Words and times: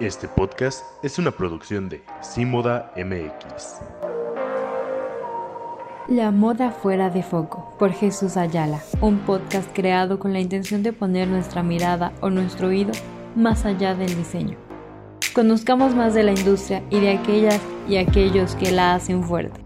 Este 0.00 0.26
podcast 0.26 0.82
es 1.04 1.20
una 1.20 1.30
producción 1.30 1.88
de 1.88 2.02
Simoda 2.20 2.92
MX. 2.96 3.76
La 6.08 6.32
moda 6.32 6.72
fuera 6.72 7.10
de 7.10 7.22
foco 7.22 7.72
por 7.78 7.92
Jesús 7.92 8.36
Ayala, 8.36 8.82
un 9.00 9.18
podcast 9.18 9.70
creado 9.72 10.18
con 10.18 10.32
la 10.32 10.40
intención 10.40 10.82
de 10.82 10.92
poner 10.92 11.28
nuestra 11.28 11.62
mirada 11.62 12.12
o 12.22 12.28
nuestro 12.28 12.68
oído 12.68 12.90
más 13.36 13.64
allá 13.64 13.94
del 13.94 14.16
diseño. 14.16 14.58
Conozcamos 15.32 15.94
más 15.94 16.12
de 16.12 16.24
la 16.24 16.32
industria 16.32 16.82
y 16.90 16.98
de 16.98 17.12
aquellas 17.12 17.60
y 17.88 17.96
aquellos 17.98 18.56
que 18.56 18.72
la 18.72 18.96
hacen 18.96 19.22
fuerte. 19.22 19.60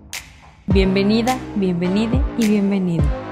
Bienvenida, 0.66 1.38
bienvenide 1.56 2.20
y 2.36 2.48
bienvenido. 2.48 3.27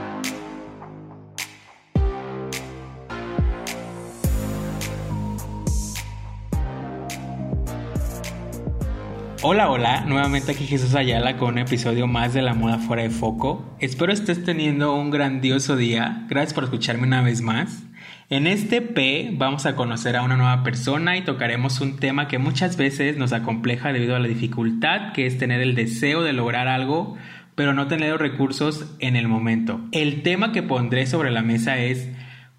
Hola, 9.49 9.71
hola, 9.71 10.01
nuevamente 10.01 10.51
aquí 10.51 10.67
Jesús 10.67 10.97
Ayala 10.97 11.37
con 11.37 11.51
un 11.51 11.59
episodio 11.59 12.09
más 12.09 12.35
de 12.35 12.43
La 12.43 12.53
Moda 12.53 12.79
Fuera 12.79 13.05
de 13.05 13.11
Foco. 13.11 13.77
Espero 13.79 14.13
estés 14.13 14.43
teniendo 14.43 14.93
un 14.97 15.13
grandioso 15.13 15.77
día. 15.77 16.27
Gracias 16.29 16.53
por 16.53 16.65
escucharme 16.65 17.07
una 17.07 17.23
vez 17.23 17.43
más. 17.43 17.85
En 18.29 18.49
este 18.49 18.83
P 18.83 19.31
vamos 19.35 19.65
a 19.65 19.77
conocer 19.77 20.17
a 20.17 20.23
una 20.23 20.37
nueva 20.37 20.65
persona 20.65 21.17
y 21.17 21.23
tocaremos 21.23 21.81
un 21.81 21.95
tema 22.01 22.27
que 22.27 22.39
muchas 22.39 22.77
veces 22.77 23.19
nos 23.19 23.33
acompleja 23.33 23.93
debido 23.93 24.17
a 24.17 24.19
la 24.19 24.27
dificultad 24.27 25.13
que 25.13 25.27
es 25.27 25.39
tener 25.39 25.61
el 25.61 25.77
deseo 25.77 26.25
de 26.25 26.33
lograr 26.33 26.67
algo, 26.67 27.17
pero 27.55 27.73
no 27.73 27.87
tener 27.87 28.11
los 28.11 28.21
recursos 28.21 28.97
en 28.99 29.15
el 29.15 29.29
momento. 29.29 29.81
El 29.93 30.23
tema 30.23 30.51
que 30.51 30.65
pondré 30.65 31.07
sobre 31.07 31.31
la 31.31 31.43
mesa 31.43 31.79
es 31.79 32.11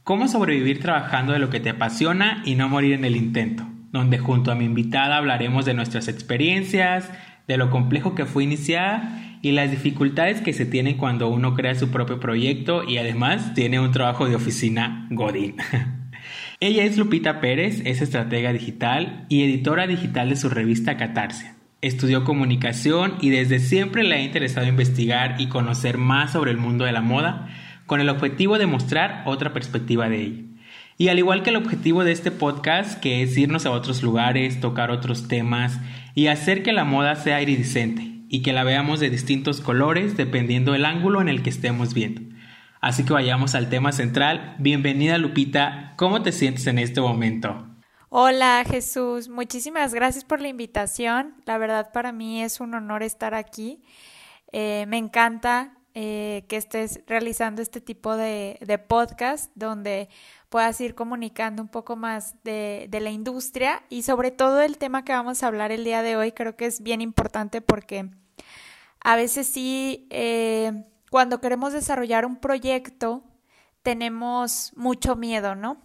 cómo 0.06 0.30
sobrevivir 0.30 0.80
trabajando 0.80 1.34
de 1.34 1.40
lo 1.40 1.50
que 1.50 1.60
te 1.60 1.72
apasiona 1.72 2.42
y 2.46 2.56
no 2.56 2.70
morir 2.70 2.94
en 2.94 3.04
el 3.04 3.18
intento 3.18 3.68
donde 3.92 4.18
junto 4.18 4.52
a 4.52 4.56
mi 4.56 4.66
invitada 4.66 5.18
hablaremos 5.18 5.66
de 5.66 5.74
nuestras 5.74 6.08
experiencias, 6.08 7.10
de 7.48 7.58
lo 7.58 7.70
complejo 7.70 8.16
que 8.16 8.26
fue 8.26 8.44
iniciar 8.44 9.02
y 9.42 9.52
las 9.52 9.72
dificultades 9.72 10.42
que 10.42 10.54
se 10.54 10.66
tienen 10.66 10.98
cuando 10.98 11.30
uno 11.30 11.54
crea 11.54 11.76
su 11.76 11.90
propio 11.90 12.20
proyecto 12.20 12.84
y 12.84 12.98
además 12.98 13.54
tiene 13.54 13.80
un 13.80 13.92
trabajo 13.92 14.28
de 14.28 14.36
oficina 14.36 15.08
Godín. 15.12 15.56
Ella 16.60 16.84
es 16.84 16.98
Lupita 16.98 17.40
Pérez, 17.40 17.82
es 17.86 18.02
estratega 18.02 18.52
digital 18.52 19.26
y 19.30 19.44
editora 19.44 19.86
digital 19.86 20.30
de 20.30 20.36
su 20.36 20.50
revista 20.50 20.98
Catarse. 20.98 21.54
Estudió 21.82 22.24
comunicación 22.24 23.14
y 23.22 23.30
desde 23.30 23.60
siempre 23.60 24.04
le 24.04 24.16
ha 24.16 24.22
interesado 24.22 24.66
investigar 24.68 25.36
y 25.40 25.48
conocer 25.48 26.00
más 26.00 26.32
sobre 26.32 26.50
el 26.50 26.58
mundo 26.58 26.86
de 26.86 26.92
la 26.92 27.02
moda 27.02 27.48
con 27.86 28.02
el 28.02 28.10
objetivo 28.10 28.58
de 28.58 28.66
mostrar 28.66 29.22
otra 29.26 29.54
perspectiva 29.54 30.10
de 30.10 30.22
ella. 30.22 30.47
Y 31.00 31.10
al 31.10 31.20
igual 31.20 31.44
que 31.44 31.52
el 31.52 31.58
objetivo 31.58 32.04
de 32.04 32.12
este 32.12 32.32
podcast, 32.32 33.00
que 33.00 33.22
es 33.22 33.38
irnos 33.38 33.68
a 33.68 33.72
otros 33.72 34.02
lugares, 34.02 34.60
tocar 34.60 34.90
otros 34.90 35.28
temas 35.28 35.78
y 36.16 36.26
hacer 36.26 36.64
que 36.64 36.74
la 36.74 36.86
moda 36.86 37.16
sea 37.16 37.40
iridiscente 37.40 38.24
y 38.30 38.42
que 38.42 38.52
la 38.52 38.64
veamos 38.64 39.00
de 39.00 39.12
distintos 39.12 39.62
colores 39.62 40.18
dependiendo 40.18 40.72
del 40.72 40.86
ángulo 40.86 41.22
en 41.22 41.30
el 41.30 41.44
que 41.44 41.52
estemos 41.52 41.94
viendo. 41.94 42.22
Así 42.82 43.06
que 43.06 43.14
vayamos 43.14 43.54
al 43.54 43.70
tema 43.70 43.92
central. 43.92 44.56
Bienvenida 44.58 45.20
Lupita, 45.20 45.94
¿cómo 45.98 46.24
te 46.24 46.32
sientes 46.32 46.66
en 46.66 46.80
este 46.80 47.00
momento? 47.00 47.68
Hola 48.10 48.64
Jesús, 48.68 49.30
muchísimas 49.30 49.94
gracias 49.94 50.26
por 50.26 50.42
la 50.42 50.48
invitación. 50.48 51.36
La 51.46 51.60
verdad 51.60 51.92
para 51.94 52.12
mí 52.12 52.42
es 52.42 52.60
un 52.60 52.74
honor 52.74 53.04
estar 53.04 53.36
aquí. 53.36 53.84
Eh, 54.52 54.86
me 54.88 54.98
encanta 54.98 55.78
eh, 56.00 56.46
que 56.48 56.58
estés 56.58 57.02
realizando 57.08 57.62
este 57.62 57.82
tipo 57.82 58.18
de, 58.18 58.60
de 58.62 58.78
podcast 58.78 59.52
donde 59.56 60.10
puedas 60.50 60.80
ir 60.82 60.96
comunicando 60.96 61.62
un 61.62 61.68
poco 61.68 61.96
más 61.96 62.36
de, 62.44 62.90
la 62.92 63.10
industria 63.10 63.84
y 63.90 64.04
sobre 64.04 64.32
todo 64.32 64.62
el 64.62 64.78
tema 64.78 65.04
que 65.04 65.12
vamos 65.12 65.44
a 65.44 65.48
hablar 65.48 65.72
el 65.72 65.84
día 65.84 66.02
de 66.02 66.16
hoy 66.16 66.32
creo 66.32 66.56
que 66.56 66.66
es 66.66 66.82
bien 66.82 67.02
importante 67.02 67.62
porque 67.62 68.10
a 69.02 69.16
veces 69.16 69.48
sí, 69.48 70.08
eh, 70.10 70.86
cuando 71.12 71.40
queremos 71.40 71.74
desarrollar 71.74 72.26
un 72.26 72.38
proyecto, 72.38 73.24
tenemos 73.84 74.74
mucho 74.76 75.16
miedo, 75.16 75.56
¿no? 75.56 75.82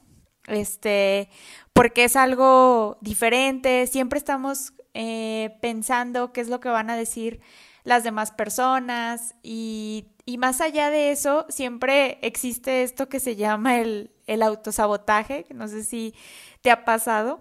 Este, 0.46 1.28
porque 1.72 2.04
es 2.04 2.16
algo 2.16 2.98
diferente, 3.00 3.86
siempre 3.86 4.18
estamos 4.18 4.72
eh, 4.94 5.56
pensando 5.60 6.32
qué 6.32 6.40
es 6.40 6.48
lo 6.48 6.58
que 6.58 6.68
van 6.68 6.90
a 6.90 6.96
decir 6.96 7.40
las 7.84 8.02
demás 8.02 8.32
personas 8.32 9.34
y, 9.42 10.06
y, 10.24 10.38
más 10.38 10.60
allá 10.60 10.90
de 10.90 11.10
eso, 11.12 11.46
siempre 11.48 12.18
existe 12.22 12.82
esto 12.82 13.08
que 13.08 13.20
se 13.20 13.36
llama 13.36 13.80
el, 13.80 14.11
el 14.26 14.42
autosabotaje, 14.42 15.46
no 15.54 15.68
sé 15.68 15.84
si 15.84 16.14
te 16.60 16.70
ha 16.70 16.84
pasado, 16.84 17.40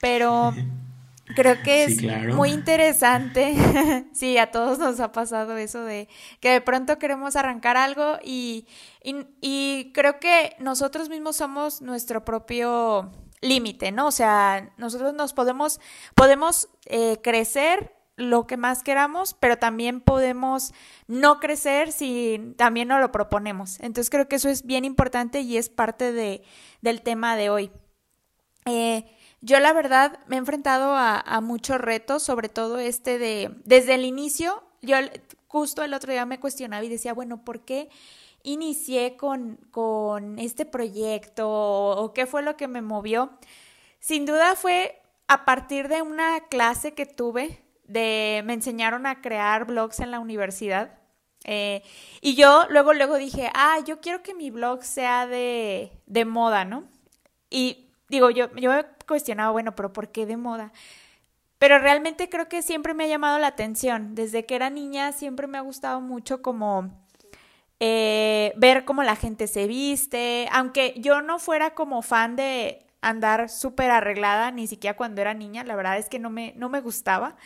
pero 0.00 0.52
creo 1.34 1.62
que 1.62 1.84
es 1.84 2.02
muy 2.34 2.50
interesante. 2.50 3.54
sí, 4.12 4.38
a 4.38 4.50
todos 4.50 4.78
nos 4.78 5.00
ha 5.00 5.12
pasado 5.12 5.56
eso 5.56 5.84
de 5.84 6.08
que 6.40 6.50
de 6.50 6.60
pronto 6.60 6.98
queremos 6.98 7.36
arrancar 7.36 7.76
algo 7.76 8.18
y, 8.22 8.66
y, 9.02 9.92
creo 9.94 10.20
que 10.20 10.56
nosotros 10.58 11.08
mismos 11.08 11.36
somos 11.36 11.82
nuestro 11.82 12.24
propio 12.24 13.10
límite, 13.40 13.92
¿no? 13.92 14.08
O 14.08 14.12
sea, 14.12 14.72
nosotros 14.76 15.14
nos 15.14 15.32
podemos, 15.32 15.80
podemos 16.14 16.68
eh, 16.86 17.18
crecer 17.22 17.99
lo 18.20 18.46
que 18.46 18.56
más 18.56 18.82
queramos, 18.82 19.34
pero 19.40 19.58
también 19.58 20.00
podemos 20.00 20.72
no 21.06 21.40
crecer 21.40 21.92
si 21.92 22.54
también 22.56 22.88
no 22.88 22.98
lo 22.98 23.10
proponemos. 23.10 23.80
Entonces 23.80 24.10
creo 24.10 24.28
que 24.28 24.36
eso 24.36 24.48
es 24.48 24.64
bien 24.64 24.84
importante 24.84 25.40
y 25.40 25.56
es 25.56 25.68
parte 25.68 26.12
de, 26.12 26.42
del 26.82 27.02
tema 27.02 27.36
de 27.36 27.50
hoy. 27.50 27.70
Eh, 28.66 29.04
yo 29.40 29.58
la 29.58 29.72
verdad 29.72 30.20
me 30.26 30.36
he 30.36 30.38
enfrentado 30.38 30.94
a, 30.94 31.40
muchos 31.40 31.80
retos, 31.80 32.22
sobre 32.22 32.48
todo 32.48 32.78
este 32.78 33.18
de, 33.18 33.50
desde 33.64 33.94
el 33.94 34.04
inicio, 34.04 34.62
yo 34.82 34.96
justo 35.46 35.82
el 35.82 35.94
otro 35.94 36.12
día 36.12 36.26
me 36.26 36.40
cuestionaba 36.40 36.84
y 36.84 36.88
decía, 36.88 37.14
bueno, 37.14 37.42
¿por 37.42 37.64
qué 37.64 37.88
inicié 38.42 39.16
con, 39.16 39.56
con 39.70 40.38
este 40.38 40.66
proyecto 40.66 41.48
o 41.48 42.12
qué 42.12 42.26
fue 42.26 42.42
lo 42.42 42.56
que 42.56 42.68
me 42.68 42.82
movió? 42.82 43.30
Sin 43.98 44.26
duda 44.26 44.56
fue 44.56 45.00
a 45.26 45.44
partir 45.44 45.88
de 45.88 46.02
una 46.02 46.40
clase 46.48 46.92
que 46.92 47.06
tuve 47.06 47.62
de, 47.90 48.42
me 48.44 48.54
enseñaron 48.54 49.06
a 49.06 49.20
crear 49.20 49.66
blogs 49.66 50.00
en 50.00 50.10
la 50.10 50.20
universidad. 50.20 50.98
Eh, 51.44 51.82
y 52.20 52.34
yo 52.34 52.66
luego, 52.68 52.92
luego 52.92 53.16
dije, 53.16 53.50
ah, 53.54 53.78
yo 53.86 54.00
quiero 54.00 54.22
que 54.22 54.34
mi 54.34 54.50
blog 54.50 54.84
sea 54.84 55.26
de, 55.26 55.92
de 56.06 56.24
moda, 56.24 56.64
¿no? 56.64 56.84
Y 57.48 57.88
digo, 58.08 58.30
yo, 58.30 58.54
yo 58.56 58.70
me 58.72 58.84
cuestionaba, 59.06 59.50
bueno, 59.50 59.74
pero 59.74 59.92
¿por 59.92 60.08
qué 60.08 60.26
de 60.26 60.36
moda? 60.36 60.72
Pero 61.58 61.78
realmente 61.78 62.28
creo 62.28 62.48
que 62.48 62.62
siempre 62.62 62.94
me 62.94 63.04
ha 63.04 63.08
llamado 63.08 63.38
la 63.38 63.48
atención. 63.48 64.14
Desde 64.14 64.46
que 64.46 64.54
era 64.54 64.70
niña 64.70 65.12
siempre 65.12 65.46
me 65.46 65.58
ha 65.58 65.62
gustado 65.62 66.00
mucho 66.00 66.40
como 66.40 66.90
eh, 67.80 68.52
ver 68.56 68.84
cómo 68.84 69.02
la 69.02 69.16
gente 69.16 69.46
se 69.46 69.66
viste. 69.66 70.48
Aunque 70.52 70.94
yo 70.96 71.20
no 71.20 71.38
fuera 71.38 71.74
como 71.74 72.02
fan 72.02 72.36
de 72.36 72.86
andar 73.02 73.48
súper 73.48 73.90
arreglada, 73.90 74.50
ni 74.50 74.66
siquiera 74.66 74.96
cuando 74.96 75.20
era 75.20 75.34
niña, 75.34 75.64
la 75.64 75.76
verdad 75.76 75.98
es 75.98 76.08
que 76.08 76.18
no 76.18 76.30
me, 76.30 76.52
no 76.56 76.68
me 76.68 76.80
gustaba, 76.80 77.36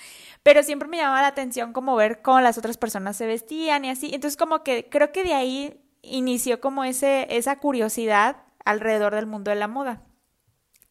pero 0.42 0.62
siempre 0.62 0.88
me 0.88 0.96
llamaba 0.96 1.22
la 1.22 1.28
atención 1.28 1.72
como 1.72 1.94
ver 1.96 2.22
cómo 2.22 2.40
las 2.40 2.58
otras 2.58 2.76
personas 2.76 3.16
se 3.16 3.26
vestían 3.26 3.84
y 3.84 3.90
así, 3.90 4.06
entonces 4.14 4.36
como 4.36 4.64
que 4.64 4.88
creo 4.88 5.12
que 5.12 5.24
de 5.24 5.34
ahí 5.34 5.80
inició 6.02 6.60
como 6.60 6.84
ese, 6.84 7.26
esa 7.30 7.58
curiosidad 7.58 8.36
alrededor 8.64 9.14
del 9.14 9.26
mundo 9.26 9.50
de 9.50 9.56
la 9.56 9.68
moda. 9.68 10.02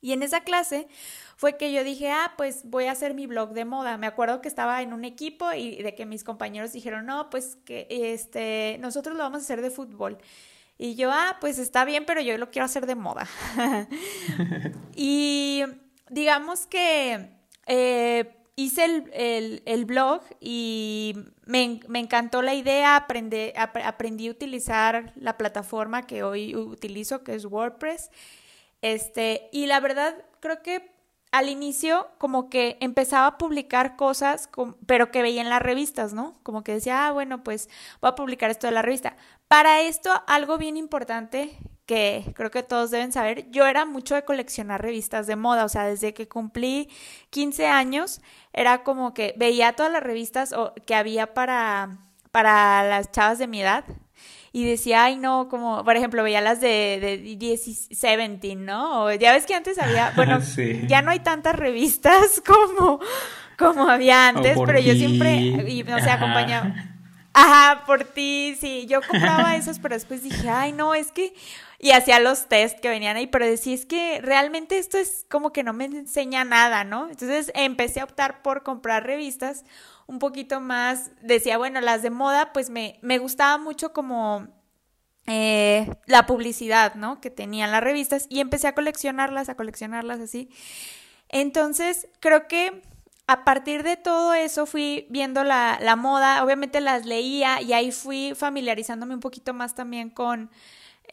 Y 0.03 0.11
en 0.11 0.21
esa 0.21 0.41
clase 0.41 0.89
fue 1.37 1.55
que 1.55 1.71
yo 1.71 1.81
dije, 1.83 2.11
ah, 2.11 2.33
pues 2.35 2.63
voy 2.65 2.85
a 2.85 2.91
hacer 2.91 3.13
mi 3.13 3.25
blog 3.25 3.53
de 3.53 3.63
moda. 3.63 3.97
Me 3.97 4.05
acuerdo 4.05 4.41
que 4.41 4.49
estaba 4.49 4.81
en 4.81 4.91
un 4.91 5.05
equipo 5.05 5.53
y 5.53 5.81
de 5.81 5.95
que 5.95 6.05
mis 6.05 6.25
compañeros 6.25 6.73
dijeron, 6.73 7.05
no, 7.05 7.29
pues 7.29 7.55
que 7.63 7.87
este, 7.89 8.77
nosotros 8.81 9.15
lo 9.15 9.23
vamos 9.23 9.39
a 9.39 9.43
hacer 9.43 9.61
de 9.61 9.71
fútbol. 9.71 10.17
Y 10.77 10.95
yo, 10.95 11.11
ah, 11.11 11.37
pues 11.39 11.59
está 11.59 11.85
bien, 11.85 12.05
pero 12.05 12.21
yo 12.21 12.37
lo 12.37 12.49
quiero 12.51 12.65
hacer 12.65 12.85
de 12.85 12.95
moda. 12.95 13.27
y 14.95 15.63
digamos 16.09 16.65
que 16.67 17.29
eh, 17.67 18.35
hice 18.55 19.03
el, 19.65 19.85
blog 19.85 20.21
y 20.39 21.15
me, 21.45 21.79
encantó 21.93 22.41
la 22.41 22.53
idea, 22.53 22.95
aprendí, 22.95 23.51
aprendí 23.55 24.27
a 24.27 24.31
utilizar 24.31 25.13
la 25.15 25.37
plataforma 25.37 26.05
que 26.05 26.23
hoy 26.23 26.55
utilizo, 26.55 27.23
que 27.23 27.35
es 27.35 27.45
WordPress. 27.45 28.11
Este, 28.81 29.49
y 29.51 29.65
la 29.65 29.79
verdad, 29.79 30.15
creo 30.39 30.61
que 30.61 30.91
al 31.31 31.49
inicio 31.49 32.09
como 32.19 32.47
que 32.49 32.77
empezaba 32.79 33.25
a 33.25 33.37
publicar 33.39 33.95
cosas, 33.95 34.49
pero 34.85 35.09
que 35.09 35.23
veía 35.23 35.41
en 35.41 35.49
las 35.49 35.63
revistas, 35.63 36.13
¿no? 36.13 36.37
Como 36.43 36.63
que 36.63 36.73
decía, 36.73 37.07
ah, 37.07 37.11
bueno, 37.11 37.43
pues 37.43 37.69
voy 38.01 38.09
a 38.09 38.15
publicar 38.15 38.51
esto 38.51 38.67
de 38.67 38.73
la 38.73 38.83
revista. 38.83 39.17
Para 39.53 39.81
esto, 39.81 40.09
algo 40.25 40.57
bien 40.57 40.77
importante 40.77 41.55
que 41.85 42.25
creo 42.33 42.49
que 42.49 42.63
todos 42.63 42.89
deben 42.89 43.11
saber, 43.11 43.51
yo 43.51 43.67
era 43.67 43.85
mucho 43.85 44.15
de 44.15 44.23
coleccionar 44.23 44.81
revistas 44.81 45.27
de 45.27 45.35
moda, 45.35 45.63
o 45.63 45.69
sea, 45.69 45.85
desde 45.85 46.15
que 46.15 46.27
cumplí 46.27 46.89
15 47.29 47.67
años, 47.67 48.19
era 48.51 48.81
como 48.81 49.13
que 49.13 49.35
veía 49.37 49.73
todas 49.73 49.91
las 49.91 50.01
revistas 50.01 50.55
que 50.87 50.95
había 50.95 51.35
para, 51.35 51.99
para 52.31 52.81
las 52.89 53.11
chavas 53.11 53.37
de 53.37 53.45
mi 53.45 53.61
edad 53.61 53.85
y 54.53 54.65
decía, 54.65 55.03
ay 55.03 55.17
no, 55.17 55.49
como, 55.49 55.85
por 55.85 55.97
ejemplo, 55.97 56.23
veía 56.23 56.41
las 56.41 56.59
de, 56.59 56.97
de 56.99 57.17
17, 57.19 58.55
¿no? 58.55 59.03
O 59.03 59.11
ya 59.11 59.33
ves 59.33 59.45
que 59.45 59.53
antes 59.53 59.77
había, 59.77 60.13
bueno, 60.15 60.39
ya 60.87 61.03
no 61.03 61.11
hay 61.11 61.19
tantas 61.19 61.55
revistas 61.55 62.41
como, 62.47 62.99
como 63.59 63.87
había 63.87 64.29
antes, 64.29 64.57
pero 64.65 64.79
yo 64.79 64.95
siempre, 64.95 65.35
y, 65.35 65.83
no 65.83 65.99
sé, 65.99 66.09
acompañaba. 66.09 66.92
Ajá, 67.33 67.83
por 67.85 68.03
ti, 68.03 68.55
sí, 68.59 68.85
yo 68.87 69.01
compraba 69.01 69.55
esos, 69.57 69.79
pero 69.79 69.95
después 69.95 70.21
dije, 70.23 70.49
ay 70.49 70.71
no, 70.71 70.93
es 70.93 71.11
que 71.11 71.33
y 71.79 71.91
hacía 71.91 72.19
los 72.19 72.47
test 72.47 72.79
que 72.79 72.87
venían 72.89 73.17
ahí, 73.17 73.27
pero 73.27 73.45
decía, 73.45 73.73
es 73.73 73.85
que 73.85 74.21
realmente 74.21 74.77
esto 74.77 74.97
es 74.97 75.25
como 75.29 75.51
que 75.51 75.63
no 75.63 75.73
me 75.73 75.85
enseña 75.85 76.45
nada, 76.45 76.83
¿no? 76.85 77.09
Entonces 77.09 77.51
empecé 77.55 77.99
a 77.99 78.05
optar 78.05 78.41
por 78.41 78.63
comprar 78.63 79.05
revistas 79.05 79.65
un 80.07 80.19
poquito 80.19 80.61
más, 80.61 81.11
decía, 81.21 81.57
bueno, 81.57 81.81
las 81.81 82.01
de 82.01 82.09
moda, 82.09 82.53
pues 82.53 82.69
me, 82.69 82.99
me 83.01 83.17
gustaba 83.17 83.57
mucho 83.57 83.91
como 83.93 84.47
eh, 85.25 85.89
la 86.05 86.25
publicidad, 86.25 86.95
¿no? 86.95 87.19
Que 87.21 87.29
tenían 87.29 87.71
las 87.71 87.83
revistas 87.83 88.27
y 88.29 88.39
empecé 88.41 88.67
a 88.67 88.75
coleccionarlas, 88.75 89.49
a 89.49 89.55
coleccionarlas 89.55 90.19
así. 90.19 90.49
Entonces, 91.29 92.07
creo 92.19 92.47
que 92.47 92.81
a 93.27 93.45
partir 93.45 93.83
de 93.83 93.97
todo 93.97 94.33
eso 94.33 94.65
fui 94.65 95.07
viendo 95.09 95.43
la, 95.43 95.79
la 95.81 95.95
moda, 95.95 96.43
obviamente 96.43 96.81
las 96.81 97.05
leía 97.05 97.61
y 97.61 97.73
ahí 97.73 97.91
fui 97.91 98.33
familiarizándome 98.35 99.13
un 99.13 99.21
poquito 99.21 99.53
más 99.53 99.75
también 99.75 100.09
con 100.09 100.49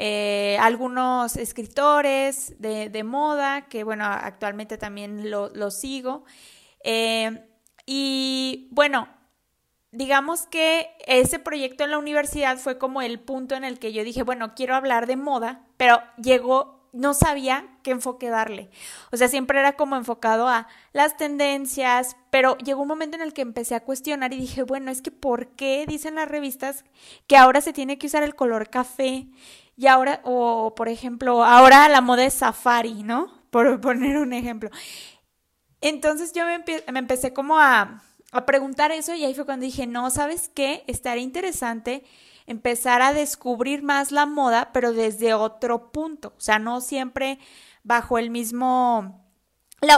eh, 0.02 0.56
algunos 0.60 1.36
escritores 1.36 2.54
de, 2.58 3.04
moda, 3.04 3.68
que 3.68 3.84
bueno, 3.84 4.06
actualmente 4.06 4.78
también 4.78 5.30
lo, 5.30 5.70
sigo. 5.70 6.24
Eh, 6.82 7.44
y 7.84 8.68
bueno, 8.70 9.08
digamos 9.92 10.46
que 10.46 10.88
ese 11.06 11.38
proyecto 11.38 11.84
en 11.84 11.90
la 11.90 11.98
universidad 11.98 12.56
fue 12.56 12.78
como 12.78 13.02
el 13.02 13.20
punto 13.20 13.56
en 13.56 13.64
el 13.64 13.78
que 13.78 13.92
yo 13.92 14.02
dije, 14.02 14.22
bueno, 14.22 14.54
quiero 14.54 14.74
hablar 14.74 15.06
de 15.06 15.16
moda, 15.16 15.66
pero 15.76 16.00
llegó, 16.16 16.79
no 16.92 17.14
sabía 17.14 17.66
qué 17.82 17.92
enfoque 17.92 18.28
darle. 18.28 18.70
O 19.12 19.16
sea, 19.16 19.28
siempre 19.28 19.58
era 19.60 19.75
como 19.75 19.96
enfocado 19.96 20.48
a 20.48 20.66
las 20.92 21.16
tendencias, 21.16 22.16
pero 22.31 22.56
llegó 22.58 22.82
un 22.82 22.88
momento 22.88 23.16
en 23.16 23.22
el 23.22 23.32
que 23.32 23.42
empecé 23.42 23.75
a 23.75 23.84
cuestionar 23.84 24.32
y 24.32 24.38
dije, 24.38 24.62
bueno, 24.62 24.90
es 24.90 25.02
que 25.02 25.10
¿por 25.10 25.48
qué 25.48 25.84
dicen 25.87 26.16
las 26.16 26.28
revistas 26.28 26.84
que 27.26 27.37
ahora 27.37 27.60
se 27.60 27.72
tiene 27.72 27.98
que 27.98 28.06
usar 28.06 28.22
el 28.22 28.34
color 28.34 28.70
café? 28.70 29.28
Y 29.76 29.87
ahora, 29.87 30.20
o 30.25 30.75
por 30.75 30.88
ejemplo, 30.88 31.44
ahora 31.44 31.88
la 31.88 32.00
moda 32.00 32.25
es 32.25 32.34
safari, 32.34 33.02
¿no? 33.02 33.40
Por 33.50 33.81
poner 33.81 34.19
un 34.19 34.32
ejemplo. 34.32 34.70
Entonces 35.81 36.32
yo 36.32 36.44
me, 36.44 36.98
empecé 36.98 37.32
como 37.32 37.58
a, 37.58 38.02
a 38.32 38.46
preguntar 38.46 38.92
eso 38.92 39.14
y 39.14 39.24
ahí 39.24 39.34
fue 39.34 39.44
cuando 39.44 39.66
dije, 39.66 39.86
no, 39.86 40.10
¿sabes 40.10 40.50
qué? 40.54 40.84
Estaría 40.86 41.24
interesante 41.24 42.04
empezar 42.46 43.02
a 43.02 43.12
descubrir 43.12 43.82
más 43.82 44.12
la 44.12 44.26
moda, 44.26 44.70
pero 44.72 44.92
desde 44.92 45.34
otro 45.34 45.92
punto. 45.92 46.34
O 46.36 46.40
sea, 46.40 46.58
no 46.58 46.80
siempre 46.80 47.38
bajo 47.82 48.18
el 48.18 48.30
mismo 48.30 49.20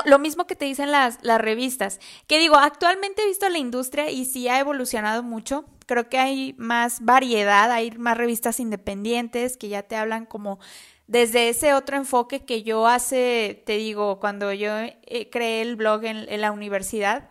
lo, 0.04 0.18
mismo 0.20 0.46
que 0.46 0.54
te 0.54 0.64
dicen 0.64 0.92
las, 0.92 1.18
las 1.22 1.40
revistas, 1.40 1.98
que 2.28 2.38
digo, 2.38 2.54
actualmente 2.56 3.22
he 3.22 3.26
visto 3.26 3.48
la 3.48 3.58
industria 3.58 4.10
y 4.10 4.26
sí 4.26 4.46
ha 4.46 4.60
evolucionado 4.60 5.24
mucho, 5.24 5.64
creo 5.86 6.08
que 6.08 6.18
hay 6.18 6.54
más 6.56 7.04
variedad, 7.04 7.68
hay 7.72 7.90
más 7.90 8.16
revistas 8.16 8.60
independientes 8.60 9.56
que 9.56 9.68
ya 9.68 9.82
te 9.82 9.96
hablan 9.96 10.24
como 10.24 10.60
desde 11.08 11.48
ese 11.48 11.74
otro 11.74 11.96
enfoque 11.96 12.44
que 12.44 12.62
yo 12.62 12.86
hace, 12.86 13.60
te 13.66 13.76
digo, 13.76 14.20
cuando 14.20 14.52
yo 14.52 14.72
eh, 14.78 15.28
creé 15.32 15.62
el 15.62 15.74
blog 15.74 16.04
en 16.04 16.40
la 16.40 16.52
universidad, 16.52 17.28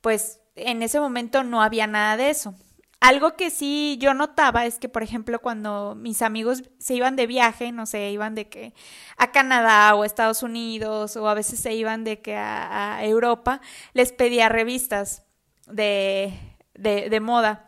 pues 0.00 0.39
en 0.56 0.82
ese 0.82 1.00
momento 1.00 1.42
no 1.44 1.62
había 1.62 1.86
nada 1.86 2.16
de 2.16 2.30
eso. 2.30 2.54
Algo 3.00 3.34
que 3.34 3.48
sí 3.48 3.96
yo 3.98 4.12
notaba 4.12 4.66
es 4.66 4.78
que, 4.78 4.90
por 4.90 5.02
ejemplo, 5.02 5.38
cuando 5.40 5.94
mis 5.94 6.20
amigos 6.20 6.64
se 6.78 6.94
iban 6.94 7.16
de 7.16 7.26
viaje, 7.26 7.72
no 7.72 7.86
sé, 7.86 8.10
iban 8.10 8.34
de 8.34 8.50
que 8.50 8.74
a 9.16 9.32
Canadá 9.32 9.94
o 9.94 10.02
a 10.02 10.06
Estados 10.06 10.42
Unidos 10.42 11.16
o 11.16 11.26
a 11.26 11.34
veces 11.34 11.60
se 11.60 11.72
iban 11.74 12.04
de 12.04 12.20
que 12.20 12.36
a, 12.36 13.02
Europa, 13.02 13.62
les 13.94 14.12
pedía 14.12 14.50
revistas 14.50 15.24
de, 15.66 16.34
de, 16.74 17.08
de 17.08 17.20
moda. 17.20 17.64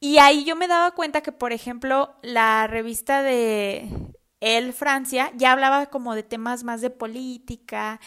Y 0.00 0.18
ahí 0.18 0.44
yo 0.44 0.56
me 0.56 0.68
daba 0.68 0.90
cuenta 0.90 1.22
que, 1.22 1.32
por 1.32 1.52
ejemplo, 1.52 2.16
la 2.22 2.66
revista 2.66 3.22
de 3.22 3.88
El 4.40 4.72
Francia 4.72 5.30
ya 5.36 5.52
hablaba 5.52 5.86
como 5.86 6.16
de 6.16 6.24
temas 6.24 6.64
más 6.64 6.80
de 6.80 6.90
política 6.90 8.00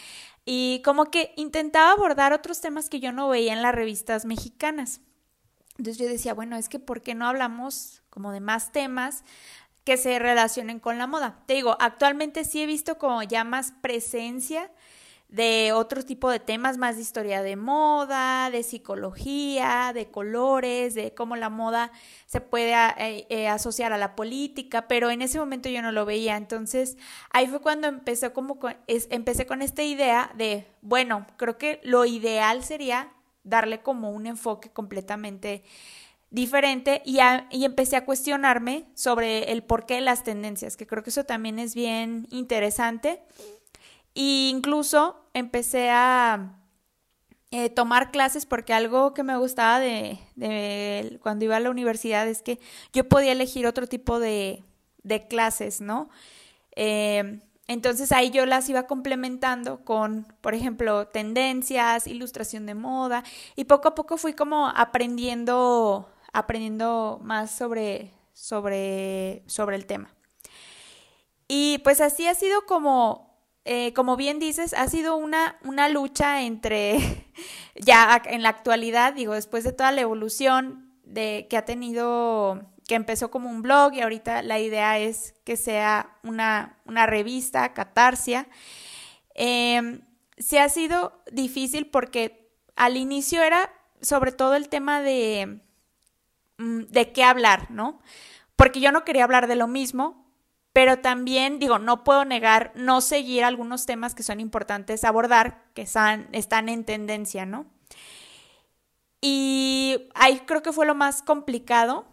y 0.50 0.80
como 0.82 1.10
que 1.10 1.34
intentaba 1.36 1.92
abordar 1.92 2.32
otros 2.32 2.62
temas 2.62 2.88
que 2.88 3.00
yo 3.00 3.12
no 3.12 3.28
veía 3.28 3.52
en 3.52 3.60
las 3.60 3.74
revistas 3.74 4.24
mexicanas. 4.24 5.02
Entonces 5.76 5.98
yo 5.98 6.08
decía, 6.08 6.32
bueno, 6.32 6.56
es 6.56 6.70
que 6.70 6.78
¿por 6.78 7.02
qué 7.02 7.14
no 7.14 7.26
hablamos 7.26 8.02
como 8.08 8.32
de 8.32 8.40
más 8.40 8.72
temas 8.72 9.24
que 9.84 9.98
se 9.98 10.18
relacionen 10.18 10.80
con 10.80 10.96
la 10.96 11.06
moda? 11.06 11.42
Te 11.44 11.52
digo, 11.52 11.76
actualmente 11.80 12.44
sí 12.44 12.62
he 12.62 12.66
visto 12.66 12.96
como 12.96 13.22
ya 13.22 13.44
más 13.44 13.74
presencia 13.82 14.72
de 15.28 15.72
otro 15.74 16.02
tipo 16.02 16.30
de 16.30 16.40
temas, 16.40 16.78
más 16.78 16.96
de 16.96 17.02
historia 17.02 17.42
de 17.42 17.54
moda, 17.56 18.50
de 18.50 18.62
psicología, 18.62 19.92
de 19.92 20.10
colores, 20.10 20.94
de 20.94 21.12
cómo 21.12 21.36
la 21.36 21.50
moda 21.50 21.92
se 22.26 22.40
puede 22.40 22.72
eh, 22.72 23.26
eh, 23.28 23.48
asociar 23.48 23.92
a 23.92 23.98
la 23.98 24.16
política, 24.16 24.88
pero 24.88 25.10
en 25.10 25.20
ese 25.20 25.38
momento 25.38 25.68
yo 25.68 25.82
no 25.82 25.92
lo 25.92 26.06
veía. 26.06 26.36
Entonces 26.36 26.96
ahí 27.30 27.46
fue 27.46 27.60
cuando 27.60 27.88
empecé 27.88 28.32
como 28.32 28.58
empecé 28.86 29.46
con 29.46 29.60
esta 29.60 29.82
idea 29.82 30.32
de, 30.34 30.66
bueno, 30.80 31.26
creo 31.36 31.58
que 31.58 31.80
lo 31.84 32.06
ideal 32.06 32.64
sería 32.64 33.12
darle 33.44 33.82
como 33.82 34.10
un 34.10 34.26
enfoque 34.26 34.70
completamente 34.70 35.62
diferente 36.30 37.02
y, 37.04 37.18
y, 37.50 37.64
empecé 37.64 37.96
a 37.96 38.04
cuestionarme 38.04 38.84
sobre 38.94 39.52
el 39.52 39.62
porqué 39.62 39.94
de 39.94 40.00
las 40.02 40.24
tendencias, 40.24 40.76
que 40.76 40.86
creo 40.86 41.02
que 41.02 41.08
eso 41.10 41.24
también 41.24 41.58
es 41.58 41.74
bien 41.74 42.26
interesante. 42.30 43.22
E 44.18 44.48
incluso 44.48 45.14
empecé 45.32 45.90
a 45.90 46.58
eh, 47.52 47.70
tomar 47.70 48.10
clases 48.10 48.46
porque 48.46 48.74
algo 48.74 49.14
que 49.14 49.22
me 49.22 49.36
gustaba 49.36 49.78
de, 49.78 50.18
cuando 51.22 51.44
iba 51.44 51.54
a 51.54 51.60
la 51.60 51.70
universidad 51.70 52.26
es 52.26 52.42
que 52.42 52.58
yo 52.92 53.08
podía 53.08 53.30
elegir 53.30 53.64
otro 53.64 53.86
tipo 53.86 54.18
de, 54.18 54.64
de 55.04 55.28
clases, 55.28 55.80
¿no? 55.80 56.10
Eh, 56.74 57.40
entonces 57.68 58.10
ahí 58.10 58.30
yo 58.30 58.44
las 58.44 58.68
iba 58.68 58.88
complementando 58.88 59.84
con, 59.84 60.26
por 60.40 60.52
ejemplo, 60.52 61.06
tendencias, 61.06 62.08
ilustración 62.08 62.66
de 62.66 62.74
moda 62.74 63.22
y 63.54 63.66
poco 63.66 63.86
a 63.86 63.94
poco 63.94 64.16
fui 64.16 64.32
como 64.32 64.66
aprendiendo, 64.66 66.08
aprendiendo 66.32 67.20
más 67.22 67.52
sobre, 67.52 68.10
sobre, 68.32 69.44
sobre 69.46 69.76
el 69.76 69.86
tema. 69.86 70.12
Y 71.46 71.78
pues 71.84 72.00
así 72.00 72.26
ha 72.26 72.34
sido 72.34 72.66
como, 72.66 73.27
eh, 73.70 73.92
como 73.92 74.16
bien 74.16 74.38
dices, 74.38 74.72
ha 74.72 74.88
sido 74.88 75.18
una, 75.18 75.58
una 75.62 75.90
lucha 75.90 76.40
entre, 76.40 77.26
ya 77.74 78.22
en 78.24 78.42
la 78.42 78.48
actualidad, 78.48 79.12
digo, 79.12 79.34
después 79.34 79.62
de 79.62 79.72
toda 79.72 79.92
la 79.92 80.00
evolución 80.00 80.90
de, 81.04 81.46
que 81.50 81.58
ha 81.58 81.66
tenido 81.66 82.72
que 82.88 82.94
empezó 82.94 83.30
como 83.30 83.50
un 83.50 83.60
blog 83.60 83.92
y 83.92 84.00
ahorita 84.00 84.40
la 84.40 84.58
idea 84.58 84.98
es 84.98 85.34
que 85.44 85.58
sea 85.58 86.16
una, 86.22 86.78
una 86.86 87.04
revista, 87.04 87.74
Catarsia. 87.74 88.48
Eh, 89.34 90.00
se 90.38 90.60
ha 90.60 90.70
sido 90.70 91.22
difícil 91.30 91.88
porque 91.88 92.50
al 92.74 92.96
inicio 92.96 93.42
era 93.42 93.70
sobre 94.00 94.32
todo 94.32 94.54
el 94.54 94.70
tema 94.70 95.02
de, 95.02 95.60
mm, 96.56 96.84
de 96.84 97.12
qué 97.12 97.22
hablar, 97.22 97.70
¿no? 97.70 98.00
Porque 98.56 98.80
yo 98.80 98.92
no 98.92 99.04
quería 99.04 99.24
hablar 99.24 99.46
de 99.46 99.56
lo 99.56 99.68
mismo, 99.68 100.27
pero 100.78 101.00
también 101.00 101.58
digo, 101.58 101.80
no 101.80 102.04
puedo 102.04 102.24
negar 102.24 102.70
no 102.76 103.00
seguir 103.00 103.42
algunos 103.42 103.84
temas 103.84 104.14
que 104.14 104.22
son 104.22 104.38
importantes 104.38 105.02
abordar, 105.02 105.64
que 105.74 105.82
están, 105.82 106.28
están 106.30 106.68
en 106.68 106.84
tendencia, 106.84 107.44
¿no? 107.46 107.66
Y 109.20 110.08
ahí 110.14 110.42
creo 110.46 110.62
que 110.62 110.72
fue 110.72 110.86
lo 110.86 110.94
más 110.94 111.20
complicado 111.22 112.06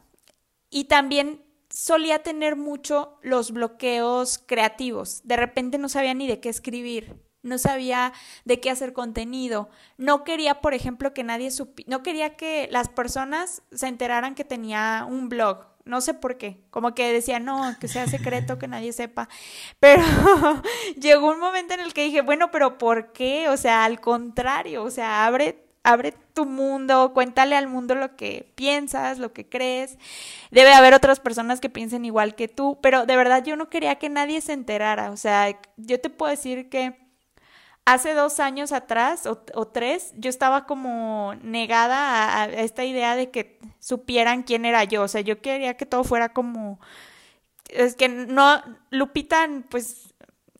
y 0.71 0.85
también 0.85 1.43
solía 1.69 2.23
tener 2.23 2.55
mucho 2.55 3.19
los 3.21 3.51
bloqueos 3.51 4.39
creativos. 4.43 5.21
De 5.25 5.35
repente 5.35 5.77
no 5.77 5.87
sabía 5.87 6.15
ni 6.15 6.25
de 6.25 6.39
qué 6.39 6.49
escribir, 6.49 7.21
no 7.43 7.59
sabía 7.59 8.13
de 8.45 8.61
qué 8.61 8.71
hacer 8.71 8.93
contenido. 8.93 9.69
No 9.97 10.23
quería, 10.23 10.59
por 10.61 10.73
ejemplo, 10.73 11.13
que 11.13 11.23
nadie 11.23 11.51
supiera, 11.51 11.87
no 11.87 12.01
quería 12.01 12.35
que 12.35 12.67
las 12.71 12.89
personas 12.89 13.61
se 13.71 13.85
enteraran 13.85 14.33
que 14.33 14.43
tenía 14.43 15.05
un 15.07 15.29
blog. 15.29 15.74
No 15.85 16.01
sé 16.01 16.15
por 16.15 16.37
qué, 16.37 16.59
como 16.71 16.95
que 16.95 17.13
decía, 17.13 17.39
no, 17.39 17.75
que 17.79 17.87
sea 17.87 18.07
secreto, 18.07 18.57
que 18.57 18.67
nadie 18.67 18.91
sepa. 18.91 19.29
Pero 19.79 20.03
llegó 20.99 21.29
un 21.29 21.39
momento 21.39 21.75
en 21.75 21.79
el 21.79 21.93
que 21.93 22.05
dije, 22.05 22.21
bueno, 22.21 22.51
pero 22.51 22.77
¿por 22.77 23.13
qué? 23.13 23.49
O 23.49 23.57
sea, 23.57 23.85
al 23.85 24.01
contrario, 24.01 24.83
o 24.83 24.89
sea, 24.91 25.25
abre 25.25 25.65
abre 25.85 26.13
tu 26.33 26.45
mundo, 26.45 27.13
cuéntale 27.13 27.55
al 27.55 27.67
mundo 27.67 27.95
lo 27.95 28.15
que 28.15 28.51
piensas, 28.55 29.19
lo 29.19 29.31
que 29.33 29.47
crees. 29.47 29.97
Debe 30.51 30.73
haber 30.73 30.93
otras 30.93 31.19
personas 31.19 31.61
que 31.61 31.69
piensen 31.69 32.05
igual 32.05 32.35
que 32.35 32.47
tú, 32.47 32.79
pero 32.81 33.05
de 33.05 33.15
verdad 33.15 33.43
yo 33.45 33.55
no 33.55 33.69
quería 33.69 33.95
que 33.95 34.09
nadie 34.09 34.41
se 34.41 34.53
enterara. 34.53 35.11
O 35.11 35.17
sea, 35.17 35.57
yo 35.77 36.01
te 36.01 36.09
puedo 36.09 36.31
decir 36.31 36.69
que 36.69 37.04
hace 37.85 38.13
dos 38.13 38.39
años 38.39 38.71
atrás 38.71 39.27
o, 39.27 39.67
tres, 39.67 40.13
yo 40.17 40.29
estaba 40.29 40.65
como 40.65 41.35
negada 41.41 42.41
a, 42.41 42.45
esta 42.45 42.83
idea 42.83 43.15
de 43.15 43.29
que 43.29 43.59
supieran 43.79 44.43
quién 44.43 44.65
era 44.65 44.83
yo. 44.83 45.03
O 45.03 45.07
sea, 45.07 45.21
yo 45.21 45.41
quería 45.41 45.77
que 45.77 45.85
todo 45.85 46.03
fuera 46.03 46.29
como. 46.29 46.79
Es 47.69 47.95
que 47.95 48.09
no. 48.09 48.61
Lupita, 48.89 49.47
pues. 49.69 50.11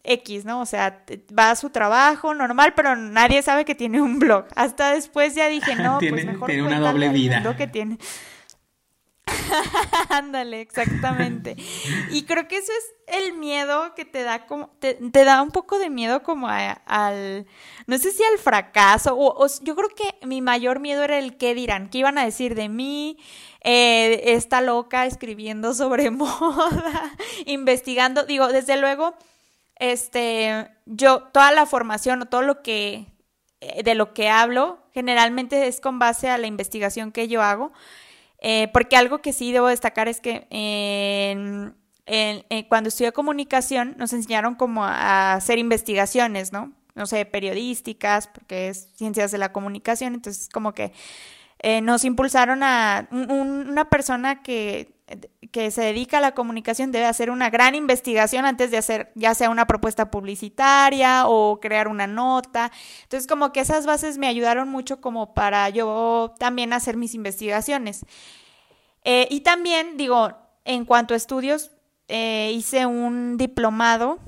X, 0.07 0.45
¿no? 0.45 0.61
O 0.61 0.67
sea, 0.67 1.03
va 1.35 1.49
a 1.49 1.55
su 1.55 1.71
trabajo 1.71 2.35
normal, 2.35 2.73
pero 2.75 2.95
nadie 2.95 3.41
sabe 3.41 3.65
que 3.65 3.73
tiene 3.73 3.99
un 3.99 4.19
blog. 4.19 4.45
Hasta 4.55 4.93
después 4.93 5.33
ya 5.33 5.47
dije, 5.47 5.75
no, 5.75 5.97
pues 6.09 6.25
mejor 6.25 6.47
tiene 6.47 6.61
una 6.61 6.79
doble 6.79 7.09
vida. 7.09 7.41
Que 7.57 7.65
tiene. 7.65 7.97
Ándale, 10.09 10.61
exactamente. 10.61 11.55
Y 12.11 12.23
creo 12.23 12.47
que 12.47 12.57
eso 12.57 12.71
es 12.71 13.21
el 13.21 13.33
miedo 13.33 13.93
que 13.95 14.05
te 14.05 14.23
da 14.23 14.45
como, 14.45 14.69
te, 14.79 14.97
da 15.11 15.41
un 15.41 15.51
poco 15.51 15.79
de 15.79 15.89
miedo 15.89 16.23
como 16.23 16.47
al, 16.47 17.45
no 17.87 17.97
sé 17.97 18.11
si 18.11 18.23
al 18.23 18.37
fracaso, 18.37 19.17
yo 19.61 19.75
creo 19.75 19.89
que 19.89 20.25
mi 20.25 20.41
mayor 20.41 20.79
miedo 20.79 21.03
era 21.03 21.17
el 21.17 21.37
qué 21.37 21.53
dirán, 21.55 21.89
qué 21.89 21.99
iban 21.99 22.17
a 22.17 22.25
decir 22.25 22.55
de 22.55 22.69
mí, 22.69 23.17
eh, 23.61 24.33
esta 24.33 24.61
loca 24.61 25.05
escribiendo 25.05 25.73
sobre 25.73 26.11
moda, 26.11 27.11
investigando, 27.45 28.23
digo, 28.25 28.47
desde 28.49 28.77
luego, 28.77 29.15
este, 29.77 30.69
yo, 30.85 31.23
toda 31.33 31.51
la 31.51 31.65
formación 31.65 32.21
o 32.21 32.25
todo 32.25 32.41
lo 32.41 32.61
que, 32.61 33.07
eh, 33.61 33.83
de 33.83 33.95
lo 33.95 34.13
que 34.13 34.29
hablo, 34.29 34.79
generalmente 34.93 35.67
es 35.67 35.81
con 35.81 35.99
base 35.99 36.29
a 36.29 36.37
la 36.37 36.47
investigación 36.47 37.11
que 37.11 37.27
yo 37.27 37.41
hago, 37.41 37.73
eh, 38.47 38.67
porque 38.71 38.95
algo 38.95 39.23
que 39.23 39.33
sí 39.33 39.51
debo 39.51 39.69
destacar 39.69 40.07
es 40.07 40.21
que 40.21 40.45
eh, 40.51 41.73
cuando 42.69 42.89
estudié 42.89 43.11
comunicación 43.11 43.95
nos 43.97 44.13
enseñaron 44.13 44.53
como 44.53 44.85
a 44.85 45.33
hacer 45.33 45.57
investigaciones, 45.57 46.53
¿no? 46.53 46.71
No 46.93 47.07
sé, 47.07 47.25
periodísticas, 47.25 48.27
porque 48.27 48.67
es 48.67 48.89
ciencias 48.97 49.31
de 49.31 49.39
la 49.39 49.51
comunicación, 49.51 50.13
entonces 50.13 50.47
como 50.47 50.75
que 50.75 50.93
eh, 51.57 51.81
nos 51.81 52.05
impulsaron 52.05 52.61
a 52.61 53.07
una 53.09 53.89
persona 53.89 54.43
que, 54.43 54.94
que 55.51 55.69
se 55.69 55.81
dedica 55.81 56.17
a 56.17 56.21
la 56.21 56.33
comunicación 56.33 56.91
debe 56.91 57.05
hacer 57.05 57.29
una 57.29 57.49
gran 57.49 57.75
investigación 57.75 58.45
antes 58.45 58.71
de 58.71 58.77
hacer 58.77 59.11
ya 59.13 59.35
sea 59.35 59.51
una 59.51 59.67
propuesta 59.67 60.09
publicitaria 60.09 61.27
o 61.27 61.59
crear 61.59 61.87
una 61.87 62.07
nota. 62.07 62.71
Entonces 63.03 63.27
como 63.27 63.53
que 63.53 63.59
esas 63.59 63.85
bases 63.85 64.17
me 64.17 64.27
ayudaron 64.27 64.67
mucho 64.69 65.01
como 65.01 65.33
para 65.33 65.69
yo 65.69 66.33
también 66.39 66.73
hacer 66.73 66.97
mis 66.97 67.13
investigaciones. 67.13 68.05
Eh, 69.03 69.27
y 69.29 69.41
también 69.41 69.97
digo, 69.97 70.33
en 70.65 70.85
cuanto 70.85 71.13
a 71.13 71.17
estudios, 71.17 71.71
eh, 72.07 72.51
hice 72.53 72.85
un 72.87 73.37
diplomado 73.37 74.19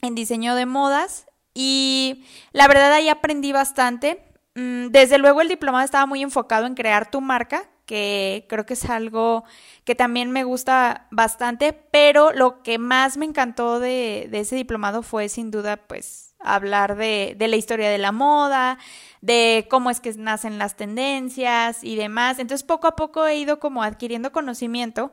en 0.00 0.14
diseño 0.14 0.54
de 0.54 0.66
modas 0.66 1.26
y 1.54 2.24
la 2.52 2.68
verdad 2.68 2.92
ahí 2.92 3.08
aprendí 3.08 3.52
bastante. 3.52 4.22
Mm, 4.54 4.88
desde 4.88 5.18
luego 5.18 5.40
el 5.40 5.48
diplomado 5.48 5.84
estaba 5.84 6.06
muy 6.06 6.22
enfocado 6.22 6.66
en 6.66 6.74
crear 6.74 7.10
tu 7.10 7.20
marca, 7.20 7.68
que 7.86 8.44
creo 8.48 8.66
que 8.66 8.74
es 8.74 8.84
algo 8.84 9.44
que 9.84 9.94
también 9.94 10.32
me 10.32 10.44
gusta 10.44 11.06
bastante, 11.10 11.72
pero 11.72 12.32
lo 12.32 12.62
que 12.62 12.78
más 12.78 13.16
me 13.16 13.24
encantó 13.24 13.80
de, 13.80 14.28
ese 14.32 14.56
diplomado 14.56 15.02
fue 15.02 15.28
sin 15.28 15.50
duda 15.50 15.76
pues 15.76 16.34
hablar 16.40 16.96
de, 16.96 17.36
la 17.38 17.56
historia 17.56 17.88
de 17.88 17.98
la 17.98 18.12
moda, 18.12 18.78
de 19.20 19.66
cómo 19.70 19.90
es 19.90 20.00
que 20.00 20.12
nacen 20.14 20.58
las 20.58 20.76
tendencias 20.76 21.82
y 21.82 21.96
demás. 21.96 22.38
Entonces 22.38 22.66
poco 22.66 22.88
a 22.88 22.96
poco 22.96 23.26
he 23.26 23.36
ido 23.36 23.58
como 23.60 23.82
adquiriendo 23.82 24.32
conocimiento. 24.32 25.12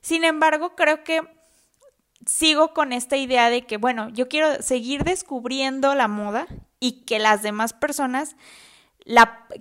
Sin 0.00 0.24
embargo, 0.24 0.74
creo 0.76 1.04
que 1.04 1.22
sigo 2.26 2.74
con 2.74 2.92
esta 2.92 3.16
idea 3.16 3.48
de 3.50 3.62
que, 3.62 3.76
bueno, 3.76 4.08
yo 4.10 4.28
quiero 4.28 4.62
seguir 4.62 5.04
descubriendo 5.04 5.94
la 5.94 6.08
moda 6.08 6.46
y 6.80 7.04
que 7.04 7.18
las 7.18 7.42
demás 7.42 7.72
personas 7.72 8.36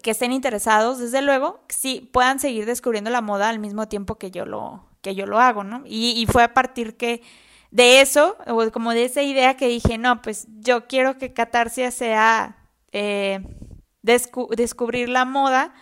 que 0.04 0.12
estén 0.12 0.32
interesados, 0.32 1.00
desde 1.00 1.22
luego, 1.22 1.62
sí 1.70 2.10
puedan 2.12 2.40
seguir 2.40 2.66
descubriendo 2.66 3.10
la 3.10 3.22
moda 3.22 3.50
al 3.50 3.60
mismo 3.60 3.88
tiempo 3.88 4.16
que 4.16 4.32
yo 4.32 4.46
lo, 4.46 4.86
que 5.02 5.16
yo 5.16 5.26
lo 5.26 5.40
hago, 5.40 5.64
¿no? 5.64 5.84
Y, 5.86 6.26
fue 6.32 6.44
a 6.44 6.54
partir 6.54 6.98
que 6.98 7.22
de 7.72 8.02
eso, 8.02 8.38
o 8.48 8.70
como 8.72 8.92
de 8.92 9.06
esa 9.06 9.22
idea 9.22 9.56
que 9.56 9.68
dije, 9.68 9.98
no, 9.98 10.22
pues 10.22 10.48
yo 10.60 10.88
quiero 10.88 11.18
que 11.18 11.34
Catarsia 11.34 11.92
sea 11.92 12.58
eh, 12.92 13.40
descubrir 14.02 15.10
la 15.10 15.26
moda 15.26 15.74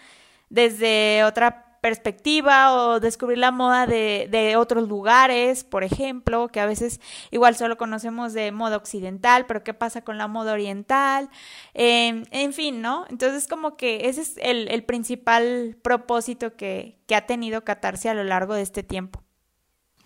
desde 0.50 1.24
otra 1.24 1.65
perspectiva 1.86 2.74
o 2.74 3.00
descubrir 3.00 3.38
la 3.38 3.52
moda 3.52 3.86
de, 3.86 4.28
de, 4.32 4.56
otros 4.56 4.90
lugares, 4.90 5.64
por 5.64 5.84
ejemplo, 5.84 6.48
que 6.48 6.60
a 6.60 6.66
veces 6.66 7.00
igual 7.30 7.56
solo 7.56 7.78
conocemos 7.78 8.34
de 8.34 8.52
moda 8.52 8.76
occidental, 8.76 9.46
pero 9.46 9.64
qué 9.64 9.76
pasa 9.76 10.02
con 10.02 10.18
la 10.18 10.28
moda 10.28 10.54
oriental, 10.54 11.30
em, 11.76 12.24
en 12.32 12.54
fin, 12.54 12.82
¿no? 12.82 13.06
Entonces 13.12 13.48
como 13.48 13.78
que 13.78 14.10
ese 14.10 14.22
es 14.22 14.34
el, 14.42 14.68
el 14.70 14.84
principal 14.84 15.78
propósito 15.84 16.56
que, 16.56 16.98
que, 17.06 17.14
ha 17.14 17.28
tenido 17.28 17.64
Catarse 17.64 18.10
a 18.10 18.16
lo 18.16 18.24
largo 18.24 18.56
de 18.56 18.64
este 18.64 18.82
tiempo. 18.82 19.22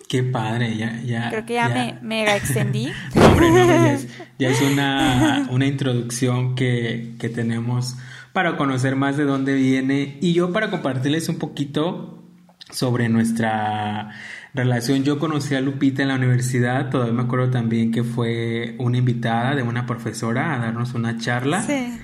Qué 0.09 0.21
padre, 0.21 0.75
ya, 0.75 0.99
ya. 1.01 1.29
Creo 1.29 1.45
que 1.45 1.53
ya, 1.53 1.69
Me, 1.69 1.97
mega 2.01 2.35
extendí. 2.35 2.91
Hombre, 3.15 3.51
no, 3.51 3.65
ya 3.65 3.93
es, 3.93 4.07
ya 4.37 4.49
es 4.49 4.61
una, 4.61 5.47
una 5.51 5.65
introducción 5.65 6.55
que, 6.55 7.15
que 7.17 7.29
tenemos 7.29 7.95
para 8.33 8.57
conocer 8.57 8.95
más 8.95 9.17
de 9.17 9.23
dónde 9.23 9.53
viene 9.53 10.17
y 10.21 10.33
yo 10.33 10.51
para 10.53 10.69
compartirles 10.69 11.29
un 11.29 11.39
poquito 11.39 12.23
sobre 12.71 13.09
nuestra 13.09 14.11
relación. 14.53 15.03
Yo 15.03 15.19
conocí 15.19 15.55
a 15.55 15.61
Lupita 15.61 16.01
en 16.01 16.09
la 16.09 16.15
universidad, 16.15 16.89
todavía 16.89 17.13
me 17.13 17.23
acuerdo 17.23 17.49
también 17.49 17.91
que 17.91 18.03
fue 18.03 18.75
una 18.79 18.97
invitada 18.97 19.55
de 19.55 19.63
una 19.63 19.85
profesora 19.85 20.55
a 20.55 20.59
darnos 20.59 20.93
una 20.93 21.17
charla. 21.17 21.61
Sí. 21.63 21.99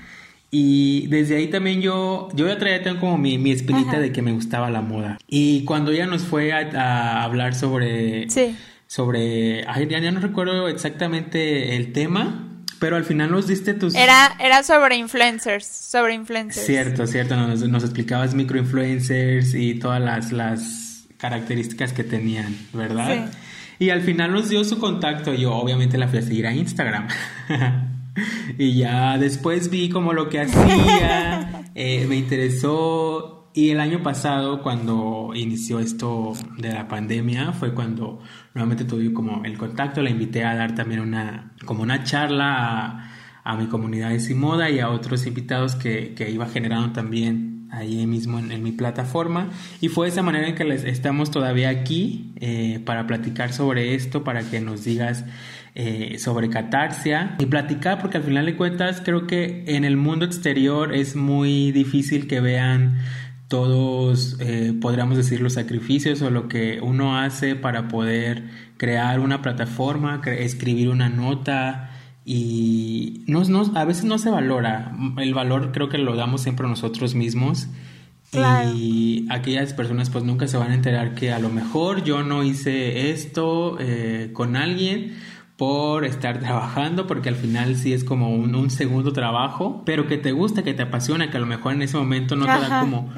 Y 0.50 1.08
desde 1.08 1.36
ahí 1.36 1.48
también 1.48 1.80
yo, 1.80 2.28
yo 2.34 2.46
ya 2.46 2.56
traía 2.56 2.82
como 2.98 3.18
mi, 3.18 3.36
mi 3.36 3.50
espinita 3.50 3.98
de 3.98 4.12
que 4.12 4.22
me 4.22 4.32
gustaba 4.32 4.70
la 4.70 4.80
moda. 4.80 5.18
Y 5.26 5.64
cuando 5.64 5.90
ella 5.90 6.06
nos 6.06 6.22
fue 6.22 6.52
a, 6.52 7.22
hablar 7.22 7.54
sobre... 7.54 8.30
Sí. 8.30 8.56
Sobre... 8.86 9.64
Ay, 9.66 9.88
ya 9.88 10.10
no 10.12 10.20
recuerdo 10.20 10.68
exactamente 10.68 11.76
el 11.76 11.92
tema, 11.92 12.45
pero 12.78 12.96
al 12.96 13.04
final 13.04 13.30
nos 13.30 13.46
diste 13.46 13.74
tus... 13.74 13.94
Era, 13.94 14.36
era 14.38 14.62
sobre 14.62 14.96
influencers, 14.96 15.66
sobre 15.66 16.14
influencers. 16.14 16.66
Cierto, 16.66 17.06
cierto, 17.06 17.36
nos, 17.36 17.66
nos 17.68 17.84
explicabas 17.84 18.34
microinfluencers 18.34 19.54
y 19.54 19.78
todas 19.78 20.00
las, 20.00 20.32
las 20.32 21.06
características 21.18 21.92
que 21.92 22.04
tenían, 22.04 22.56
¿verdad? 22.72 23.30
Sí. 23.30 23.38
Y 23.78 23.90
al 23.90 24.02
final 24.02 24.32
nos 24.32 24.48
dio 24.48 24.64
su 24.64 24.78
contacto, 24.78 25.34
yo 25.34 25.54
obviamente 25.54 25.98
la 25.98 26.08
fui 26.08 26.18
a 26.18 26.22
seguir 26.22 26.46
a 26.46 26.52
Instagram. 26.54 27.08
y 28.58 28.76
ya 28.76 29.18
después 29.18 29.70
vi 29.70 29.88
como 29.88 30.12
lo 30.12 30.28
que 30.28 30.40
hacía, 30.40 31.64
eh, 31.74 32.06
me 32.08 32.16
interesó 32.16 33.35
y 33.56 33.70
el 33.70 33.80
año 33.80 34.02
pasado, 34.02 34.62
cuando 34.62 35.30
inició 35.34 35.80
esto 35.80 36.34
de 36.58 36.74
la 36.74 36.88
pandemia, 36.88 37.52
fue 37.52 37.72
cuando 37.72 38.20
nuevamente 38.52 38.84
tuve 38.84 39.14
como 39.14 39.46
el 39.46 39.56
contacto, 39.56 40.02
la 40.02 40.10
invité 40.10 40.44
a 40.44 40.54
dar 40.54 40.74
también 40.74 41.00
una, 41.00 41.54
como 41.64 41.82
una 41.82 42.04
charla 42.04 43.10
a, 43.42 43.56
mi 43.56 43.66
comunidad 43.68 44.10
de 44.10 44.20
Simoda 44.20 44.68
y 44.68 44.80
a 44.80 44.90
otros 44.90 45.26
invitados 45.26 45.74
que, 45.74 46.12
que 46.14 46.30
iba 46.30 46.46
generando 46.46 46.92
también 46.92 47.66
ahí 47.70 48.06
mismo 48.06 48.38
en, 48.38 48.62
mi 48.62 48.72
plataforma. 48.72 49.48
Y 49.80 49.88
fue 49.88 50.06
de 50.06 50.12
esa 50.12 50.22
manera 50.22 50.48
en 50.48 50.54
que 50.54 50.64
les, 50.64 50.84
estamos 50.84 51.30
todavía 51.30 51.70
aquí 51.70 52.34
eh, 52.40 52.82
para 52.84 53.06
platicar 53.06 53.54
sobre 53.54 53.94
esto, 53.94 54.22
para 54.22 54.42
que 54.42 54.60
nos 54.60 54.84
digas 54.84 55.24
eh, 55.74 56.18
sobre 56.18 56.48
catarsia 56.48 57.36
y 57.38 57.46
platicar, 57.46 58.00
porque 58.00 58.18
al 58.18 58.24
final 58.24 58.46
de 58.46 58.56
cuentas 58.56 59.02
creo 59.04 59.26
que 59.26 59.64
en 59.66 59.84
el 59.84 59.96
mundo 59.96 60.24
exterior 60.24 60.94
es 60.94 61.16
muy 61.16 61.72
difícil 61.72 62.26
que 62.26 62.40
vean 62.40 62.98
todos, 63.48 64.36
eh, 64.40 64.74
podríamos 64.80 65.16
decir, 65.16 65.40
los 65.40 65.54
sacrificios 65.54 66.20
o 66.22 66.30
lo 66.30 66.48
que 66.48 66.80
uno 66.82 67.18
hace 67.18 67.54
para 67.54 67.88
poder 67.88 68.44
crear 68.76 69.20
una 69.20 69.42
plataforma, 69.42 70.20
escribir 70.24 70.88
una 70.88 71.08
nota 71.08 71.90
y 72.24 73.22
no, 73.28 73.42
a 73.74 73.84
veces 73.84 74.04
no 74.04 74.18
se 74.18 74.30
valora. 74.30 74.96
El 75.18 75.32
valor 75.32 75.70
creo 75.72 75.88
que 75.88 75.98
lo 75.98 76.16
damos 76.16 76.42
siempre 76.42 76.66
nosotros 76.66 77.14
mismos. 77.14 77.68
Y 78.74 79.26
aquellas 79.30 79.72
personas 79.72 80.10
pues 80.10 80.24
nunca 80.24 80.46
se 80.46 80.58
van 80.58 80.72
a 80.72 80.74
enterar 80.74 81.14
que 81.14 81.32
a 81.32 81.38
lo 81.38 81.48
mejor 81.48 82.04
yo 82.04 82.22
no 82.22 82.42
hice 82.42 83.10
esto 83.10 83.78
eh, 83.80 84.30
con 84.34 84.56
alguien 84.56 85.16
por 85.56 86.04
estar 86.04 86.38
trabajando, 86.38 87.06
porque 87.06 87.30
al 87.30 87.34
final 87.34 87.76
sí 87.76 87.94
es 87.94 88.04
como 88.04 88.34
un, 88.34 88.70
segundo 88.70 89.12
trabajo, 89.12 89.82
pero 89.86 90.06
que 90.06 90.18
te 90.18 90.32
gusta, 90.32 90.62
que 90.62 90.74
te 90.74 90.82
apasiona, 90.82 91.30
que 91.30 91.38
a 91.38 91.40
lo 91.40 91.46
mejor 91.46 91.72
en 91.72 91.82
ese 91.82 91.96
momento 91.96 92.36
no 92.36 92.44
te 92.44 92.52
da 92.52 92.80
como 92.80 93.10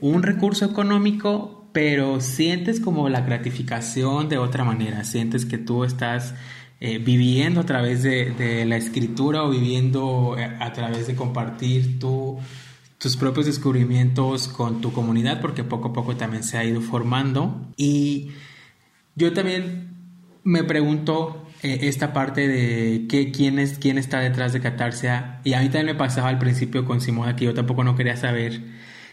un 0.00 0.22
recurso 0.24 0.64
económico, 0.64 1.68
pero 1.72 2.20
sientes 2.20 2.80
como 2.80 3.08
la 3.08 3.20
gratificación 3.20 4.28
de 4.28 4.38
otra 4.38 4.64
manera, 4.64 5.04
sientes 5.04 5.46
que 5.46 5.56
tú 5.56 5.84
estás 5.84 6.34
eh, 6.80 6.98
viviendo 6.98 7.60
a 7.60 7.64
través 7.64 8.02
de, 8.02 8.64
la 8.66 8.76
escritura 8.76 9.44
o 9.44 9.50
viviendo 9.50 10.36
eh, 10.36 10.56
a 10.58 10.72
través 10.72 11.06
de 11.06 11.14
compartir 11.14 12.00
tus 12.00 13.16
propios 13.16 13.46
descubrimientos 13.46 14.48
con 14.48 14.80
tu 14.80 14.92
comunidad, 14.92 15.40
porque 15.40 15.62
poco 15.62 15.88
a 15.88 15.92
poco 15.92 16.16
también 16.16 16.42
se 16.42 16.58
ha 16.58 16.64
ido 16.64 16.80
formando. 16.80 17.68
Y 17.76 18.32
yo 19.14 19.32
también 19.32 19.94
me 20.42 20.64
pregunto 20.64 21.43
eh, 21.64 21.88
esta 21.88 22.12
parte 22.12 22.46
de 22.46 23.06
qué, 23.08 23.32
quién, 23.32 23.58
es, 23.58 23.78
quién 23.78 23.96
está 23.96 24.20
detrás 24.20 24.52
de 24.52 24.60
Catarsia. 24.60 25.40
Y 25.44 25.54
a 25.54 25.60
mí 25.60 25.66
también 25.70 25.86
me 25.86 25.94
pasaba 25.94 26.28
al 26.28 26.38
principio 26.38 26.84
con 26.84 27.00
Simona 27.00 27.36
que 27.36 27.46
yo 27.46 27.54
tampoco 27.54 27.82
no 27.84 27.96
quería 27.96 28.18
saber 28.18 28.60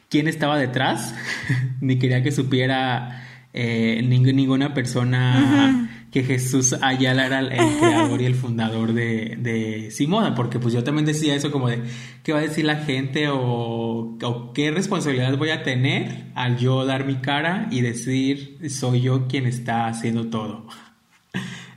quién 0.09 0.27
estaba 0.27 0.57
detrás, 0.57 1.15
ni 1.79 1.97
quería 1.97 2.21
que 2.21 2.33
supiera 2.33 3.23
eh, 3.53 4.01
ninguna 4.03 4.73
persona 4.73 5.89
que 6.11 6.23
Jesús 6.23 6.75
Ayala 6.81 7.25
era 7.25 7.39
el, 7.39 7.77
creador 7.79 8.21
y 8.21 8.25
el 8.25 8.35
fundador 8.35 8.91
de, 8.91 9.37
de 9.39 9.89
Simona, 9.91 10.35
porque 10.35 10.59
pues 10.59 10.73
yo 10.73 10.83
también 10.83 11.05
decía 11.05 11.35
eso 11.35 11.51
como 11.51 11.69
de 11.69 11.81
qué 12.23 12.33
va 12.33 12.39
a 12.39 12.41
decir 12.41 12.65
la 12.65 12.83
gente 12.83 13.29
o, 13.29 14.17
o, 14.21 14.53
qué 14.53 14.71
responsabilidad 14.71 15.37
voy 15.37 15.51
a 15.51 15.63
tener 15.63 16.25
al 16.35 16.57
yo 16.57 16.85
dar 16.85 17.05
mi 17.05 17.15
cara 17.15 17.69
y 17.71 17.79
decir 17.79 18.57
soy 18.69 18.99
yo 18.99 19.29
quien 19.29 19.45
está 19.45 19.87
haciendo 19.87 20.27
todo. 20.27 20.67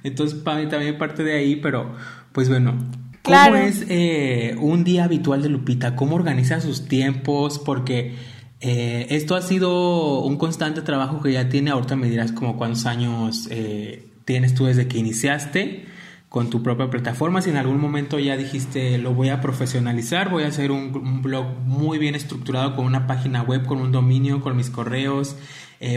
Entonces 0.05 0.39
para 0.39 0.61
mí 0.61 0.69
también 0.69 0.97
parte 0.99 1.25
de 1.25 1.33
ahí, 1.33 1.57
pero 1.57 1.97
pues 2.33 2.49
bueno, 2.49 2.75
¿cómo 3.23 3.57
es 3.57 3.87
eh, 3.89 4.55
un 4.61 4.85
día 4.85 5.05
habitual 5.05 5.43
de 5.43 5.49
Lupita? 5.49 5.97
¿Cómo 5.97 6.15
organiza 6.15 6.61
sus 6.61 6.87
tiempos? 6.87 7.59
Porque 7.59 8.15
eh, 8.61 9.07
esto 9.11 9.35
ha 9.35 9.41
sido 9.41 10.21
un 10.21 10.37
constante 10.37 10.83
trabajo 10.83 11.23
que 11.23 11.33
ya 11.33 11.49
tiene, 11.49 11.71
ahorita 11.71 11.97
me 11.97 12.11
dirás 12.11 12.33
como 12.33 12.59
cuántos 12.59 12.85
años 12.85 13.49
eh, 13.51 14.07
tienes 14.27 14.55
tú 14.55 14.67
desde 14.67 14.87
que 14.89 14.99
iniciaste 14.99 15.87
con 16.29 16.51
tu 16.51 16.63
propia 16.63 16.91
plataforma, 16.91 17.41
si 17.41 17.49
en 17.49 17.57
algún 17.57 17.81
momento 17.81 18.19
ya 18.19 18.37
dijiste 18.37 18.99
lo 18.99 19.15
voy 19.15 19.31
a 19.31 19.41
profesionalizar, 19.41 20.29
voy 20.29 20.43
a 20.43 20.49
hacer 20.49 20.71
un, 20.71 21.23
blog 21.23 21.47
muy 21.65 21.97
bien 21.97 22.15
estructurado 22.15 22.75
con 22.77 22.85
una 22.85 23.07
página 23.07 23.43
web, 23.43 23.65
con 23.65 23.81
un 23.81 23.93
dominio, 23.93 24.43
con 24.43 24.57
mis 24.57 24.69
correos, 24.69 25.37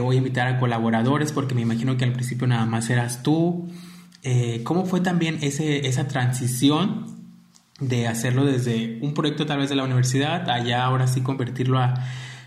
voy 0.02 0.16
a 0.16 0.20
invitar 0.20 0.48
a 0.48 0.60
colaboradores 0.60 1.32
porque 1.32 1.56
me 1.56 1.62
imagino 1.62 1.98
que 1.98 2.06
al 2.06 2.14
principio 2.14 2.48
nada 2.48 2.66
más 2.66 2.90
eras 2.90 3.24
tú. 3.24 3.68
Eh, 4.30 4.62
¿Cómo 4.66 4.86
fue 4.86 5.00
también 5.00 5.40
ese, 5.42 5.88
esa 5.88 6.10
transición 6.10 7.32
de 7.80 8.10
hacerlo 8.10 8.44
desde 8.44 9.00
un 9.02 9.14
proyecto 9.14 9.46
tal 9.46 9.60
vez 9.60 9.70
de 9.70 9.76
la 9.76 9.86
universidad, 9.86 10.50
allá 10.50 10.84
ahora 10.84 11.08
sí 11.08 11.22
convertirlo 11.22 11.80
a, 11.80 11.94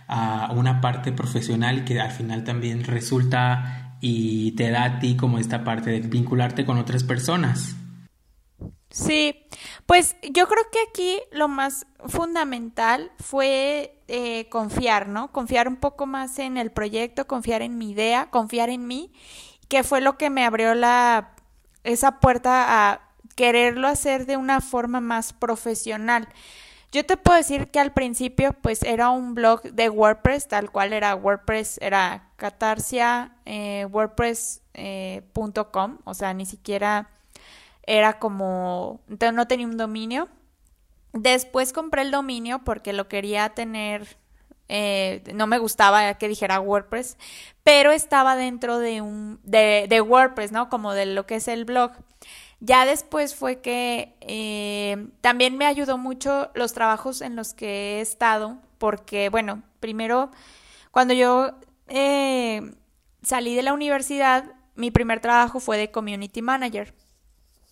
a 0.07 0.53
una 0.53 0.83
parte 0.83 1.11
profesional 1.11 1.85
que 1.87 1.99
al 1.99 2.11
final 2.11 2.45
también 2.45 2.85
resulta 2.85 3.97
y 4.03 4.53
te 4.57 4.71
da 4.71 4.85
a 4.85 4.99
ti 4.99 5.17
como 5.17 5.39
esta 5.39 5.65
parte 5.65 5.89
de 5.89 6.01
vincularte 6.01 6.67
con 6.67 6.77
otras 6.77 7.03
personas. 7.03 7.77
Sí, 8.91 9.47
pues 9.87 10.17
yo 10.23 10.49
creo 10.49 10.65
que 10.71 10.81
aquí 10.91 11.19
lo 11.33 11.49
más 11.49 11.87
fundamental 12.09 13.11
fue 13.19 14.03
eh, 14.07 14.51
confiar, 14.51 15.09
¿no? 15.09 15.33
Confiar 15.33 15.67
un 15.67 15.77
poco 15.77 16.05
más 16.05 16.39
en 16.41 16.59
el 16.59 16.73
proyecto, 16.73 17.27
confiar 17.27 17.63
en 17.63 17.79
mi 17.79 17.93
idea, 17.93 18.29
confiar 18.29 18.69
en 18.69 18.87
mí, 18.87 19.15
que 19.69 19.83
fue 19.83 20.03
lo 20.03 20.19
que 20.19 20.29
me 20.29 20.45
abrió 20.45 20.75
la 20.75 21.37
esa 21.85 22.21
puerta 22.21 22.91
a 22.91 23.01
quererlo 23.35 23.89
hacer 23.89 24.27
de 24.27 24.37
una 24.37 24.61
forma 24.61 25.01
más 25.01 25.33
profesional. 25.33 26.29
Yo 26.93 27.07
te 27.07 27.17
puedo 27.17 27.39
decir 27.39 27.71
que 27.71 27.79
al 27.79 27.93
principio 27.93 28.53
pues 28.53 28.83
era 28.83 29.11
un 29.11 29.35
blog 29.35 29.63
de 29.63 29.89
WordPress, 29.89 30.49
tal 30.49 30.71
cual 30.73 30.93
era 30.93 31.15
WordPress, 31.15 31.79
era 31.81 32.31
catarsia 32.37 33.33
eh, 33.45 33.87
wordpress.com, 33.91 34.63
eh, 34.75 36.01
o 36.05 36.15
sea, 36.15 36.35
ni 36.35 36.47
siquiera 36.47 37.09
era 37.85 38.19
como, 38.19 39.01
no 39.07 39.47
tenía 39.47 39.67
un 39.67 39.77
dominio. 39.77 40.29
Después 41.13 41.73
compré 41.73 42.03
el 42.03 42.11
dominio 42.11 42.61
porque 42.65 42.93
lo 42.93 43.09
quería 43.09 43.49
tener, 43.51 44.17
eh, 44.73 45.23
no 45.35 45.47
me 45.49 45.59
gustaba 45.59 46.15
que 46.15 46.29
dijera 46.29 46.61
WordPress, 46.61 47.19
pero 47.65 47.91
estaba 47.91 48.37
dentro 48.37 48.79
de 48.79 49.01
un, 49.03 49.41
de, 49.43 49.87
de 49.89 50.01
WordPress, 50.01 50.53
¿no? 50.53 50.69
Como 50.69 50.95
de 50.95 51.07
lo 51.07 51.27
que 51.27 51.37
es 51.37 51.49
el 51.49 51.65
blog. 51.65 51.93
Ya 52.61 52.85
después 52.87 53.35
fue 53.35 53.61
que 53.61 54.15
eh, 54.21 55.09
también 55.23 55.57
me 55.57 55.67
ayudó 55.67 55.99
mucho 55.99 56.51
los 56.55 56.73
trabajos 56.73 57.21
en 57.21 57.35
los 57.35 57.53
que 57.53 57.99
he 57.99 58.01
estado, 58.01 58.59
porque, 58.79 59.29
bueno, 59.29 59.63
primero, 59.81 60.31
cuando 60.91 61.15
yo 61.15 61.59
eh, 61.89 62.75
salí 63.23 63.57
de 63.57 63.63
la 63.63 63.73
universidad, 63.73 64.45
mi 64.77 64.91
primer 64.91 65.21
trabajo 65.21 65.59
fue 65.59 65.79
de 65.79 65.91
community 65.91 66.43
manager. 66.43 66.95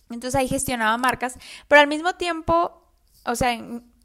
Entonces 0.09 0.35
ahí 0.35 0.47
gestionaba 0.47 0.97
marcas, 0.97 1.37
pero 1.67 1.81
al 1.81 1.87
mismo 1.87 2.15
tiempo, 2.15 2.83
o 3.25 3.35
sea, 3.35 3.57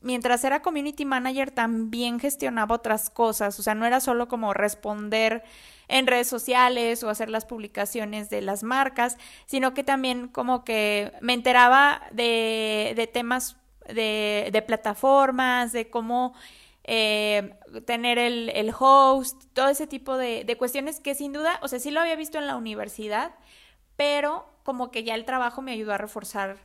mientras 0.05 0.45
era 0.45 0.63
community 0.63 1.05
manager 1.05 1.51
también 1.51 2.21
gestionaba 2.21 2.77
otras 2.77 3.11
cosas, 3.11 3.59
o 3.59 3.63
sea, 3.63 3.75
no 3.75 3.87
era 3.87 4.01
solo 4.01 4.29
como 4.29 4.53
responder 4.53 5.43
en 5.89 6.07
redes 6.07 6.29
sociales 6.29 7.03
o 7.03 7.11
hacer 7.11 7.31
las 7.31 7.47
publicaciones 7.47 8.31
de 8.31 8.43
las 8.43 8.63
marcas, 8.63 9.17
sino 9.47 9.75
que 9.75 9.83
también 9.83 10.29
como 10.29 10.65
que 10.65 11.13
me 11.21 11.33
enteraba 11.33 12.03
de, 12.13 13.11
temas 13.13 13.57
de, 13.89 14.51
de, 14.53 14.63
plataformas, 14.63 15.73
de 15.73 15.91
cómo 15.91 16.35
eh, 16.85 17.55
tener 17.87 18.19
el, 18.19 18.51
el, 18.51 18.73
host, 18.79 19.43
todo 19.55 19.69
ese 19.69 19.87
tipo 19.87 20.17
de, 20.17 20.45
de 20.45 20.57
cuestiones 20.57 21.01
que 21.01 21.15
sin 21.15 21.33
duda, 21.33 21.59
o 21.63 21.69
sea, 21.69 21.79
sí 21.81 21.91
lo 21.91 22.01
había 22.01 22.17
visto 22.17 22.39
en 22.39 22.47
la 22.47 22.57
universidad, 22.57 23.35
pero 23.97 24.47
como 24.65 24.91
que 24.91 25.03
ya 25.03 25.15
el 25.15 25.25
trabajo 25.25 25.63
me 25.63 25.73
ayudó 25.73 25.95
a 25.95 25.99
reforzar 25.99 26.59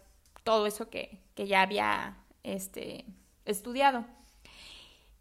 todo 0.44 0.68
eso 0.68 0.90
que, 0.90 1.22
que 1.36 1.48
ya 1.48 1.62
había 1.62 2.18
este, 2.44 3.06
estudiado. 3.52 4.06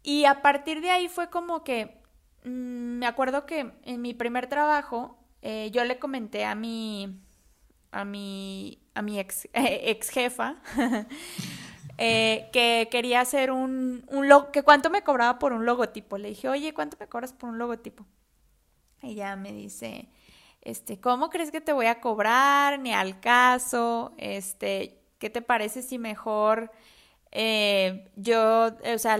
Y 0.03 0.25
a 0.25 0.41
partir 0.41 0.81
de 0.81 0.91
ahí 0.91 1.07
fue 1.07 1.29
como 1.29 1.63
que 1.63 1.99
Mm, 2.43 2.99
me 2.99 3.05
acuerdo 3.05 3.45
que 3.45 3.71
en 3.83 4.01
mi 4.01 4.13
primer 4.13 4.47
trabajo 4.47 5.17
eh, 5.41 5.69
yo 5.71 5.83
le 5.83 5.99
comenté 5.99 6.45
a 6.45 6.55
mi 6.55 7.19
a 7.91 8.05
mi 8.05 8.79
a 8.95 9.01
mi 9.01 9.19
ex, 9.19 9.47
ex 9.53 10.09
jefa 10.09 10.55
eh, 11.97 12.49
que 12.53 12.87
quería 12.91 13.21
hacer 13.21 13.51
un, 13.51 14.05
un 14.09 14.27
que 14.53 14.63
cuánto 14.63 14.89
me 14.89 15.03
cobraba 15.03 15.39
por 15.39 15.53
un 15.53 15.65
logotipo. 15.65 16.17
Le 16.17 16.29
dije, 16.29 16.49
oye, 16.49 16.73
¿cuánto 16.73 16.97
me 16.99 17.07
cobras 17.07 17.33
por 17.33 17.49
un 17.49 17.59
logotipo? 17.59 18.05
Ella 19.01 19.35
me 19.35 19.53
dice, 19.53 20.09
este, 20.61 20.99
¿cómo 20.99 21.29
crees 21.29 21.51
que 21.51 21.61
te 21.61 21.73
voy 21.73 21.87
a 21.87 22.01
cobrar? 22.01 22.79
Ni 22.79 22.93
al 22.93 23.19
caso, 23.19 24.13
este, 24.17 25.01
¿qué 25.19 25.29
te 25.29 25.41
parece 25.41 25.81
si 25.81 25.97
mejor 25.99 26.71
eh, 27.31 28.09
yo, 28.15 28.67
o 28.93 28.97
sea, 28.97 29.17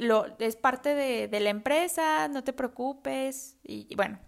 lo, 0.00 0.26
es 0.38 0.56
parte 0.56 0.94
de, 0.94 1.40
la 1.40 1.50
empresa, 1.50 2.28
no 2.28 2.44
te 2.44 2.52
preocupes. 2.52 3.56
Y, 3.62 3.94
bueno, 3.96 4.18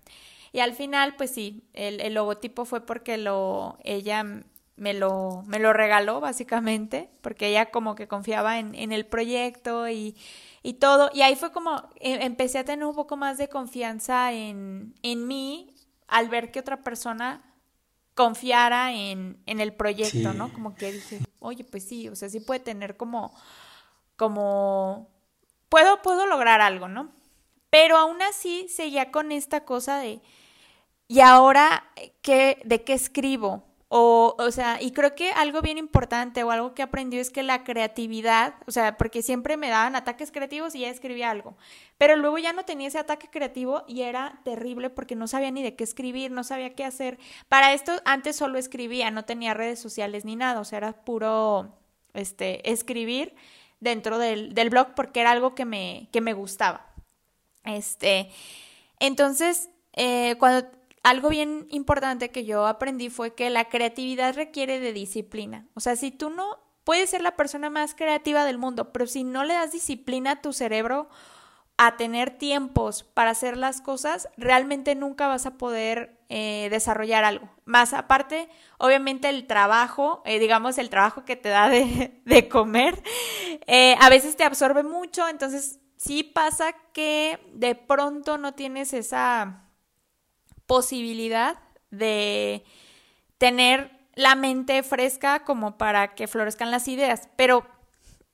y 0.52 0.60
al 0.60 0.74
final, 0.74 1.16
pues 1.16 1.30
sí, 1.30 1.68
el, 1.72 2.14
logotipo 2.14 2.64
fue 2.64 2.84
porque 2.84 3.18
lo, 3.18 3.78
ella 3.84 4.24
me 4.76 4.94
lo, 4.94 5.42
me 5.46 5.58
lo 5.58 5.72
regaló, 5.72 6.20
básicamente, 6.20 7.10
porque 7.22 7.48
ella 7.48 7.70
como 7.70 7.94
que 7.94 8.08
confiaba 8.08 8.58
en, 8.58 8.74
en 8.74 8.92
el 8.92 9.06
proyecto 9.06 9.88
y, 9.88 10.16
y, 10.62 10.74
todo. 10.74 11.10
Y 11.14 11.22
ahí 11.22 11.36
fue 11.36 11.52
como, 11.52 11.88
e, 12.00 12.24
empecé 12.24 12.58
a 12.58 12.64
tener 12.64 12.84
un 12.84 12.94
poco 12.94 13.16
más 13.16 13.38
de 13.38 13.48
confianza 13.48 14.32
en, 14.32 14.94
en 15.02 15.26
mí 15.26 15.74
al 16.08 16.28
ver 16.28 16.50
que 16.50 16.60
otra 16.60 16.82
persona 16.82 17.42
confiara 18.16 18.94
en, 18.94 19.40
en 19.44 19.60
el 19.60 19.74
proyecto, 19.74 20.32
¿no? 20.32 20.50
Como 20.52 20.74
que 20.74 20.90
dije, 20.90 21.20
oye, 21.38 21.64
pues 21.64 21.84
sí, 21.86 22.08
o 22.08 22.16
sea, 22.16 22.30
sí 22.30 22.40
puede 22.40 22.60
tener 22.60 22.96
como, 22.96 23.32
como 24.16 25.10
puedo, 25.68 26.00
puedo 26.00 26.26
lograr 26.26 26.62
algo, 26.62 26.88
¿no? 26.88 27.12
Pero 27.68 27.98
aún 27.98 28.22
así 28.22 28.68
seguía 28.70 29.12
con 29.12 29.32
esta 29.32 29.66
cosa 29.66 29.98
de, 29.98 30.22
¿y 31.06 31.20
ahora 31.20 31.92
qué, 32.22 32.62
de 32.64 32.84
qué 32.84 32.94
escribo? 32.94 33.64
O, 33.88 34.34
o 34.38 34.50
sea, 34.50 34.82
y 34.82 34.90
creo 34.90 35.14
que 35.14 35.30
algo 35.30 35.62
bien 35.62 35.78
importante 35.78 36.42
o 36.42 36.50
algo 36.50 36.74
que 36.74 36.82
aprendí 36.82 37.18
es 37.18 37.30
que 37.30 37.44
la 37.44 37.62
creatividad, 37.62 38.54
o 38.66 38.72
sea, 38.72 38.96
porque 38.96 39.22
siempre 39.22 39.56
me 39.56 39.68
daban 39.68 39.94
ataques 39.94 40.32
creativos 40.32 40.74
y 40.74 40.80
ya 40.80 40.90
escribía 40.90 41.30
algo, 41.30 41.56
pero 41.96 42.16
luego 42.16 42.36
ya 42.38 42.52
no 42.52 42.64
tenía 42.64 42.88
ese 42.88 42.98
ataque 42.98 43.28
creativo 43.30 43.84
y 43.86 44.02
era 44.02 44.40
terrible 44.42 44.90
porque 44.90 45.14
no 45.14 45.28
sabía 45.28 45.52
ni 45.52 45.62
de 45.62 45.76
qué 45.76 45.84
escribir, 45.84 46.32
no 46.32 46.42
sabía 46.42 46.74
qué 46.74 46.84
hacer. 46.84 47.18
Para 47.48 47.74
esto 47.74 47.92
antes 48.04 48.34
solo 48.34 48.58
escribía, 48.58 49.12
no 49.12 49.24
tenía 49.24 49.54
redes 49.54 49.78
sociales 49.78 50.24
ni 50.24 50.34
nada, 50.34 50.60
o 50.60 50.64
sea, 50.64 50.78
era 50.78 51.04
puro, 51.04 51.78
este, 52.12 52.68
escribir 52.68 53.36
dentro 53.78 54.18
del, 54.18 54.52
blog 54.68 54.94
porque 54.96 55.20
era 55.20 55.30
algo 55.30 55.54
que 55.54 55.64
me, 55.64 56.08
que 56.10 56.20
me 56.20 56.32
gustaba. 56.32 56.86
Este, 57.64 58.30
entonces, 58.98 59.70
eh, 59.92 60.36
cuando 60.38 60.68
algo 61.06 61.28
bien 61.28 61.68
importante 61.70 62.32
que 62.32 62.44
yo 62.44 62.66
aprendí 62.66 63.10
fue 63.10 63.32
que 63.32 63.48
la 63.48 63.68
creatividad 63.68 64.34
requiere 64.34 64.80
de 64.80 64.92
disciplina. 64.92 65.64
O 65.74 65.80
sea, 65.80 65.94
si 65.94 66.10
tú 66.10 66.30
no 66.30 66.58
puedes 66.82 67.10
ser 67.10 67.22
la 67.22 67.36
persona 67.36 67.70
más 67.70 67.94
creativa 67.94 68.44
del 68.44 68.58
mundo, 68.58 68.92
pero 68.92 69.06
si 69.06 69.22
no 69.22 69.44
le 69.44 69.54
das 69.54 69.70
disciplina 69.70 70.32
a 70.32 70.42
tu 70.42 70.52
cerebro 70.52 71.08
a 71.76 71.96
tener 71.96 72.36
tiempos 72.38 73.04
para 73.04 73.30
hacer 73.30 73.56
las 73.56 73.80
cosas, 73.80 74.28
realmente 74.36 74.96
nunca 74.96 75.28
vas 75.28 75.46
a 75.46 75.58
poder 75.58 76.18
eh, 76.28 76.66
desarrollar 76.72 77.22
algo. 77.22 77.48
Más 77.64 77.92
aparte, 77.92 78.48
obviamente 78.78 79.28
el 79.28 79.46
trabajo, 79.46 80.22
eh, 80.24 80.40
digamos 80.40 80.76
el 80.76 80.90
trabajo 80.90 81.24
que 81.24 81.36
te 81.36 81.50
da 81.50 81.68
de, 81.68 82.48
comer, 82.50 83.00
eh, 83.68 83.94
a 84.00 84.08
veces 84.08 84.36
te 84.36 84.42
absorbe 84.42 84.82
mucho, 84.82 85.28
entonces 85.28 85.78
sí 85.96 86.24
pasa 86.24 86.72
que 86.92 87.38
de 87.52 87.76
pronto 87.76 88.38
no 88.38 88.54
tienes 88.54 88.92
esa 88.92 89.65
posibilidad 90.66 91.58
de 91.90 92.64
tener 93.38 93.90
la 94.14 94.34
mente 94.34 94.82
fresca 94.82 95.44
como 95.44 95.78
para 95.78 96.14
que 96.14 96.26
florezcan 96.26 96.70
las 96.70 96.88
ideas, 96.88 97.28
pero 97.36 97.66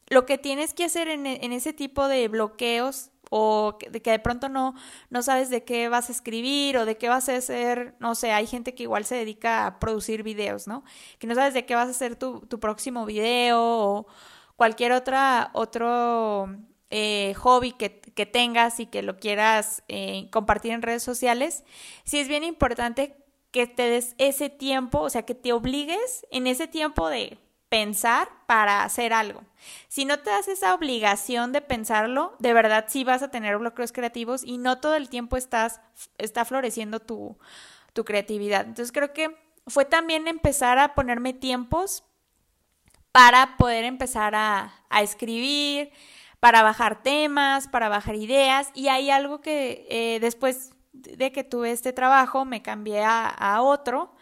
lo 0.08 0.26
que 0.26 0.38
tienes 0.38 0.74
que 0.74 0.84
hacer 0.84 1.08
en, 1.08 1.26
en 1.26 1.52
ese 1.52 1.72
tipo 1.72 2.08
de 2.08 2.28
bloqueos 2.28 3.10
o 3.34 3.78
de 3.90 4.02
que 4.02 4.10
de 4.10 4.18
pronto 4.18 4.50
no, 4.50 4.74
no 5.08 5.22
sabes 5.22 5.48
de 5.48 5.64
qué 5.64 5.88
vas 5.88 6.10
a 6.10 6.12
escribir 6.12 6.76
o 6.76 6.84
de 6.84 6.98
qué 6.98 7.08
vas 7.08 7.30
a 7.30 7.36
hacer, 7.36 7.94
no 7.98 8.14
sé, 8.14 8.30
hay 8.30 8.46
gente 8.46 8.74
que 8.74 8.82
igual 8.82 9.06
se 9.06 9.14
dedica 9.14 9.64
a 9.64 9.78
producir 9.78 10.22
videos, 10.22 10.68
¿no? 10.68 10.84
Que 11.18 11.26
no 11.26 11.34
sabes 11.34 11.54
de 11.54 11.64
qué 11.64 11.74
vas 11.74 11.88
a 11.88 11.92
hacer 11.92 12.14
tu, 12.14 12.40
tu 12.40 12.60
próximo 12.60 13.06
video 13.06 13.58
o 13.58 14.06
cualquier 14.56 14.92
otra, 14.92 15.48
otro 15.54 16.54
eh, 16.90 17.32
hobby 17.38 17.72
que, 17.72 18.01
que, 18.14 18.26
tengas 18.26 18.80
y 18.80 18.86
que 18.86 19.02
lo 19.02 19.18
quieras 19.18 19.82
eh, 19.88 20.28
compartir 20.30 20.72
en 20.72 20.82
redes 20.82 21.02
sociales, 21.02 21.64
sí 22.04 22.18
es 22.18 22.28
bien 22.28 22.44
importante 22.44 23.16
que 23.50 23.66
te 23.66 23.82
des 23.82 24.14
ese 24.18 24.48
tiempo, 24.48 25.00
o 25.00 25.10
sea, 25.10 25.22
que 25.22 25.34
te 25.34 25.52
obligues 25.52 26.26
en 26.30 26.46
ese 26.46 26.66
tiempo 26.66 27.08
de 27.08 27.38
pensar 27.68 28.28
para 28.46 28.84
hacer 28.84 29.12
algo. 29.12 29.44
Si 29.88 30.04
no 30.04 30.18
te 30.18 30.30
das 30.30 30.46
esa 30.48 30.74
obligación 30.74 31.52
de 31.52 31.62
pensarlo, 31.62 32.36
de 32.38 32.52
verdad 32.52 32.86
sí 32.88 33.02
vas 33.02 33.22
a 33.22 33.30
tener 33.30 33.56
bloqueos 33.56 33.92
creativos 33.92 34.42
y 34.44 34.58
no 34.58 34.78
todo 34.78 34.94
el 34.94 35.08
tiempo 35.08 35.36
estás, 35.36 35.80
está 36.18 36.44
floreciendo 36.44 37.00
tu, 37.00 37.38
tu 37.94 38.04
creatividad. 38.04 38.66
Entonces 38.66 38.92
creo 38.92 39.14
que 39.14 39.34
fue 39.66 39.84
también 39.84 40.28
empezar 40.28 40.78
a 40.78 40.94
ponerme 40.94 41.32
tiempos 41.32 42.04
para 43.10 43.56
poder 43.56 43.84
empezar 43.84 44.34
a, 44.34 44.74
a 44.90 45.02
escribir, 45.02 45.92
para 46.42 46.64
bajar 46.64 47.04
temas, 47.04 47.68
para 47.68 47.88
bajar 47.88 48.16
ideas. 48.16 48.72
Y 48.74 48.88
hay 48.88 49.10
algo 49.10 49.40
que 49.40 49.86
eh, 49.88 50.18
después 50.20 50.72
de 50.92 51.30
que 51.30 51.44
tuve 51.44 51.70
este 51.70 51.92
trabajo 51.92 52.44
me 52.44 52.62
cambié 52.62 53.04
a, 53.04 53.60
otro 53.62 54.12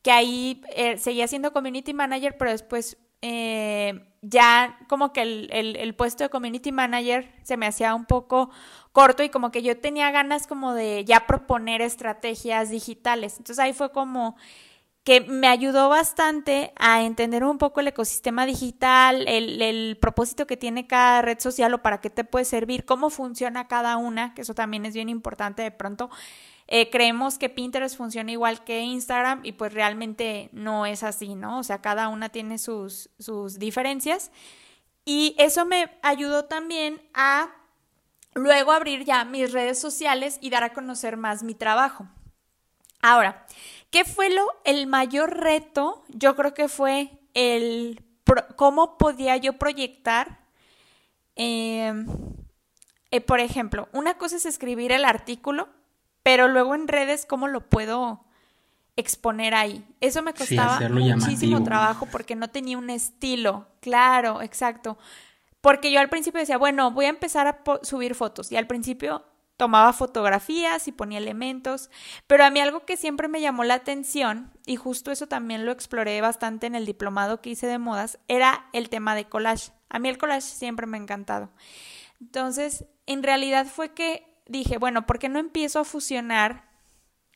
que 0.00 0.10
ahí 0.10 0.62
eh, 0.74 0.96
seguía 0.96 1.28
siendo 1.28 1.52
community 1.52 1.92
manager, 1.92 2.38
pero 2.38 2.52
después 2.52 2.96
eh, 3.20 4.00
ya 4.22 4.78
como 4.88 5.12
que 5.12 5.20
el, 5.20 5.50
el, 5.52 5.94
puesto 5.94 6.24
de 6.24 6.30
community 6.30 6.72
manager 6.72 7.30
se 7.42 7.58
me 7.58 7.66
hacía 7.66 7.94
un 7.94 8.06
poco 8.06 8.48
corto 8.92 9.22
y 9.22 9.28
como 9.28 9.50
que 9.50 9.62
yo 9.62 9.76
tenía 9.76 10.10
ganas 10.10 10.46
como 10.46 10.72
de 10.72 11.04
ya 11.04 11.26
proponer 11.26 11.82
estrategias 11.82 12.70
digitales. 12.70 13.36
Entonces 13.36 13.58
ahí 13.58 13.74
fue 13.74 13.92
como 13.92 14.36
que 15.08 15.22
me 15.22 15.48
ayudó 15.48 15.88
bastante 15.88 16.74
a 16.76 17.02
entender 17.02 17.42
un 17.42 17.56
poco 17.56 17.80
el 17.80 17.88
ecosistema 17.88 18.44
digital, 18.44 19.26
el, 19.26 19.96
propósito 19.98 20.46
que 20.46 20.58
tiene 20.58 20.86
cada 20.86 21.22
red 21.22 21.38
social 21.40 21.72
o 21.72 21.80
para 21.80 22.02
qué 22.02 22.10
te 22.10 22.24
puede 22.24 22.44
servir, 22.44 22.84
cómo 22.84 23.08
funciona 23.08 23.68
cada 23.68 23.96
una, 23.96 24.34
que 24.34 24.42
eso 24.42 24.52
también 24.52 24.84
es 24.84 24.92
bien 24.92 25.08
importante 25.08 25.62
de 25.62 25.70
pronto 25.70 26.10
eh, 26.66 26.90
creemos 26.90 27.38
que 27.38 27.48
Pinterest 27.48 27.96
funciona 27.96 28.32
igual 28.32 28.64
que 28.64 28.80
Instagram 28.80 29.46
y 29.46 29.52
pues 29.52 29.72
realmente 29.72 30.50
no 30.52 30.84
es 30.84 31.02
así, 31.02 31.34
¿no? 31.34 31.60
O 31.60 31.62
sea, 31.62 31.80
cada 31.80 32.08
una 32.08 32.28
tiene 32.28 32.58
sus, 32.58 33.08
sus 33.18 33.58
diferencias. 33.58 34.30
Y 35.06 35.34
eso 35.38 35.64
me 35.64 35.90
ayudó 36.02 36.44
también 36.44 37.00
a 37.14 37.48
luego 38.34 38.72
abrir 38.72 39.06
ya 39.06 39.24
mis 39.24 39.54
redes 39.54 39.80
sociales 39.80 40.36
y 40.42 40.50
dar 40.50 40.64
a 40.64 40.74
conocer 40.74 41.16
más 41.16 41.42
mi 41.42 41.54
trabajo. 41.54 42.06
Ahora, 43.00 43.46
¿qué 43.90 44.04
fue 44.04 44.30
lo, 44.30 44.46
el 44.64 44.86
mayor 44.86 45.36
reto? 45.38 46.04
Yo 46.08 46.36
creo 46.36 46.54
que 46.54 46.68
fue 46.68 47.10
el 47.34 48.02
cómo 48.56 48.98
podía 48.98 49.36
yo 49.36 49.54
proyectar, 49.54 50.40
em, 51.36 52.06
eh, 53.10 53.20
por 53.20 53.40
ejemplo, 53.40 53.88
una 53.92 54.18
cosa 54.18 54.36
es 54.36 54.46
escribir 54.46 54.92
el 54.92 55.04
artículo 55.04 55.68
pero 56.28 56.46
luego 56.46 56.74
en 56.74 56.88
redes, 56.88 57.24
¿cómo 57.24 57.48
lo 57.48 57.70
puedo 57.70 58.22
exponer 58.96 59.54
ahí? 59.54 59.82
Eso 60.02 60.22
me 60.22 60.34
costaba 60.34 60.78
muchísimo 60.90 61.62
trabajo 61.62 62.06
porque 62.12 62.36
no 62.36 62.48
tenía 62.48 62.76
un 62.76 62.90
estilo. 62.90 63.66
Claro, 63.80 64.42
exacto. 64.42 64.98
Porque 65.62 65.90
yo 65.90 66.00
al 66.00 66.10
principio 66.10 66.40
decía, 66.40 66.58
bueno, 66.58 66.90
voy 66.90 67.06
a 67.06 67.08
empezar 67.08 67.46
a 67.46 67.62
subir 67.82 68.14
fotos. 68.14 68.52
Y 68.52 68.56
al 68.56 68.66
principio 68.66 69.24
tomaba 69.58 69.92
fotografías 69.92 70.86
y 70.86 70.92
ponía 70.92 71.18
elementos, 71.18 71.90
pero 72.28 72.44
a 72.44 72.50
mí 72.50 72.60
algo 72.60 72.86
que 72.86 72.96
siempre 72.96 73.26
me 73.26 73.40
llamó 73.40 73.64
la 73.64 73.74
atención, 73.74 74.52
y 74.64 74.76
justo 74.76 75.10
eso 75.10 75.26
también 75.26 75.66
lo 75.66 75.72
exploré 75.72 76.20
bastante 76.20 76.68
en 76.68 76.76
el 76.76 76.86
diplomado 76.86 77.42
que 77.42 77.50
hice 77.50 77.66
de 77.66 77.78
modas, 77.78 78.20
era 78.28 78.66
el 78.72 78.88
tema 78.88 79.16
de 79.16 79.28
collage. 79.28 79.72
A 79.88 79.98
mí 79.98 80.08
el 80.08 80.16
collage 80.16 80.42
siempre 80.42 80.86
me 80.86 80.96
ha 80.96 81.00
encantado. 81.00 81.50
Entonces, 82.20 82.84
en 83.06 83.24
realidad 83.24 83.66
fue 83.66 83.94
que 83.94 84.40
dije, 84.46 84.78
bueno, 84.78 85.06
¿por 85.06 85.18
qué 85.18 85.28
no 85.28 85.40
empiezo 85.40 85.80
a 85.80 85.84
fusionar 85.84 86.68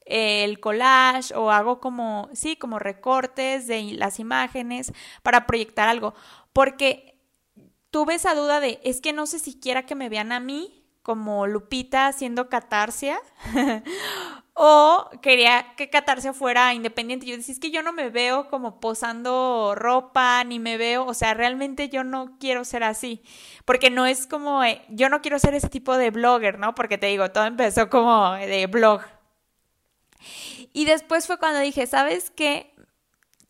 el 0.06 0.60
collage 0.60 1.34
o 1.34 1.50
hago 1.50 1.80
como, 1.80 2.28
sí, 2.34 2.54
como 2.54 2.78
recortes 2.78 3.66
de 3.66 3.82
las 3.94 4.20
imágenes 4.20 4.92
para 5.24 5.44
proyectar 5.46 5.88
algo? 5.88 6.14
Porque 6.52 7.20
tuve 7.90 8.14
esa 8.14 8.36
duda 8.36 8.60
de, 8.60 8.80
es 8.84 9.00
que 9.00 9.12
no 9.12 9.26
sé 9.26 9.40
siquiera 9.40 9.86
que 9.86 9.96
me 9.96 10.08
vean 10.08 10.30
a 10.30 10.38
mí 10.38 10.81
como 11.02 11.46
Lupita 11.46 12.06
haciendo 12.06 12.48
catarsia 12.48 13.18
o 14.54 15.10
quería 15.20 15.74
que 15.76 15.90
catarsia 15.90 16.32
fuera 16.32 16.72
independiente. 16.74 17.26
Yo 17.26 17.36
decía, 17.36 17.52
es 17.52 17.60
que 17.60 17.70
yo 17.70 17.82
no 17.82 17.92
me 17.92 18.08
veo 18.08 18.48
como 18.48 18.80
posando 18.80 19.74
ropa, 19.74 20.44
ni 20.44 20.58
me 20.58 20.76
veo, 20.76 21.04
o 21.04 21.14
sea, 21.14 21.34
realmente 21.34 21.88
yo 21.88 22.04
no 22.04 22.36
quiero 22.38 22.64
ser 22.64 22.84
así, 22.84 23.22
porque 23.64 23.90
no 23.90 24.06
es 24.06 24.26
como, 24.26 24.62
eh, 24.62 24.84
yo 24.88 25.08
no 25.08 25.20
quiero 25.22 25.38
ser 25.38 25.54
ese 25.54 25.68
tipo 25.68 25.96
de 25.96 26.10
blogger, 26.10 26.58
¿no? 26.58 26.74
Porque 26.74 26.98
te 26.98 27.08
digo, 27.08 27.30
todo 27.30 27.44
empezó 27.44 27.90
como 27.90 28.32
de 28.34 28.66
blog. 28.66 29.02
Y 30.72 30.84
después 30.84 31.26
fue 31.26 31.38
cuando 31.38 31.60
dije, 31.60 31.86
¿sabes 31.86 32.30
qué? 32.30 32.74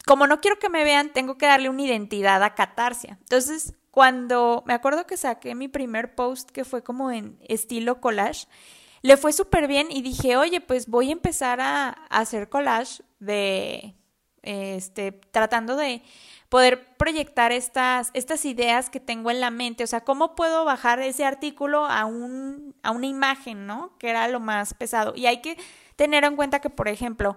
Como 0.07 0.27
no 0.27 0.41
quiero 0.41 0.59
que 0.59 0.69
me 0.69 0.85
vean, 0.85 1.13
tengo 1.13 1.37
que 1.39 1.47
darle 1.47 1.69
una 1.69 1.83
identidad 1.83 2.43
a 2.43 2.55
Catarsia. 2.55 3.19
Entonces, 3.21 3.75
cuando 3.93 4.65
me 4.67 4.73
acuerdo 4.73 5.07
que 5.07 5.19
saqué 5.19 5.55
mi 5.55 5.69
primer 5.69 6.15
post 6.15 6.51
que 6.51 6.65
fue 6.65 6.83
como 6.83 7.13
en 7.13 7.39
estilo 7.47 8.01
collage, 8.01 8.49
le 9.03 9.19
fue 9.19 9.35
súper 9.35 9.69
bien 9.69 9.89
y 9.91 10.01
dije, 10.01 10.39
oye, 10.39 10.63
pues 10.63 10.89
voy 10.89 11.11
a 11.11 11.13
empezar 11.13 11.61
a, 11.61 11.91
hacer 12.09 12.49
collage 12.49 13.03
de, 13.21 13.95
este, 14.41 15.13
tratando 15.13 15.77
de 15.77 16.03
poder 16.49 16.97
proyectar 16.97 17.53
estas, 17.53 18.11
estas 18.15 18.47
ideas 18.47 18.89
que 18.89 18.99
tengo 18.99 19.31
en 19.31 19.41
la 19.41 19.51
mente, 19.51 19.85
o 19.85 19.87
sea, 19.87 20.01
cómo 20.01 20.35
puedo 20.35 20.65
bajar 20.65 21.01
ese 21.01 21.27
artículo 21.27 21.85
a, 21.85 22.07
un, 22.07 22.75
a 22.83 22.93
una 22.93 23.07
imagen, 23.07 23.67
¿no? 23.67 23.99
Que 23.99 24.09
era 24.09 24.27
lo 24.27 24.41
más 24.41 24.73
pesado. 24.73 25.13
Y 25.15 25.27
hay 25.27 25.43
que 25.43 25.59
tener 25.97 26.25
en 26.25 26.35
cuenta 26.35 26.61
que, 26.61 26.71
por 26.71 26.89
ejemplo, 26.89 27.37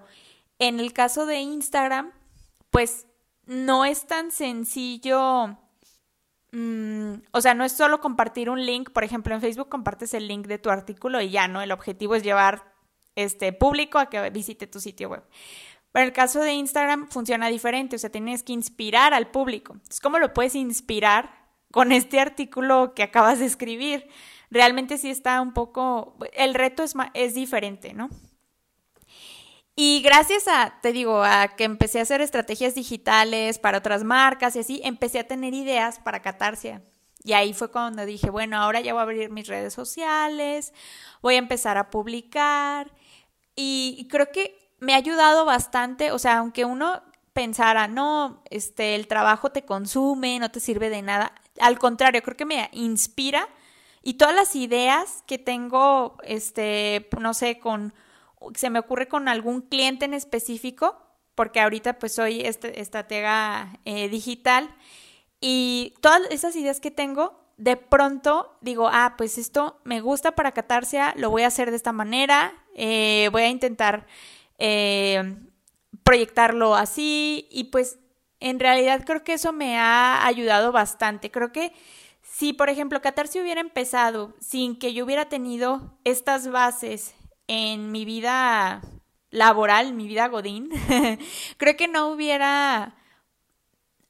en 0.57 0.79
el 0.79 0.93
caso 0.93 1.25
de 1.25 1.39
Instagram, 1.39 2.13
pues 2.69 3.07
no 3.45 3.83
es 3.83 4.07
tan 4.07 4.31
sencillo 4.31 5.57
Mm, 6.55 7.15
o 7.31 7.41
sea, 7.41 7.53
no 7.53 7.65
es 7.65 7.73
solo 7.73 7.99
compartir 7.99 8.49
un 8.49 8.65
link, 8.65 8.91
por 8.91 9.03
ejemplo, 9.03 9.35
en 9.35 9.41
Facebook 9.41 9.67
compartes 9.67 10.13
el 10.13 10.29
link 10.29 10.47
de 10.47 10.57
tu 10.57 10.69
artículo 10.69 11.19
y 11.19 11.29
ya, 11.29 11.49
¿no? 11.49 11.61
El 11.61 11.73
objetivo 11.73 12.15
es 12.15 12.23
llevar 12.23 12.63
este 13.15 13.51
público 13.51 13.99
a 13.99 14.09
que 14.09 14.29
visite 14.29 14.65
tu 14.65 14.79
sitio 14.79 15.09
web. 15.09 15.23
Pero 15.91 16.03
en 16.03 16.07
el 16.07 16.13
caso 16.13 16.39
de 16.39 16.53
Instagram 16.53 17.09
funciona 17.09 17.49
diferente, 17.49 17.97
o 17.97 17.99
sea, 17.99 18.09
tienes 18.09 18.41
que 18.41 18.53
inspirar 18.53 19.13
al 19.13 19.31
público. 19.31 19.73
Entonces, 19.73 19.99
¿cómo 19.99 20.17
lo 20.17 20.33
puedes 20.33 20.55
inspirar 20.55 21.29
con 21.73 21.91
este 21.91 22.21
artículo 22.21 22.93
que 22.95 23.03
acabas 23.03 23.39
de 23.39 23.47
escribir? 23.47 24.07
Realmente 24.49 24.97
sí 24.97 25.09
está 25.09 25.41
un 25.41 25.51
poco, 25.51 26.17
el 26.31 26.53
reto 26.53 26.83
es, 26.83 26.93
es 27.15 27.35
diferente, 27.35 27.93
¿no? 27.93 28.09
Y 29.75 30.01
gracias 30.01 30.47
a, 30.47 30.79
te 30.81 30.93
digo, 30.93 31.23
a 31.23 31.49
que 31.49 31.65
empecé 31.65 31.99
a 31.99 32.03
hacer 32.03 32.21
estrategias 32.21 32.75
digitales 32.75 33.59
para 33.59 33.79
otras 33.79 34.05
marcas 34.05 34.55
y 34.55 34.59
así, 34.59 34.81
empecé 34.83 35.19
a 35.19 35.27
tener 35.27 35.53
ideas 35.53 35.99
para 35.99 36.21
Catarsia. 36.21 36.81
Y 37.25 37.33
ahí 37.33 37.53
fue 37.53 37.71
cuando 37.71 38.05
dije, 38.05 38.29
bueno, 38.29 38.57
ahora 38.57 38.79
ya 38.79 38.93
voy 38.93 38.99
a 38.99 39.03
abrir 39.03 39.31
mis 39.31 39.47
redes 39.47 39.73
sociales, 39.73 40.73
voy 41.21 41.35
a 41.35 41.39
empezar 41.39 41.77
a 41.77 41.89
publicar. 41.89 42.91
Y, 43.55 44.07
creo 44.09 44.31
que 44.31 44.55
me 44.79 44.93
ha 44.93 44.97
ayudado 44.97 45.43
bastante, 45.43 46.11
o 46.11 46.19
sea, 46.19 46.37
aunque 46.37 46.65
uno 46.65 47.01
pensara, 47.33 47.87
no, 47.87 48.43
este, 48.49 48.95
el 48.95 49.07
trabajo 49.07 49.51
te 49.51 49.65
consume, 49.65 50.39
no 50.39 50.51
te 50.51 50.59
sirve 50.59 50.89
de 50.89 51.01
nada. 51.01 51.33
Al 51.59 51.79
contrario, 51.79 52.21
creo 52.21 52.37
que 52.37 52.45
me 52.45 52.69
inspira 52.73 53.49
y 54.03 54.13
todas 54.13 54.35
las 54.35 54.55
ideas 54.55 55.23
que 55.25 55.37
tengo, 55.37 56.17
este, 56.23 57.09
no 57.19 57.33
sé, 57.33 57.59
con 57.59 57.93
se 58.55 58.69
me 58.69 58.79
ocurre 58.79 59.07
con 59.07 59.27
algún 59.27 59.61
cliente 59.61 60.05
en 60.05 60.13
específico, 60.13 60.97
porque 61.35 61.59
ahorita 61.59 61.99
pues 61.99 62.13
soy 62.13 62.41
este, 62.41 62.81
estratega 62.81 63.79
eh, 63.85 64.09
digital 64.09 64.73
y 65.41 65.93
todas 66.01 66.21
esas 66.29 66.55
ideas 66.55 66.79
que 66.79 66.91
tengo, 66.91 67.39
de 67.57 67.77
pronto 67.77 68.57
digo, 68.61 68.89
ah, 68.91 69.15
pues 69.17 69.37
esto 69.37 69.79
me 69.83 70.01
gusta 70.01 70.33
para 70.33 70.53
Catarsia, 70.53 71.13
lo 71.17 71.29
voy 71.29 71.43
a 71.43 71.47
hacer 71.47 71.69
de 71.71 71.77
esta 71.77 71.91
manera, 71.91 72.53
eh, 72.75 73.29
voy 73.31 73.43
a 73.43 73.49
intentar 73.49 74.07
eh, 74.57 75.35
proyectarlo 76.03 76.75
así 76.75 77.47
y 77.51 77.65
pues 77.65 77.99
en 78.39 78.59
realidad 78.59 79.03
creo 79.05 79.23
que 79.23 79.33
eso 79.33 79.53
me 79.53 79.77
ha 79.77 80.25
ayudado 80.25 80.71
bastante. 80.71 81.31
Creo 81.31 81.51
que 81.51 81.73
si, 82.21 82.53
por 82.53 82.69
ejemplo, 82.69 83.01
Catarsia 83.01 83.41
hubiera 83.41 83.61
empezado 83.61 84.33
sin 84.39 84.77
que 84.77 84.93
yo 84.93 85.05
hubiera 85.05 85.29
tenido 85.29 85.97
estas 86.03 86.49
bases 86.49 87.15
en 87.47 87.91
mi 87.91 88.05
vida 88.05 88.81
laboral, 89.29 89.93
mi 89.93 90.07
vida 90.07 90.27
godín, 90.27 90.69
creo 91.57 91.75
que 91.75 91.87
no 91.87 92.07
hubiera, 92.09 92.95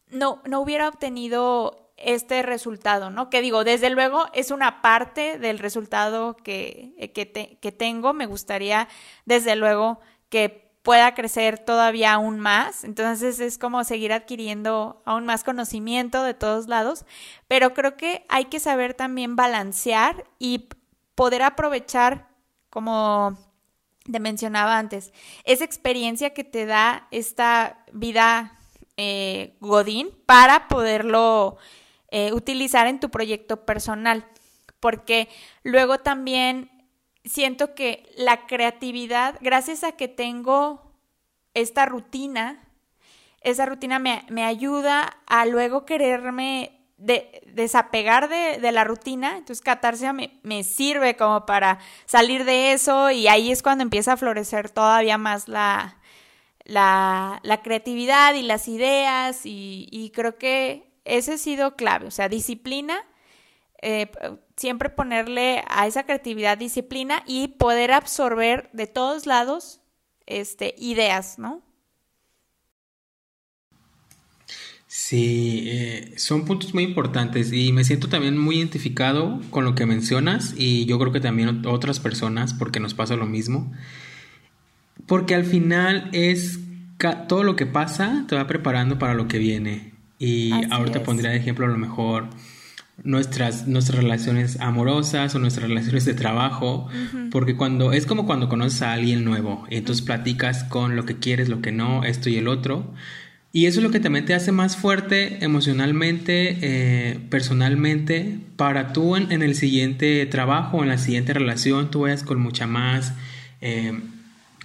no, 0.08 0.42
no 0.46 0.62
hubiera 0.62 0.88
obtenido 0.88 1.92
este 1.98 2.44
resultado, 2.44 3.10
¿no? 3.10 3.30
Que 3.30 3.42
digo, 3.42 3.64
desde 3.64 3.90
luego 3.90 4.26
es 4.34 4.52
una 4.52 4.82
parte 4.82 5.40
del 5.40 5.60
resultado 5.60 6.36
que, 6.36 7.12
que, 7.14 7.58
que 7.60 7.72
tengo, 7.72 8.14
me 8.14 8.26
gustaría 8.26 8.88
desde 9.26 9.56
luego 9.56 10.00
que 10.30 10.66
pueda 10.86 11.16
crecer 11.16 11.58
todavía 11.58 12.14
aún 12.14 12.40
más. 12.40 12.84
Entonces 12.84 13.40
es 13.40 13.58
como 13.58 13.84
seguir 13.84 14.14
adquiriendo 14.14 15.02
aún 15.04 15.26
más 15.26 15.44
conocimiento 15.44 16.24
de 16.24 16.36
todos 16.36 16.68
lados, 16.68 17.06
pero 17.48 17.74
creo 17.74 17.98
que 17.98 18.26
hay 18.30 18.46
que 18.46 18.60
saber 18.60 18.94
también 18.94 19.36
balancear 19.36 20.26
y 20.38 20.70
poder 21.16 21.42
aprovechar, 21.42 22.30
como 22.76 23.38
te 24.04 24.20
mencionaba 24.20 24.78
antes, 24.78 25.14
esa 25.46 25.64
experiencia 25.64 26.34
que 26.34 26.44
te 26.44 26.66
da 26.66 27.08
esta 27.10 27.86
vida 27.94 28.60
eh, 28.98 29.56
Godín 29.62 30.10
para 30.26 30.68
poderlo 30.68 31.56
eh, 32.10 32.34
utilizar 32.34 32.88
en 32.88 33.00
tu 33.00 33.10
proyecto 33.10 33.66
personal. 33.66 34.26
Porque 34.82 35.30
luego 35.64 36.00
también 36.00 36.70
siento 37.24 37.76
que 37.76 38.12
la 38.18 38.46
creatividad, 38.46 39.38
gracias 39.40 39.86
a 39.86 39.94
que 39.94 40.10
tengo 40.10 40.92
esta 41.54 41.86
rutina, 41.86 42.62
esa 43.40 43.66
rutina 43.66 44.00
me, 44.00 44.44
ayuda 44.44 45.16
a 45.28 45.46
luego 45.46 45.86
quererme 45.86 46.75
de, 46.98 47.42
desapegar 47.54 48.30
de, 48.30 48.72
la 48.72 48.84
rutina. 48.84 49.38
Entonces, 49.38 49.62
catarsia 49.62 50.14
me, 50.14 50.40
me, 50.44 50.64
sirve 50.64 51.16
como 51.16 51.46
para 51.46 51.80
salir 52.06 52.46
de 52.46 52.74
eso 52.74 53.12
y 53.12 53.28
ahí 53.28 53.52
es 53.52 53.62
cuando 53.62 53.84
empieza 53.84 54.14
a 54.14 54.18
florecer 54.18 54.70
todavía 54.70 55.18
más 55.18 55.48
la, 55.48 55.98
la, 56.64 57.40
la 57.44 57.62
creatividad 57.62 58.34
y 58.36 58.42
las 58.44 58.68
ideas 58.68 59.46
y, 59.46 59.88
y, 59.92 60.12
creo 60.12 60.38
que 60.38 60.92
ese 61.06 61.34
ha 61.34 61.38
sido 61.38 61.76
clave, 61.76 62.08
o 62.08 62.12
sea, 62.12 62.30
disciplina 62.30 63.04
eh, 63.88 64.10
siempre 64.56 64.90
ponerle 64.90 65.64
a 65.68 65.86
esa 65.86 66.06
creatividad 66.06 66.58
disciplina 66.58 67.22
y 67.28 67.50
poder 67.50 67.92
absorber 67.92 68.70
de 68.74 68.88
todos 68.88 69.28
lados 69.28 69.80
este, 70.26 70.74
ideas, 70.80 71.38
¿no? 71.38 71.62
Sí, 74.98 75.66
eh, 75.68 76.14
son 76.16 76.46
puntos 76.46 76.74
muy 76.74 76.84
importantes 76.84 77.52
y 77.52 77.74
me 77.74 77.84
siento 77.84 78.08
también 78.08 78.38
muy 78.38 78.60
identificado 78.60 79.42
con 79.50 79.66
lo 79.66 79.76
que 79.76 79.86
mencionas 79.86 80.54
y 80.58 80.86
yo 80.86 80.98
creo 80.98 81.12
que 81.12 81.20
también 81.20 81.64
otras 81.68 82.00
personas 82.00 82.54
porque 82.54 82.80
nos 82.80 82.94
pasa 82.94 83.18
lo 83.18 83.26
mismo. 83.26 83.74
Porque 85.06 85.36
al 85.36 85.44
final 85.44 86.10
es 86.14 86.62
todo 87.28 87.44
lo 87.44 87.58
que 87.58 87.66
pasa 87.66 88.24
te 88.30 88.38
va 88.38 88.48
preparando 88.48 88.98
para 88.98 89.16
lo 89.16 89.28
que 89.28 89.38
viene. 89.38 89.92
Y 90.18 90.54
ahorita 90.72 91.04
pondría 91.04 91.32
de 91.32 91.38
ejemplo 91.38 91.66
a 91.66 91.70
lo 91.70 91.78
mejor 91.78 92.30
nuestras, 93.04 93.68
nuestras 93.68 94.02
relaciones 94.02 94.62
amorosas 94.62 95.36
o 95.36 95.40
nuestras 95.40 95.68
relaciones 95.68 96.06
de 96.06 96.14
trabajo, 96.14 96.88
porque 97.32 97.58
cuando 97.58 97.92
es 97.92 98.06
como 98.06 98.26
cuando 98.26 98.48
conoces 98.48 98.82
a 98.82 98.94
alguien 98.94 99.26
nuevo, 99.26 99.66
y 99.70 99.76
entonces 99.76 100.06
platicas 100.06 100.64
con 100.64 100.96
lo 100.96 101.04
que 101.04 101.18
quieres, 101.18 101.50
lo 101.50 101.62
que 101.62 101.74
no, 101.74 102.06
esto 102.06 102.30
y 102.30 102.38
el 102.38 102.48
otro, 102.48 102.94
y 103.56 103.68
eso 103.68 103.80
es 103.80 103.86
lo 103.86 103.92
que 103.92 104.02
también 104.02 104.26
te 104.26 104.34
hace 104.34 104.52
más 104.52 104.76
fuerte 104.76 105.38
emocionalmente, 105.42 106.58
eh, 106.60 107.20
personalmente, 107.30 108.38
para 108.58 108.92
tú 108.92 109.16
en, 109.16 109.32
el 109.32 109.56
siguiente 109.56 110.26
trabajo, 110.26 110.84
en 110.84 110.90
la 110.90 110.98
siguiente 110.98 111.34
relación, 111.34 111.90
tú 111.90 112.02
vayas 112.02 112.24
con 112.24 112.42
mucha 112.42 112.68
más 112.68 113.14
eh, 113.62 113.98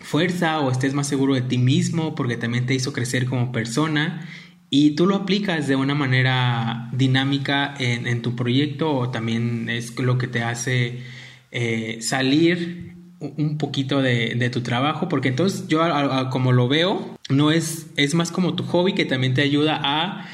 fuerza 0.00 0.59
o 0.59 0.72
estés 0.72 0.92
más 0.92 1.07
seguro 1.07 1.37
de 1.37 1.42
ti 1.42 1.57
mismo, 1.57 2.16
porque 2.16 2.37
también 2.37 2.66
te 2.66 2.74
hizo 2.74 2.92
crecer 2.92 3.26
como 3.26 3.53
persona 3.53 4.26
y 4.70 4.96
tú 4.96 5.07
lo 5.07 5.14
aplicas 5.14 5.68
de 5.68 5.76
una 5.76 5.94
manera 5.94 6.90
dinámica 6.92 7.72
en, 7.79 8.22
tu 8.22 8.35
proyecto 8.35 8.92
o 8.92 9.11
también 9.11 9.68
es 9.68 9.96
lo 10.00 10.18
que 10.18 10.26
te 10.26 10.42
hace 10.42 11.05
eh, 11.53 11.98
salir 12.00 12.96
un 13.21 13.59
poquito 13.59 14.03
de, 14.03 14.51
tu 14.51 14.63
trabajo, 14.63 15.09
porque 15.09 15.29
entonces 15.29 15.69
yo 15.69 15.83
como 16.31 16.53
lo 16.53 16.69
veo, 16.69 17.19
no 17.29 17.51
es, 17.51 17.87
es 17.97 18.15
más 18.15 18.33
como 18.33 18.55
tu 18.55 18.65
hobby 18.65 18.95
que 18.95 19.05
también 19.05 19.35
te 19.35 19.43
ayuda 19.43 19.81
a 19.83 20.27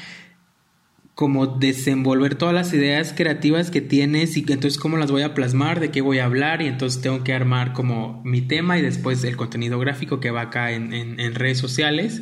como 1.13 1.47
desenvolver 1.47 2.35
todas 2.35 2.53
las 2.53 2.73
ideas 2.73 3.13
creativas 3.15 3.71
que 3.71 3.81
tienes 3.81 4.37
y 4.37 4.41
entonces 4.41 4.77
cómo 4.77 4.97
las 4.97 5.11
voy 5.11 5.23
a 5.23 5.33
plasmar, 5.33 5.79
de 5.79 5.89
qué 5.89 6.01
voy 6.01 6.19
a 6.19 6.25
hablar 6.25 6.61
y 6.61 6.67
entonces 6.67 7.01
tengo 7.01 7.23
que 7.23 7.33
armar 7.33 7.73
como 7.73 8.21
mi 8.23 8.41
tema 8.41 8.77
y 8.77 8.83
después 8.83 9.23
el 9.23 9.35
contenido 9.35 9.79
gráfico 9.79 10.19
que 10.19 10.31
va 10.31 10.41
acá 10.41 10.71
en, 10.71 10.93
en 10.93 11.35
redes 11.35 11.57
sociales 11.57 12.21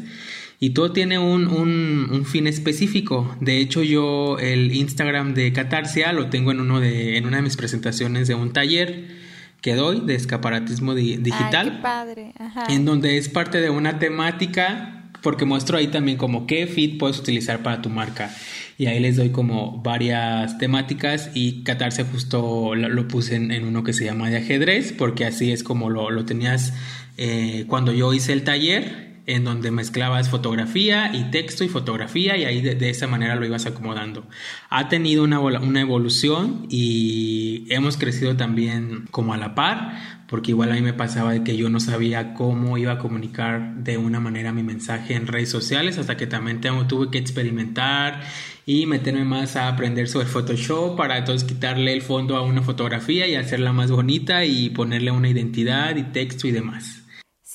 y 0.59 0.71
todo 0.71 0.91
tiene 0.91 1.19
un, 1.19 1.47
un, 1.47 2.25
fin 2.25 2.47
específico. 2.47 3.35
De 3.41 3.59
hecho, 3.59 3.83
yo 3.83 4.39
el 4.39 4.73
Instagram 4.73 5.33
de 5.33 5.51
Catarsia 5.51 6.13
lo 6.13 6.29
tengo 6.29 6.51
en, 6.51 6.59
uno 6.59 6.79
de, 6.79 7.17
en 7.17 7.25
una 7.25 7.37
de 7.37 7.43
mis 7.43 7.57
presentaciones 7.57 8.27
de 8.27 8.35
un 8.35 8.53
taller 8.53 9.24
que 9.65 9.73
doy 9.73 10.01
de 10.01 10.13
escaparatismo 10.13 10.93
digital. 10.93 11.81
padre. 11.81 12.33
En 12.69 12.85
donde 12.85 13.17
es 13.17 13.29
parte 13.29 13.61
de 13.61 13.71
una 13.71 13.97
temática, 13.97 15.09
porque 15.23 15.45
muestro 15.45 15.79
ahí 15.79 15.87
también 15.87 16.19
como 16.19 16.45
qué 16.45 16.67
feed 16.67 16.99
puedes 16.99 17.17
utilizar 17.17 17.63
para 17.63 17.81
tu 17.81 17.89
marca. 17.89 18.29
Y 18.77 18.85
ahí 18.85 18.99
les 18.99 19.15
doy 19.15 19.31
como 19.31 19.81
varias 19.81 20.59
temáticas 20.59 21.31
y 21.33 21.63
Catarsia 21.63 22.05
justo 22.05 22.75
lo, 22.75 23.07
puse 23.07 23.37
en, 23.37 23.65
uno 23.65 23.83
que 23.83 23.93
se 23.93 24.05
llama 24.05 24.29
de 24.29 24.37
ajedrez, 24.37 24.93
porque 24.93 25.25
así 25.25 25.51
es 25.51 25.63
como 25.63 25.89
lo, 25.89 26.11
lo 26.11 26.25
tenías 26.25 26.71
eh, 27.17 27.65
cuando 27.67 27.91
yo 27.91 28.13
hice 28.13 28.33
el 28.33 28.43
taller 28.43 29.14
en 29.27 29.43
donde 29.43 29.71
mezclabas 29.71 30.29
fotografía 30.29 31.11
y 31.13 31.31
texto 31.31 31.63
y 31.63 31.67
fotografía 31.67 32.37
y 32.37 32.45
ahí 32.45 32.61
de, 32.61 32.89
esa 32.89 33.07
manera 33.07 33.35
lo 33.35 33.45
ibas 33.45 33.65
acomodando. 33.65 34.25
Ha 34.69 34.87
tenido 34.87 35.23
una, 35.23 35.37
evolución 35.79 36.67
y 36.69 37.65
hemos 37.69 37.97
crecido 37.97 38.35
también 38.35 39.07
como 39.11 39.33
a 39.33 39.37
la 39.37 39.55
par, 39.55 40.25
porque 40.27 40.51
igual 40.51 40.71
a 40.71 40.75
mí 40.75 40.81
me 40.81 40.93
pasaba 40.93 41.33
de 41.33 41.43
que 41.43 41.57
yo 41.57 41.69
no 41.69 41.79
sabía 41.79 42.33
cómo 42.33 42.77
iba 42.77 42.93
a 42.93 42.99
comunicar 42.99 43.75
de 43.77 43.97
una 43.97 44.19
manera 44.19 44.53
mi 44.53 44.63
mensaje 44.63 45.15
en 45.15 45.27
redes 45.27 45.49
sociales 45.49 45.97
hasta 45.97 46.17
que 46.17 46.27
también 46.27 46.61
tuve 46.87 47.09
que 47.11 47.17
experimentar 47.17 48.21
y 48.65 48.85
meterme 48.85 49.25
más 49.25 49.55
a 49.55 49.67
aprender 49.67 50.07
sobre 50.07 50.27
Photoshop 50.27 50.97
para 50.97 51.17
entonces 51.17 51.47
quitarle 51.47 51.93
el 51.93 52.01
fondo 52.01 52.35
a 52.35 52.41
una 52.41 52.61
fotografía 52.61 53.27
y 53.27 53.35
hacerla 53.35 53.73
más 53.73 53.91
bonita 53.91 54.45
y 54.45 54.69
ponerle 54.69 55.11
una 55.11 55.29
identidad 55.29 55.95
y 55.95 56.03
texto 56.03 56.47
y 56.47 56.51
demás. 56.51 57.04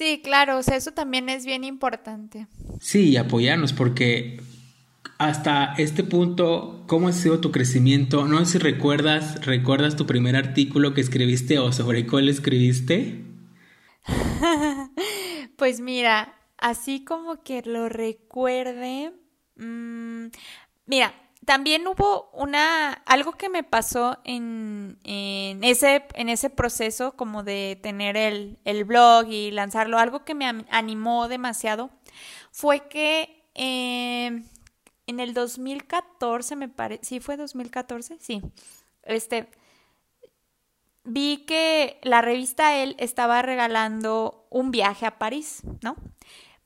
Sí, 0.01 0.23
claro, 0.25 0.57
o 0.57 0.63
sea, 0.63 0.77
eso 0.77 0.93
también 0.93 1.29
es 1.29 1.45
bien 1.45 1.63
importante. 1.63 2.47
Sí, 2.81 3.19
apoyarnos, 3.19 3.75
porque 3.75 4.41
hasta 5.19 5.75
este 5.77 6.05
punto, 6.05 6.85
¿cómo 6.87 7.09
ha 7.09 7.13
sido 7.13 7.41
tu 7.41 7.53
crecimiento? 7.53 8.27
No 8.27 8.39
sé 8.39 8.53
si 8.53 8.59
recuerdas, 8.61 9.45
recuerdas 9.45 9.97
tu 9.97 10.07
primer 10.07 10.37
artículo 10.37 10.95
que 10.95 11.03
escribiste 11.03 11.59
o 11.59 11.71
sobre 11.71 12.07
cuál 12.07 12.31
escribiste. 12.31 13.27
pues 15.57 15.81
mira, 15.81 16.35
así 16.57 17.05
como 17.05 17.43
que 17.43 17.61
lo 17.67 17.91
recuerde, 17.91 19.13
mm, 19.57 20.29
mira, 20.87 21.13
también 21.45 21.87
hubo 21.87 22.31
una 22.33 22.93
algo 23.07 23.33
que 23.33 23.49
me 23.49 23.63
pasó 23.65 24.19
en, 24.25 24.99
en, 25.05 25.65
ese, 25.65 26.07
en 26.15 26.29
ese 26.29 26.51
proceso 26.51 27.17
como 27.17 27.43
de 27.43 27.79
tener 27.83 28.17
el, 28.17 28.59
el, 28.65 28.85
blog 28.85 29.27
y 29.29 29.51
lanzarlo, 29.51 29.99
algo 29.99 30.25
que 30.25 30.35
me 30.35 30.47
animó 30.71 31.29
demasiado 31.29 31.91
fue 32.51 32.89
que 32.89 33.49
eh, 33.55 34.43
en 35.07 35.21
el 35.21 35.35
2014 35.35 36.57
me 36.57 36.69
parece, 36.69 37.05
sí 37.05 37.21
fue 37.21 37.37
2014, 37.37 38.19
sí, 38.21 38.43
este, 39.03 39.51
vi 41.05 41.45
que 41.47 41.99
la 42.03 42.21
revista 42.23 42.77
él 42.77 42.95
estaba 42.99 43.43
regalando 43.43 44.47
un 44.51 44.71
viaje 44.71 45.07
a 45.07 45.19
París, 45.19 45.63
¿no? 45.83 45.97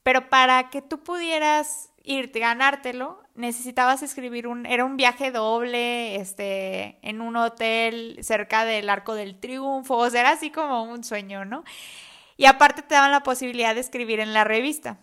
Pero 0.03 0.29
para 0.29 0.69
que 0.69 0.83
tú 0.83 1.03
pudieras 1.03 1.91
irte, 2.05 2.39
ganártelo, 2.39 3.23
necesitabas 3.35 4.03
escribir 4.03 4.47
un, 4.47 4.67
era 4.67 4.85
un 4.85 4.97
viaje 4.97 5.31
doble, 5.33 6.17
este, 6.17 6.99
en 7.03 7.21
un 7.21 7.35
hotel 7.37 8.19
cerca 8.23 8.65
del 8.65 8.91
Arco 8.91 9.15
del 9.15 9.41
Triunfo, 9.41 9.97
o 9.97 10.11
sea, 10.11 10.21
era 10.21 10.31
así 10.31 10.51
como 10.51 10.85
un 10.85 11.03
sueño, 11.03 11.45
¿no? 11.45 11.65
Y 12.37 12.45
aparte 12.45 12.83
te 12.83 12.95
daban 12.95 13.11
la 13.11 13.23
posibilidad 13.23 13.75
de 13.75 13.81
escribir 13.81 14.21
en 14.21 14.35
la 14.35 14.45
revista. 14.45 14.99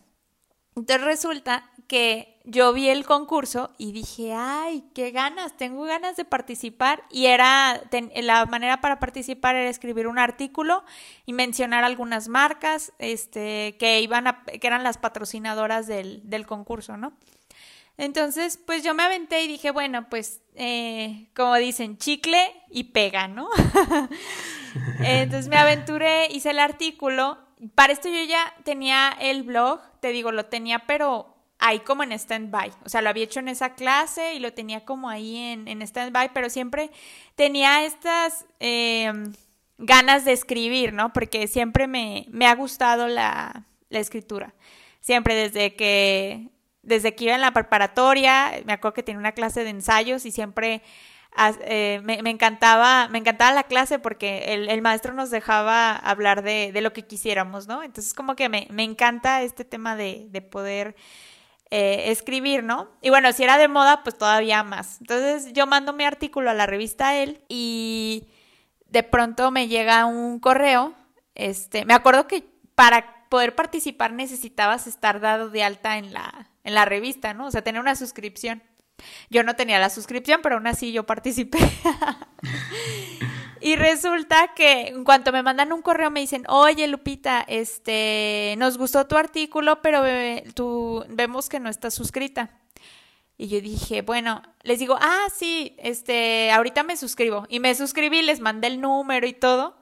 Entonces 0.76 1.06
resulta 1.06 1.70
que 1.88 2.40
yo 2.46 2.72
vi 2.72 2.88
el 2.88 3.06
concurso 3.06 3.72
y 3.78 3.92
dije, 3.92 4.34
ay, 4.34 4.86
qué 4.96 5.12
ganas, 5.12 5.58
tengo 5.58 5.84
ganas 5.84 6.16
de 6.16 6.24
participar. 6.24 7.04
Y 7.12 7.26
era, 7.26 7.82
la 8.16 8.46
manera 8.46 8.80
para 8.80 9.00
participar 9.00 9.56
era 9.56 9.70
escribir 9.70 10.08
un 10.08 10.18
artículo 10.18 10.84
y 11.26 11.34
mencionar 11.34 11.84
algunas 11.84 12.30
marcas 12.30 12.94
este, 13.00 13.76
que, 13.78 14.00
iban 14.02 14.28
a, 14.28 14.44
que 14.46 14.66
eran 14.66 14.84
las 14.84 14.98
patrocinadoras 14.98 15.88
del, 15.88 16.22
del 16.24 16.46
concurso, 16.46 16.96
¿no? 16.96 17.14
Entonces, 17.98 18.58
pues 18.58 18.84
yo 18.84 18.94
me 18.94 19.04
aventé 19.04 19.44
y 19.44 19.48
dije, 19.48 19.70
bueno, 19.72 20.10
pues, 20.10 20.42
eh, 20.56 21.28
como 21.36 21.56
dicen, 21.58 21.98
chicle 21.98 22.52
y 22.70 22.86
pega, 22.86 23.28
¿no? 23.28 23.50
Entonces 25.04 25.50
me 25.50 25.58
aventuré, 25.58 26.28
hice 26.32 26.52
el 26.52 26.60
artículo 26.60 27.38
para 27.76 27.94
esto 27.94 28.10
yo 28.10 28.24
ya 28.24 28.54
tenía 28.64 29.16
el 29.20 29.44
blog, 29.44 29.82
te 30.00 30.10
digo, 30.10 30.32
lo 30.32 30.46
tenía, 30.46 30.80
pero 30.88 31.36
ahí 31.60 31.80
como 31.80 32.04
en 32.04 32.12
stand-by. 32.12 32.72
O 32.84 32.90
sea, 32.90 33.02
lo 33.02 33.10
había 33.10 33.24
hecho 33.24 33.40
en 33.40 33.48
esa 33.48 33.76
clase 33.76 34.34
y 34.34 34.40
lo 34.40 34.54
tenía 34.54 34.84
como 34.84 35.10
ahí 35.10 35.38
en, 35.38 35.68
en 35.68 35.82
stand-by, 35.82 36.34
pero 36.34 36.50
siempre 36.50 36.92
tenía 37.36 37.86
estas 37.86 38.46
em, 38.60 39.32
ganas 39.78 40.26
de 40.26 40.34
escribir, 40.34 40.92
¿no? 40.92 41.14
Porque 41.14 41.48
siempre 41.48 41.88
me, 41.88 42.26
me 42.30 42.48
ha 42.48 42.56
gustado 42.56 43.08
la, 43.08 43.66
la 43.90 44.00
escritura. 44.00 44.54
Siempre 45.00 45.36
desde 45.36 45.76
que, 45.76 46.50
desde 46.82 47.16
que 47.16 47.26
iba 47.26 47.36
en 47.36 47.42
la 47.42 47.54
preparatoria, 47.54 48.62
me 48.66 48.74
acuerdo 48.74 48.96
que 48.96 49.04
tenía 49.04 49.20
una 49.20 49.34
clase 49.34 49.64
de 49.64 49.70
ensayos 49.70 50.26
y 50.26 50.32
siempre 50.32 50.82
eh, 51.38 52.02
me, 52.04 52.30
encantaba, 52.30 53.08
me 53.08 53.18
encantaba 53.20 53.54
la 53.54 53.64
clase 53.64 54.00
porque 54.00 54.54
el, 54.54 54.82
maestro 54.82 55.14
nos 55.14 55.30
dejaba 55.32 55.96
hablar 55.96 56.44
de, 56.44 56.78
lo 56.82 56.94
que 56.94 57.04
quisiéramos, 57.04 57.68
¿no? 57.68 57.84
Entonces 57.84 58.14
como 58.14 58.36
que 58.36 58.50
me, 58.50 58.68
encanta 58.78 59.42
este 59.42 59.64
tema 59.64 59.96
de, 59.96 60.48
poder 60.52 60.96
eh, 61.70 62.12
escribir, 62.12 62.64
¿no? 62.64 62.90
Y 63.02 63.10
bueno, 63.10 63.32
si 63.32 63.44
era 63.44 63.58
de 63.58 63.68
moda, 63.68 64.04
pues 64.04 64.18
todavía 64.18 64.64
más. 64.64 65.00
Entonces 65.00 65.54
yo 65.54 65.68
mando 65.68 65.94
mi 65.94 66.04
artículo 66.04 66.50
a 66.50 66.54
la 66.54 66.66
revista 66.66 67.16
Él 67.16 67.42
y 67.48 68.30
de 68.88 69.04
pronto 69.04 69.52
me 69.52 69.68
llega 69.68 70.06
un 70.06 70.40
correo, 70.40 70.94
este, 71.34 71.86
me 71.86 71.94
acuerdo 71.94 72.28
que 72.28 72.44
para 72.76 73.28
poder 73.30 73.56
participar 73.56 74.12
necesitabas 74.12 74.86
estar 74.86 75.22
dado 75.22 75.50
de 75.50 75.64
alta 75.64 75.98
en 75.98 76.12
la, 76.12 76.52
en 76.66 76.76
la 76.76 76.84
revista, 76.84 77.34
¿no? 77.34 77.48
O 77.48 77.52
sea, 77.52 77.64
tener 77.64 77.80
una 77.80 77.96
suscripción. 77.96 78.62
Yo 79.30 79.44
no 79.44 79.56
tenía 79.56 79.80
la 79.80 79.90
suscripción, 79.90 80.42
pero 80.42 80.56
aún 80.56 80.68
así 80.68 80.92
yo 80.92 81.06
participé. 81.06 81.60
y 83.62 83.76
resulta 83.76 84.54
que 84.56 84.88
en 84.88 85.04
cuanto 85.04 85.32
me 85.32 85.44
mandan 85.44 85.74
un 85.74 85.82
correo 85.82 86.12
me 86.12 86.20
dicen, 86.20 86.44
oye 86.48 86.88
Lupita, 86.88 87.44
este, 87.48 88.56
nos 88.58 88.78
gustó 88.78 89.08
tu 89.08 89.16
artículo, 89.16 89.82
pero 89.82 90.04
tú 90.54 91.06
vemos 91.10 91.50
que 91.50 91.60
no 91.60 91.70
estás 91.70 91.94
suscrita. 91.94 92.52
Y 93.42 93.48
yo 93.48 93.60
dije, 93.60 94.04
bueno, 94.04 94.44
les 94.62 94.78
digo, 94.78 94.96
ah, 95.02 95.26
sí, 95.36 95.76
este, 95.80 96.52
ahorita 96.52 96.84
me 96.84 96.96
suscribo. 96.96 97.48
Y 97.50 97.60
me 97.60 97.74
suscribí, 97.74 98.22
les 98.22 98.40
mandé 98.40 98.68
el 98.68 98.80
número 98.80 99.26
y 99.26 99.34
todo. 99.34 99.80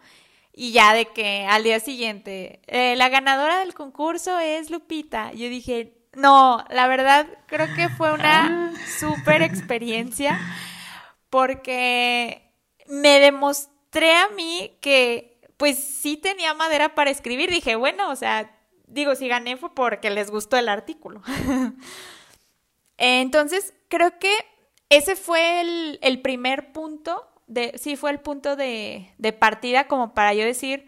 Y 0.53 0.71
ya 0.71 0.93
de 0.93 1.07
que 1.07 1.45
al 1.45 1.63
día 1.63 1.81
siguiente, 1.81 2.61
eh, 2.67 2.95
la 2.95 3.09
ganadora 3.09 3.59
del 3.59 3.73
concurso 3.73 4.39
es 4.39 4.69
Lupita. 4.69 5.33
Yo 5.33 5.49
dije, 5.49 5.98
no, 6.13 6.65
la 6.69 6.87
verdad 6.87 7.27
creo 7.47 7.67
que 7.75 7.89
fue 7.89 8.13
una 8.13 8.73
súper 8.99 9.41
experiencia 9.41 10.39
porque 11.29 12.51
me 12.87 13.19
demostré 13.19 14.15
a 14.15 14.29
mí 14.29 14.77
que 14.81 15.39
pues 15.57 15.77
sí 15.77 16.17
tenía 16.17 16.53
madera 16.53 16.95
para 16.95 17.11
escribir. 17.11 17.49
Dije, 17.49 17.75
bueno, 17.75 18.09
o 18.09 18.15
sea, 18.15 18.57
digo, 18.87 19.15
si 19.15 19.27
gané 19.27 19.57
fue 19.57 19.75
porque 19.75 20.09
les 20.09 20.31
gustó 20.31 20.57
el 20.57 20.69
artículo. 20.69 21.21
Entonces, 22.97 23.73
creo 23.89 24.17
que 24.19 24.33
ese 24.89 25.15
fue 25.15 25.61
el, 25.61 26.21
primer 26.21 26.71
punto, 26.71 27.27
de, 27.47 27.77
sí 27.77 27.95
fue 27.95 28.11
el 28.11 28.19
punto 28.19 28.55
de, 28.55 29.13
partida 29.39 29.87
como 29.87 30.13
para 30.13 30.33
yo 30.33 30.43
decir, 30.43 30.87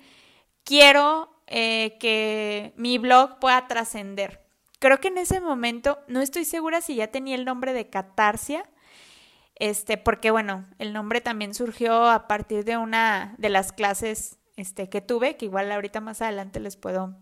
quiero 0.63 1.29
eh, 1.47 1.97
que 1.99 2.73
mi 2.77 2.97
blog 2.97 3.39
pueda 3.39 3.67
trascender. 3.67 4.41
Creo 4.81 4.99
que 4.99 5.09
en 5.09 5.19
ese 5.19 5.39
momento, 5.39 5.99
no 6.07 6.21
estoy 6.21 6.43
segura 6.43 6.81
si 6.81 6.95
ya 6.95 7.05
tenía 7.11 7.35
el 7.35 7.45
nombre 7.45 7.71
de 7.71 7.91
Catarsia, 7.91 8.67
este, 9.53 9.95
porque 9.99 10.31
bueno, 10.31 10.65
el 10.79 10.91
nombre 10.91 11.21
también 11.21 11.53
surgió 11.53 12.09
a 12.09 12.27
partir 12.27 12.65
de 12.65 12.77
una 12.77 13.35
de 13.37 13.49
las 13.49 13.73
clases 13.73 14.39
este, 14.57 14.89
que 14.89 14.99
tuve, 14.99 15.37
que 15.37 15.45
igual 15.45 15.71
ahorita 15.71 16.01
más 16.01 16.23
adelante 16.23 16.59
les 16.59 16.77
puedo 16.77 17.15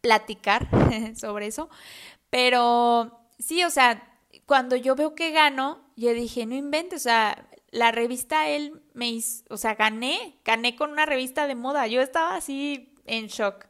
platicar 0.00 0.68
sobre 1.14 1.46
eso. 1.46 1.70
Pero 2.30 3.28
sí, 3.38 3.62
o 3.62 3.70
sea, 3.70 4.18
cuando 4.44 4.74
yo 4.74 4.96
veo 4.96 5.14
que 5.14 5.30
gano, 5.30 5.88
yo 5.94 6.12
dije, 6.12 6.46
no 6.46 6.56
inventes, 6.56 7.02
o 7.02 7.04
sea, 7.04 7.48
la 7.70 7.92
revista 7.92 8.48
él 8.48 8.82
me 8.92 9.08
hizo, 9.08 9.44
o 9.50 9.56
sea, 9.56 9.76
gané, 9.76 10.40
gané 10.44 10.74
con 10.74 10.90
una 10.90 11.06
revista 11.06 11.46
de 11.46 11.54
moda. 11.54 11.86
Yo 11.86 12.00
estaba 12.00 12.34
así 12.34 12.92
en 13.06 13.28
shock. 13.28 13.66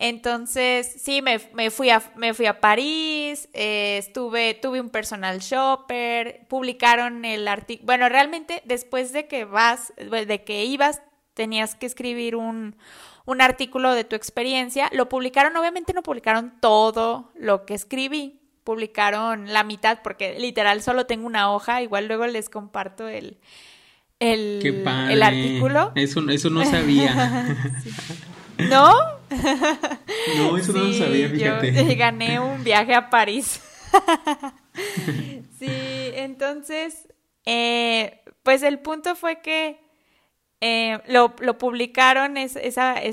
Entonces, 0.00 0.94
sí, 1.02 1.22
me, 1.22 1.40
fui, 1.70 1.90
a, 1.90 2.00
me 2.14 2.32
fui 2.32 2.46
a 2.46 2.60
París, 2.60 3.48
eh, 3.52 3.96
estuve, 3.98 4.54
tuve 4.54 4.80
un 4.80 4.90
personal 4.90 5.40
shopper, 5.40 6.46
publicaron 6.48 7.24
el 7.24 7.48
artículo. 7.48 7.86
Bueno, 7.86 8.08
realmente 8.08 8.62
después 8.64 9.12
de 9.12 9.26
que 9.26 9.44
vas, 9.44 9.92
de 9.96 10.44
que 10.44 10.64
ibas, 10.64 11.02
tenías 11.34 11.74
que 11.74 11.86
escribir 11.86 12.36
un, 12.36 12.76
un 13.24 13.40
artículo 13.40 13.92
de 13.92 14.04
tu 14.04 14.14
experiencia. 14.14 14.88
Lo 14.92 15.08
publicaron, 15.08 15.56
obviamente 15.56 15.92
no 15.92 16.04
publicaron 16.04 16.54
todo 16.60 17.32
lo 17.34 17.66
que 17.66 17.74
escribí, 17.74 18.40
publicaron 18.62 19.52
la 19.52 19.64
mitad 19.64 19.98
porque 20.04 20.38
literal 20.38 20.80
solo 20.80 21.06
tengo 21.06 21.26
una 21.26 21.52
hoja, 21.52 21.82
igual 21.82 22.06
luego 22.06 22.24
les 22.28 22.48
comparto 22.48 23.08
el, 23.08 23.38
el, 24.20 24.60
el 25.10 25.22
artículo. 25.24 25.90
Eso, 25.96 26.20
eso 26.30 26.50
no 26.50 26.64
sabía. 26.64 27.56
¿No? 28.58 28.94
No, 29.30 30.56
eso 30.56 30.72
no 30.72 30.84
lo 30.84 30.92
sabía, 30.92 31.28
fíjate. 31.28 31.72
Yo 31.72 31.84
gané 31.96 32.40
un 32.40 32.64
viaje 32.64 32.94
a 32.94 33.10
París. 33.10 33.60
sí, 35.58 36.10
entonces, 36.14 37.08
eh, 37.44 38.22
pues 38.42 38.62
el 38.62 38.78
punto 38.80 39.14
fue 39.14 39.40
que 39.40 39.80
eh, 40.60 40.98
lo, 41.06 41.36
publicaron 41.56 42.36
ese 42.36 42.66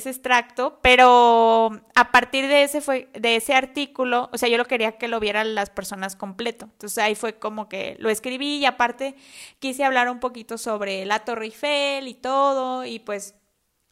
extracto, 0.09 0.79
pero 0.81 1.79
a 1.93 2.11
partir 2.11 2.47
de 2.47 2.63
ese 2.63 2.81
fue, 2.81 3.07
de 3.13 3.35
ese 3.35 3.53
artículo, 3.53 4.29
o 4.33 4.37
sea, 4.39 4.49
yo 4.49 4.57
lo 4.57 4.65
quería 4.65 4.93
que 4.93 5.07
lo 5.07 5.19
vieran 5.19 5.53
las 5.53 5.69
personas 5.69 6.15
completo. 6.15 6.65
Entonces 6.65 6.97
ahí 6.97 7.13
fue 7.13 7.37
como 7.37 7.69
que 7.69 7.97
lo 7.99 8.09
escribí 8.09 8.57
y 8.57 8.65
aparte 8.65 9.15
quise 9.59 9.83
hablar 9.83 10.09
un 10.09 10.19
poquito 10.19 10.57
sobre 10.57 11.05
la 11.05 11.19
Torre 11.19 11.45
Eiffel 11.45 12.07
y 12.07 12.15
todo, 12.15 12.83
y 12.83 12.97
pues 12.99 13.35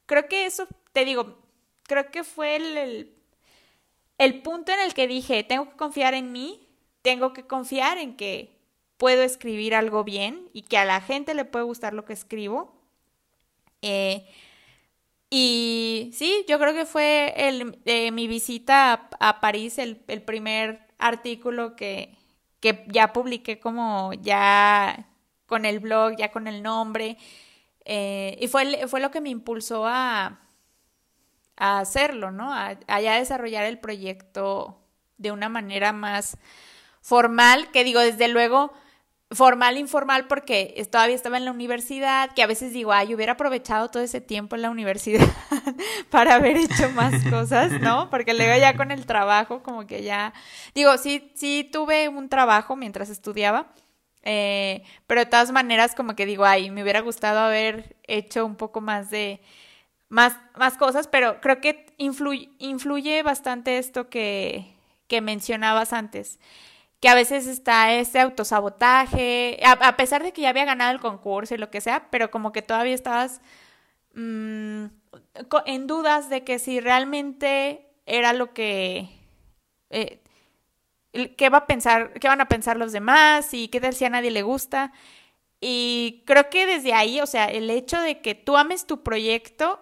creo 0.08 0.28
que 0.28 0.48
eso, 0.48 0.68
te 0.92 1.06
digo, 1.06 1.43
creo 1.84 2.12
que 2.12 2.24
fue 2.24 2.56
el, 2.56 3.14
el, 4.18 4.42
punto 4.42 4.72
en 4.72 4.80
el 4.80 4.94
que 4.94 5.08
dije, 5.08 5.44
tengo 5.44 5.70
que 5.70 5.76
confiar 5.78 6.14
en 6.14 6.32
mí, 6.32 6.68
tengo 7.02 7.34
que 7.34 7.46
confiar 7.46 7.98
en 7.98 8.16
que 8.16 8.58
puedo 8.98 9.24
escribir 9.24 9.76
algo 9.76 10.04
bien 10.04 10.50
y 10.54 10.64
que 10.64 10.78
a 10.78 10.86
la 10.86 11.02
gente 11.02 11.34
le 11.34 11.46
puede 11.46 11.66
gustar 11.66 11.94
lo 11.94 12.06
que 12.06 12.14
escribo. 12.14 12.74
Eh, 13.82 14.26
y 15.30 16.12
sí, 16.14 16.46
yo 16.48 16.60
creo 16.60 16.74
que 16.74 16.86
fue 16.86 17.34
el, 17.36 17.80
eh, 17.86 18.12
mi 18.12 18.28
visita 18.28 19.10
a, 19.20 19.42
París 19.42 19.80
el, 19.80 19.98
primer 19.98 20.88
artículo 21.00 21.76
que, 21.76 22.16
que, 22.60 22.86
ya 22.88 23.12
publiqué 23.14 23.60
como 23.60 24.14
ya 24.14 25.10
con 25.48 25.66
el 25.66 25.80
blog, 25.80 26.16
ya 26.18 26.32
con 26.32 26.48
el 26.48 26.62
nombre. 26.64 27.18
Eh, 27.86 28.38
y 28.40 28.48
fue, 28.48 28.88
fue 28.88 29.02
lo 29.02 29.12
que 29.12 29.22
me 29.22 29.30
impulsó 29.30 29.86
a, 29.88 30.40
a 31.56 31.80
hacerlo, 31.80 32.32
¿no? 32.32 32.54
A, 32.54 32.78
ya 33.02 33.16
desarrollar 33.16 33.66
el 33.66 33.80
proyecto 33.80 34.80
de 35.18 35.32
una 35.32 35.50
manera 35.50 35.94
más 35.94 36.38
formal, 37.02 37.70
que 37.72 37.84
digo, 37.84 38.00
desde 38.00 38.28
luego, 38.28 38.74
formal, 39.32 39.78
informal, 39.78 40.28
porque 40.28 40.88
todavía 40.92 41.16
estaba 41.16 41.38
en 41.38 41.46
la 41.46 41.52
universidad, 41.52 42.34
que 42.34 42.44
a 42.44 42.48
veces 42.48 42.74
digo, 42.74 42.92
ay, 42.92 43.14
hubiera 43.14 43.34
aprovechado 43.34 43.90
todo 43.90 44.04
ese 44.04 44.22
tiempo 44.22 44.56
en 44.56 44.64
la 44.64 44.70
universidad 44.70 45.28
para 46.10 46.36
haber 46.36 46.58
hecho 46.58 46.90
más 46.92 47.14
cosas, 47.30 47.72
¿no? 47.82 48.10
Porque 48.10 48.34
luego 48.34 48.58
ya 48.60 48.76
con 48.76 48.92
el 48.92 49.06
trabajo, 49.06 49.64
como 49.64 49.88
que 49.88 50.04
ya, 50.04 50.34
digo, 50.74 50.98
sí, 50.98 51.32
sí 51.36 51.70
tuve 51.72 52.10
un 52.10 52.30
trabajo 52.30 52.76
mientras 52.76 53.10
estudiaba, 53.10 53.74
eh, 54.24 54.84
pero 55.06 55.22
de 55.22 55.26
todas 55.26 55.52
maneras, 55.52 55.96
como 55.96 56.16
que 56.16 56.26
digo, 56.26 56.46
ay, 56.46 56.72
me 56.72 56.82
hubiera 56.82 57.02
gustado 57.02 57.40
haber 57.40 57.98
hecho 58.04 58.46
un 58.46 58.56
poco 58.56 58.82
más 58.82 59.10
de 59.10 59.42
más, 60.14 60.38
más 60.56 60.78
cosas, 60.78 61.08
pero 61.08 61.42
creo 61.42 61.60
que 61.60 61.88
influye, 61.98 62.52
influye 62.60 63.24
bastante 63.24 63.80
esto 63.80 64.10
que, 64.10 64.76
que 65.08 65.22
mencionabas 65.22 65.92
antes 65.92 66.40
que 67.02 67.10
a 67.10 67.16
veces 67.16 67.48
está 67.48 67.92
ese 67.94 68.20
autosabotaje, 68.20 69.60
a, 69.66 69.98
pesar 69.98 70.24
de 70.24 70.32
que 70.32 70.44
ya 70.44 70.50
había 70.50 70.64
ganado 70.64 70.94
el 70.94 71.02
concurso 71.02 71.54
y 71.54 71.58
lo 71.58 71.70
que 71.70 71.82
sea, 71.82 72.08
pero 72.10 72.32
como 72.32 72.54
que 72.54 72.62
todavía 72.62 72.96
estabas 72.96 73.42
mm, 74.14 74.86
en 75.66 75.88
dudas 75.88 76.30
de 76.30 76.46
que 76.46 76.60
si 76.60 76.80
realmente 76.80 77.90
era 78.06 78.32
lo 78.32 78.54
que... 78.54 79.10
Eh, 79.90 80.22
¿Qué 81.36 81.50
va 81.50 81.58
a 81.58 81.68
pensar, 81.68 82.14
qué 82.22 82.30
van 82.30 82.40
a 82.40 82.48
pensar 82.48 82.78
los 82.78 82.94
demás 82.94 83.54
y 83.54 83.68
qué 83.68 83.82
tal 83.82 83.94
si 83.94 84.06
a 84.06 84.10
nadie 84.10 84.32
le 84.32 84.44
gusta? 84.44 84.94
Y 85.60 86.24
creo 86.26 86.50
que 86.50 86.66
desde 86.66 86.94
ahí, 86.94 87.20
o 87.20 87.26
sea, 87.26 87.48
el 87.48 87.70
hecho 87.70 88.00
de 88.00 88.22
que 88.22 88.34
tú 88.34 88.56
ames 88.56 88.88
tu 88.88 89.04
proyecto 89.04 89.82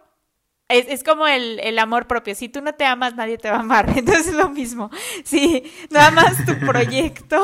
es, 0.71 1.03
como 1.03 1.27
el, 1.27 1.77
amor 1.79 2.07
propio. 2.07 2.35
Si 2.35 2.49
tú 2.49 2.61
no 2.61 2.73
te 2.73 2.85
amas, 2.85 3.15
nadie 3.15 3.37
te 3.37 3.49
va 3.49 3.57
a 3.57 3.59
amar. 3.59 3.89
Entonces 3.95 4.27
es 4.27 4.33
lo 4.33 4.49
mismo. 4.49 4.89
Si 5.23 5.63
no 5.89 5.99
amas 5.99 6.45
tu 6.45 6.57
proyecto, 6.59 7.43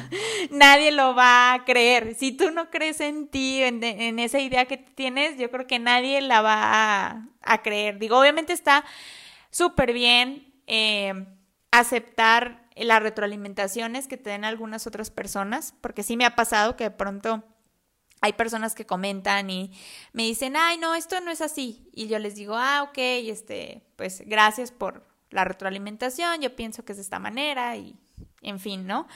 nadie 0.50 0.92
lo 0.92 1.14
va 1.14 1.54
a 1.54 1.64
creer. 1.64 2.14
Si 2.14 2.32
tú 2.32 2.50
no 2.50 2.70
crees 2.70 3.00
en 3.00 3.28
ti, 3.28 3.62
en, 3.62 4.18
esa 4.18 4.38
idea 4.38 4.66
que 4.66 4.76
tienes, 4.76 5.38
yo 5.38 5.50
creo 5.50 5.66
que 5.66 5.78
nadie 5.78 6.20
la 6.20 6.42
va 6.42 7.28
a, 7.42 7.62
creer. 7.62 7.98
Digo, 7.98 8.18
obviamente 8.18 8.52
está 8.52 8.84
súper 9.50 9.92
bien 9.92 10.52
eh, 10.66 11.26
aceptar 11.70 12.64
las 12.76 13.02
retroalimentaciones 13.02 14.08
que 14.08 14.16
te 14.16 14.30
den 14.30 14.44
algunas 14.44 14.86
otras 14.86 15.10
personas, 15.10 15.74
porque 15.80 16.02
sí 16.02 16.16
me 16.16 16.24
ha 16.24 16.34
pasado 16.34 16.76
que 16.76 16.84
de 16.84 16.90
pronto 16.90 17.44
hay 18.24 18.32
personas 18.32 18.74
que 18.74 18.86
comentan 18.86 19.50
y 19.50 19.70
me 20.14 20.22
dicen, 20.22 20.56
ay, 20.56 20.78
no, 20.78 20.94
esto 20.94 21.20
no 21.20 21.30
es 21.30 21.42
así. 21.42 21.86
Y 21.92 22.06
yo 22.06 22.18
les 22.18 22.36
digo, 22.36 22.54
ah, 22.56 22.82
ok, 22.88 22.96
este, 22.96 23.82
pues 23.96 24.22
gracias 24.24 24.72
por 24.72 25.06
la 25.28 25.44
retroalimentación, 25.44 26.40
yo 26.40 26.56
pienso 26.56 26.86
que 26.86 26.92
es 26.92 26.96
de 26.96 27.02
esta 27.02 27.18
manera 27.18 27.76
y 27.76 27.94
en 28.40 28.60
fin, 28.60 28.86
¿no? 28.86 29.06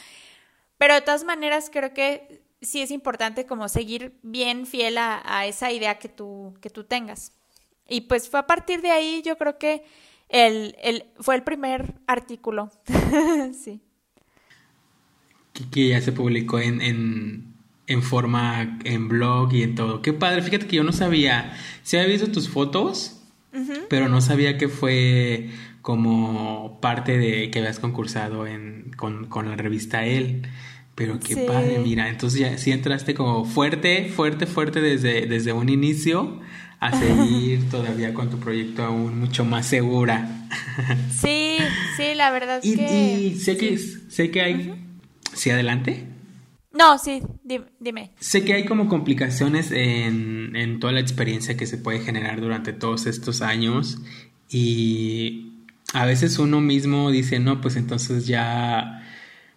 Pero 0.77 0.93
de 0.93 1.01
todas 1.01 1.25
maneras 1.25 1.71
creo 1.73 1.95
que 1.95 2.43
sí 2.61 2.83
es 2.83 2.91
importante 2.91 3.47
como 3.47 3.71
seguir 3.71 4.19
bien 4.23 4.67
fiel 4.67 4.99
a, 4.99 5.47
esa 5.47 5.73
idea 5.73 5.99
que 5.99 6.11
tú, 6.11 6.55
que 6.61 6.69
tú 6.69 6.85
tengas. 6.85 7.33
Y 7.89 8.03
pues 8.03 8.29
fue 8.29 8.41
a 8.41 8.47
partir 8.47 8.83
de 8.83 8.91
ahí, 8.91 9.23
yo 9.25 9.39
creo 9.39 9.57
que 9.57 9.85
el, 10.29 10.77
el, 10.83 11.07
fue 11.19 11.35
el 11.35 11.45
primer 11.45 11.95
artículo. 12.07 12.71
sí. 13.59 13.81
Que 15.73 15.89
ya 15.89 16.03
se 16.03 16.13
publicó 16.13 16.59
en, 16.59 16.83
en, 16.83 17.58
forma, 18.03 18.79
en 18.85 19.09
blog 19.09 19.53
y 19.55 19.63
en 19.63 19.75
todo. 19.75 20.03
Qué 20.03 20.13
padre, 20.13 20.43
fíjate 20.43 20.67
que 20.67 20.77
yo 20.77 20.85
no 20.85 20.93
sabía. 20.93 21.57
Se 21.83 21.99
había 21.99 22.13
visto 22.13 22.31
tus 22.31 22.49
fotos, 22.49 23.21
pero 23.89 24.09
no 24.09 24.21
sabía 24.21 24.59
que 24.59 24.69
fue 24.69 25.51
como 25.83 26.79
parte 26.83 27.17
de 27.17 27.51
que 27.51 27.61
habías 27.61 27.79
concursado 27.79 28.47
en, 28.47 28.91
con, 28.97 29.27
con 29.27 29.49
la 29.49 29.57
revista 29.57 30.05
él 30.05 30.43
Pero 30.95 31.19
qué 31.19 31.37
padre, 31.37 31.79
mira, 31.79 32.09
entonces 32.11 32.41
ya 32.41 32.59
sí 32.59 32.73
entraste 32.73 33.15
como 33.15 33.47
fuerte, 33.47 34.11
fuerte, 34.15 34.47
fuerte 34.47 34.81
desde, 34.83 35.27
desde 35.27 35.55
un 35.55 35.71
inicio 35.71 36.41
a 36.79 36.93
seguir 36.99 37.71
todavía 37.71 38.13
con 38.13 38.29
tu 38.29 38.39
proyecto 38.39 38.85
aún 38.85 39.19
mucho 39.19 39.45
más 39.45 39.67
segura. 39.67 40.47
Sí, 41.11 41.57
sí, 41.97 42.15
la 42.15 42.31
verdad 42.31 42.61
es 42.63 42.77
que... 42.77 43.21
Y 43.21 43.35
sé 43.37 43.57
que, 43.57 43.79
sé 43.79 44.31
que 44.31 44.43
hay... 44.43 44.85
¿Sí 45.33 45.51
adelante? 45.51 46.05
No, 46.73 46.99
sí, 46.99 47.23
dime. 47.81 48.13
Sé 48.21 48.45
que 48.45 48.53
hay 48.53 48.65
como 48.65 48.89
complicaciones 48.89 49.73
en, 49.73 50.55
en 50.55 50.81
toda 50.81 50.93
la 50.93 51.01
experiencia 51.01 51.57
que 51.57 51.67
se 51.67 51.79
puede 51.79 52.01
generar 52.01 52.41
durante 52.41 52.73
todos 52.73 53.07
estos 53.07 53.41
años 53.43 53.99
y 54.51 55.53
a 55.95 56.05
veces 56.05 56.39
uno 56.39 56.61
mismo 56.61 57.11
dice, 57.11 57.39
no, 57.39 57.61
pues 57.61 57.77
entonces 57.77 58.27
ya 58.27 59.03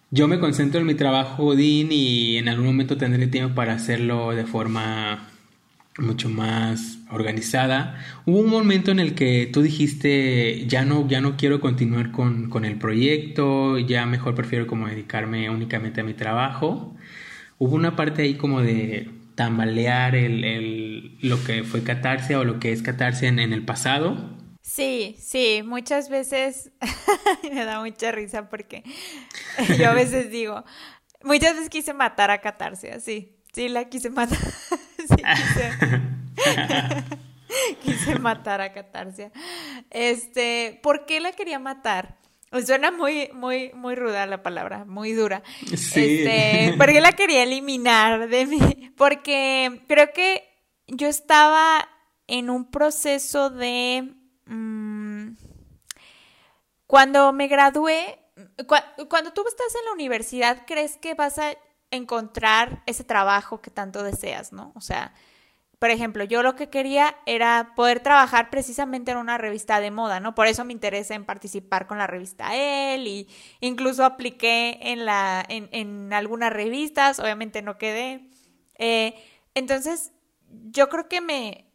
yo 0.09 0.27
me 0.27 0.39
concentro 0.39 0.81
en 0.81 0.87
mi 0.87 0.95
trabajo, 0.95 1.55
Dean, 1.55 1.91
y 1.91 2.37
en 2.37 2.49
algún 2.49 2.65
momento 2.65 2.97
tendré 2.97 3.27
tiempo 3.27 3.55
para 3.55 3.73
hacerlo 3.73 4.31
de 4.31 4.45
forma 4.45 5.30
mucho 6.01 6.29
más 6.29 6.99
organizada. 7.09 8.03
Hubo 8.25 8.39
un 8.39 8.49
momento 8.49 8.91
en 8.91 8.99
el 8.99 9.15
que 9.15 9.49
tú 9.51 9.61
dijiste, 9.61 10.65
ya 10.67 10.85
no, 10.85 11.07
ya 11.07 11.21
no 11.21 11.37
quiero 11.37 11.61
continuar 11.61 12.11
con, 12.11 12.49
con 12.49 12.65
el 12.65 12.77
proyecto, 12.77 13.77
ya 13.79 14.05
mejor 14.05 14.35
prefiero 14.35 14.67
como 14.67 14.87
dedicarme 14.87 15.49
únicamente 15.49 16.01
a 16.01 16.03
mi 16.03 16.13
trabajo. 16.13 16.95
Hubo 17.57 17.75
una 17.75 17.95
parte 17.95 18.23
ahí 18.23 18.35
como 18.35 18.61
de 18.61 19.09
tambalear 19.35 20.15
el, 20.15 20.43
el, 20.43 21.17
lo 21.21 21.43
que 21.43 21.63
fue 21.63 21.83
catarse 21.83 22.35
o 22.35 22.43
lo 22.43 22.59
que 22.59 22.71
es 22.71 22.81
catarse 22.81 23.27
en, 23.27 23.39
en 23.39 23.53
el 23.53 23.63
pasado. 23.65 24.37
Sí, 24.61 25.15
sí, 25.19 25.63
muchas 25.65 26.09
veces 26.09 26.71
me 27.51 27.65
da 27.65 27.79
mucha 27.79 28.11
risa 28.11 28.49
porque 28.49 28.83
yo 29.77 29.89
a 29.89 29.93
veces 29.93 30.29
digo, 30.29 30.63
muchas 31.23 31.55
veces 31.55 31.69
quise 31.69 31.93
matar 31.93 32.31
a 32.31 32.41
Catarse, 32.41 32.91
así, 32.91 33.35
sí, 33.53 33.69
la 33.69 33.89
quise 33.89 34.09
matar. 34.09 34.37
quise, 37.83 38.19
matar 38.19 38.61
a 38.61 38.73
Catarsia. 38.73 39.31
Este, 39.89 40.79
¿por 40.81 41.05
qué 41.05 41.19
la 41.19 41.31
quería 41.31 41.59
matar? 41.59 42.17
Suena 42.65 42.91
muy, 42.91 43.29
muy, 43.33 43.71
muy 43.73 43.95
ruda 43.95 44.25
la 44.25 44.43
palabra, 44.43 44.83
muy 44.85 45.13
dura. 45.13 45.41
Sí. 45.67 46.23
Este, 46.23 46.75
¿por 46.77 46.87
qué 46.87 46.99
la 46.99 47.13
quería 47.13 47.43
eliminar 47.43 48.27
de 48.27 48.45
mí? 48.45 48.93
Porque 48.97 49.83
creo 49.87 50.11
que 50.13 50.43
yo 50.87 51.07
estaba 51.07 51.87
en 52.27 52.49
un 52.49 52.69
proceso 52.69 53.49
de. 53.49 54.13
Mm, 54.45 55.35
cuando 56.87 57.31
me 57.31 57.47
gradué, 57.47 58.19
cuando 59.07 59.31
tú 59.31 59.45
estás 59.47 59.73
en 59.79 59.85
la 59.85 59.93
universidad, 59.93 60.63
crees 60.67 60.97
que 60.97 61.13
vas 61.13 61.39
a 61.39 61.53
encontrar 61.91 62.83
ese 62.85 63.03
trabajo 63.03 63.61
que 63.61 63.69
tanto 63.69 64.03
deseas, 64.03 64.53
¿no? 64.53 64.71
O 64.75 64.81
sea, 64.81 65.13
por 65.81 65.89
ejemplo, 65.89 66.23
yo 66.23 66.43
lo 66.43 66.55
que 66.55 66.69
quería 66.69 67.15
era 67.25 67.73
poder 67.75 68.01
trabajar 68.01 68.51
precisamente 68.51 69.11
en 69.11 69.17
una 69.17 69.39
revista 69.39 69.79
de 69.79 69.89
moda, 69.89 70.19
¿no? 70.19 70.35
Por 70.35 70.47
eso 70.47 70.63
me 70.63 70.73
interesa 70.73 71.15
en 71.15 71.25
participar 71.25 71.87
con 71.87 71.97
la 71.97 72.05
revista 72.05 72.55
él 72.55 73.07
y 73.07 73.27
incluso 73.61 74.05
apliqué 74.05 74.77
en, 74.81 75.05
la, 75.05 75.43
en, 75.49 75.69
en 75.71 76.13
algunas 76.13 76.53
revistas, 76.53 77.19
obviamente 77.19 77.63
no 77.63 77.79
quedé. 77.79 78.29
Eh, 78.77 79.15
entonces, 79.55 80.11
yo 80.69 80.87
creo 80.87 81.09
que 81.09 81.19
me 81.19 81.65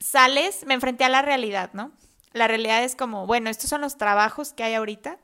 sales, 0.00 0.64
me 0.66 0.72
enfrenté 0.72 1.04
a 1.04 1.10
la 1.10 1.22
realidad, 1.22 1.70
¿no? 1.74 1.92
La 2.32 2.48
realidad 2.48 2.84
es 2.84 2.96
como, 2.96 3.26
bueno, 3.26 3.50
estos 3.50 3.68
son 3.68 3.82
los 3.82 3.98
trabajos 3.98 4.54
que 4.54 4.64
hay 4.64 4.74
ahorita 4.74 5.18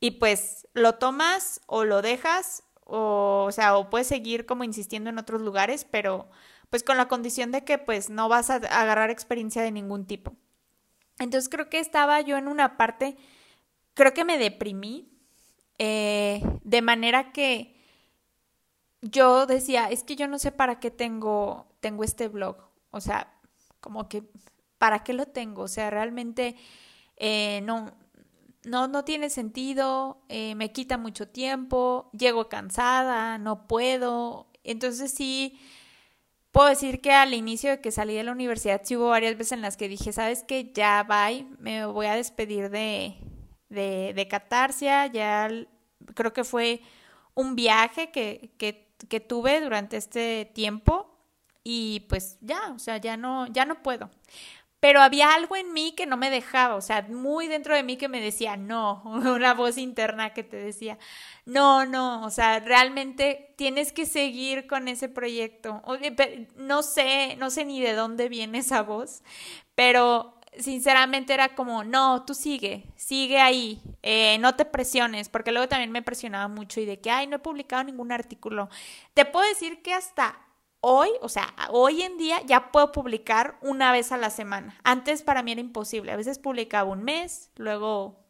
y 0.00 0.12
pues 0.12 0.66
lo 0.74 0.96
tomas 0.96 1.60
o 1.66 1.84
lo 1.84 2.02
dejas 2.02 2.64
o, 2.86 3.44
o 3.46 3.52
sea, 3.52 3.76
o 3.76 3.90
puedes 3.90 4.06
seguir 4.06 4.46
como 4.46 4.64
insistiendo 4.64 5.10
en 5.10 5.18
otros 5.18 5.42
lugares, 5.42 5.84
pero 5.84 6.28
pues 6.70 6.82
con 6.82 6.96
la 6.96 7.08
condición 7.08 7.52
de 7.52 7.64
que 7.64 7.78
pues 7.78 8.10
no 8.10 8.28
vas 8.28 8.50
a 8.50 8.56
agarrar 8.56 9.10
experiencia 9.10 9.62
de 9.62 9.72
ningún 9.72 10.06
tipo. 10.06 10.32
Entonces 11.18 11.48
creo 11.48 11.68
que 11.68 11.80
estaba 11.80 12.20
yo 12.20 12.36
en 12.36 12.48
una 12.48 12.76
parte, 12.76 13.16
creo 13.94 14.12
que 14.14 14.24
me 14.24 14.38
deprimí, 14.38 15.10
eh, 15.78 16.42
de 16.62 16.82
manera 16.82 17.32
que 17.32 17.76
yo 19.02 19.46
decía, 19.46 19.90
es 19.90 20.04
que 20.04 20.16
yo 20.16 20.28
no 20.28 20.38
sé 20.38 20.52
para 20.52 20.80
qué 20.80 20.90
tengo, 20.90 21.66
tengo 21.80 22.04
este 22.04 22.28
blog, 22.28 22.56
o 22.90 23.00
sea, 23.00 23.32
como 23.80 24.08
que, 24.08 24.24
¿para 24.78 25.04
qué 25.04 25.12
lo 25.12 25.26
tengo? 25.26 25.62
O 25.62 25.68
sea, 25.68 25.90
realmente 25.90 26.56
eh, 27.16 27.60
no, 27.62 27.92
no, 28.66 28.88
no 28.88 29.04
tiene 29.04 29.30
sentido, 29.30 30.18
eh, 30.28 30.56
me 30.56 30.72
quita 30.72 30.98
mucho 30.98 31.28
tiempo, 31.28 32.10
llego 32.12 32.48
cansada, 32.48 33.38
no 33.38 33.68
puedo. 33.68 34.48
Entonces 34.64 35.12
sí, 35.12 35.56
puedo 36.50 36.68
decir 36.68 37.00
que 37.00 37.12
al 37.12 37.32
inicio 37.32 37.70
de 37.70 37.80
que 37.80 37.92
salí 37.92 38.14
de 38.14 38.24
la 38.24 38.32
universidad 38.32 38.80
sí 38.84 38.96
hubo 38.96 39.08
varias 39.10 39.38
veces 39.38 39.52
en 39.52 39.62
las 39.62 39.76
que 39.76 39.88
dije, 39.88 40.12
sabes 40.12 40.42
que 40.42 40.72
ya 40.72 41.04
bye, 41.04 41.46
me 41.60 41.86
voy 41.86 42.06
a 42.06 42.16
despedir 42.16 42.70
de, 42.70 43.14
de, 43.68 44.12
de 44.14 44.28
Catarsia, 44.28 45.06
ya 45.06 45.48
creo 46.14 46.32
que 46.32 46.42
fue 46.42 46.82
un 47.34 47.54
viaje 47.54 48.10
que, 48.10 48.52
que, 48.58 48.92
que 49.08 49.20
tuve 49.20 49.60
durante 49.60 49.96
este 49.96 50.50
tiempo 50.54 51.16
y 51.62 52.00
pues 52.08 52.38
ya, 52.40 52.72
o 52.74 52.80
sea, 52.80 52.96
ya 52.96 53.16
no, 53.16 53.46
ya 53.46 53.64
no 53.64 53.82
puedo 53.82 54.10
pero 54.80 55.00
había 55.00 55.34
algo 55.34 55.56
en 55.56 55.72
mí 55.72 55.94
que 55.96 56.06
no 56.06 56.16
me 56.16 56.30
dejaba, 56.30 56.74
o 56.76 56.80
sea, 56.80 57.02
muy 57.02 57.48
dentro 57.48 57.74
de 57.74 57.82
mí 57.82 57.96
que 57.96 58.08
me 58.08 58.20
decía, 58.20 58.56
no, 58.56 59.02
una 59.04 59.54
voz 59.54 59.78
interna 59.78 60.34
que 60.34 60.42
te 60.42 60.56
decía, 60.56 60.98
no, 61.44 61.86
no, 61.86 62.24
o 62.24 62.30
sea, 62.30 62.60
realmente 62.60 63.54
tienes 63.56 63.92
que 63.92 64.06
seguir 64.06 64.66
con 64.66 64.88
ese 64.88 65.08
proyecto. 65.08 65.82
No 66.56 66.82
sé, 66.82 67.36
no 67.36 67.50
sé 67.50 67.64
ni 67.64 67.80
de 67.80 67.94
dónde 67.94 68.28
viene 68.28 68.58
esa 68.58 68.82
voz, 68.82 69.22
pero 69.74 70.36
sinceramente 70.58 71.34
era 71.34 71.54
como, 71.54 71.84
no, 71.84 72.24
tú 72.24 72.34
sigue, 72.34 72.84
sigue 72.96 73.40
ahí, 73.40 73.80
eh, 74.02 74.38
no 74.38 74.56
te 74.56 74.64
presiones, 74.64 75.28
porque 75.28 75.52
luego 75.52 75.68
también 75.68 75.90
me 75.92 76.02
presionaba 76.02 76.48
mucho 76.48 76.80
y 76.80 76.86
de 76.86 77.00
que, 77.00 77.10
ay, 77.10 77.26
no 77.26 77.36
he 77.36 77.40
publicado 77.40 77.84
ningún 77.84 78.12
artículo. 78.12 78.68
Te 79.14 79.24
puedo 79.24 79.48
decir 79.48 79.82
que 79.82 79.92
hasta 79.92 80.38
hoy, 80.88 81.10
o 81.20 81.28
sea, 81.28 81.52
hoy 81.70 82.02
en 82.02 82.16
día 82.16 82.40
ya 82.46 82.70
puedo 82.70 82.92
publicar 82.92 83.58
una 83.60 83.90
vez 83.90 84.12
a 84.12 84.16
la 84.16 84.30
semana. 84.30 84.78
Antes 84.84 85.24
para 85.24 85.42
mí 85.42 85.50
era 85.50 85.60
imposible. 85.60 86.12
A 86.12 86.16
veces 86.16 86.38
publicaba 86.38 86.88
un 86.88 87.02
mes, 87.02 87.50
luego 87.56 88.24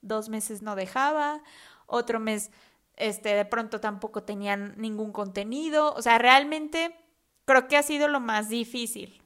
dos 0.00 0.28
meses 0.28 0.60
no 0.60 0.74
dejaba, 0.74 1.40
otro 1.86 2.18
mes, 2.18 2.50
este, 2.96 3.36
de 3.36 3.44
pronto 3.44 3.80
tampoco 3.80 4.24
tenían 4.24 4.74
ningún 4.76 5.12
contenido. 5.12 5.94
O 5.94 6.02
sea, 6.02 6.18
realmente 6.18 6.96
creo 7.44 7.68
que 7.68 7.76
ha 7.76 7.82
sido 7.84 8.08
lo 8.08 8.18
más 8.18 8.48
difícil 8.48 9.22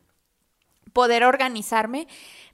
poder 0.93 1.25
organizarme, 1.25 2.07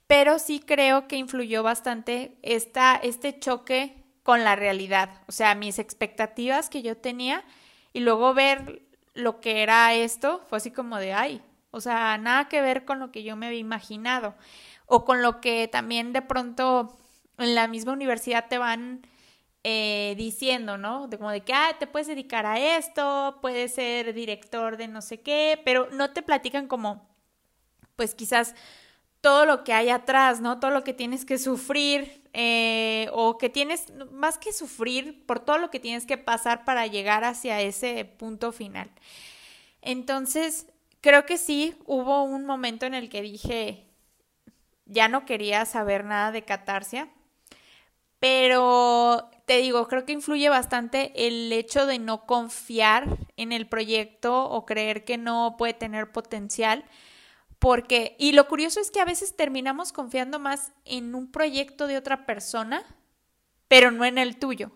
pero 0.07 0.39
sí 0.39 0.61
creo 0.61 1.09
que 1.09 1.17
influyó 1.17 1.61
bastante 1.61 2.37
esta, 2.41 2.95
este 2.95 3.37
choque 3.37 4.05
con 4.23 4.45
la 4.45 4.55
realidad. 4.55 5.23
O 5.27 5.33
sea, 5.33 5.55
mis 5.55 5.77
expectativas 5.77 6.69
que 6.69 6.83
yo 6.83 6.95
tenía 6.95 7.43
y 7.91 7.99
luego 7.99 8.33
ver 8.33 8.90
lo 9.13 9.41
que 9.41 9.63
era 9.63 9.93
esto 9.93 10.41
fue 10.47 10.57
así 10.57 10.71
como 10.71 10.97
de, 10.97 11.13
ay, 11.13 11.41
o 11.71 11.81
sea, 11.81 12.17
nada 12.17 12.47
que 12.47 12.61
ver 12.61 12.85
con 12.85 12.99
lo 12.99 13.11
que 13.11 13.23
yo 13.23 13.35
me 13.35 13.47
había 13.47 13.59
imaginado 13.59 14.35
o 14.85 15.05
con 15.05 15.21
lo 15.21 15.41
que 15.41 15.67
también 15.67 16.13
de 16.13 16.21
pronto 16.21 16.97
en 17.37 17.55
la 17.55 17.67
misma 17.67 17.93
universidad 17.93 18.47
te 18.49 18.57
van 18.57 19.07
eh, 19.63 20.15
diciendo, 20.17 20.77
¿no? 20.77 21.07
De 21.07 21.17
como 21.17 21.31
de 21.31 21.41
que, 21.41 21.53
ah, 21.53 21.75
te 21.79 21.87
puedes 21.87 22.07
dedicar 22.07 22.45
a 22.45 22.59
esto, 22.59 23.37
puedes 23.41 23.73
ser 23.75 24.13
director 24.13 24.75
de 24.77 24.87
no 24.87 25.01
sé 25.01 25.21
qué, 25.21 25.61
pero 25.63 25.87
no 25.91 26.11
te 26.11 26.21
platican 26.23 26.67
como, 26.67 27.07
pues 27.95 28.15
quizás 28.15 28.55
todo 29.21 29.45
lo 29.45 29.63
que 29.63 29.73
hay 29.73 29.89
atrás, 29.89 30.41
¿no? 30.41 30.59
Todo 30.59 30.71
lo 30.71 30.83
que 30.83 30.93
tienes 30.93 31.25
que 31.25 31.37
sufrir 31.37 32.20
eh, 32.33 33.09
o 33.13 33.37
que 33.37 33.49
tienes, 33.49 33.91
más 34.11 34.37
que 34.37 34.53
sufrir, 34.53 35.25
por 35.25 35.39
todo 35.39 35.57
lo 35.57 35.69
que 35.69 35.79
tienes 35.79 36.05
que 36.05 36.17
pasar 36.17 36.63
para 36.65 36.87
llegar 36.87 37.23
hacia 37.23 37.61
ese 37.61 38.05
punto 38.05 38.51
final. 38.51 38.89
Entonces, 39.81 40.67
creo 41.01 41.25
que 41.25 41.37
sí, 41.37 41.75
hubo 41.85 42.23
un 42.23 42.45
momento 42.45 42.85
en 42.85 42.93
el 42.93 43.09
que 43.09 43.21
dije, 43.21 43.85
ya 44.85 45.07
no 45.07 45.25
quería 45.25 45.65
saber 45.65 46.05
nada 46.05 46.31
de 46.31 46.43
catarsia, 46.43 47.09
pero 48.19 49.29
te 49.45 49.57
digo, 49.57 49.87
creo 49.87 50.05
que 50.05 50.13
influye 50.13 50.47
bastante 50.47 51.11
el 51.27 51.51
hecho 51.51 51.87
de 51.87 51.97
no 51.97 52.25
confiar 52.25 53.17
en 53.35 53.51
el 53.51 53.67
proyecto 53.67 54.45
o 54.45 54.65
creer 54.65 55.03
que 55.03 55.17
no 55.17 55.55
puede 55.57 55.73
tener 55.73 56.11
potencial 56.11 56.85
porque, 57.61 58.15
y 58.17 58.31
lo 58.31 58.47
curioso 58.47 58.79
es 58.79 58.89
que 58.89 59.01
a 59.01 59.05
veces 59.05 59.35
terminamos 59.35 59.93
confiando 59.93 60.39
más 60.39 60.73
en 60.83 61.13
un 61.13 61.31
proyecto 61.31 61.85
de 61.85 61.95
otra 61.95 62.25
persona, 62.25 62.83
pero 63.67 63.91
no 63.91 64.03
en 64.03 64.17
el 64.17 64.39
tuyo. 64.39 64.71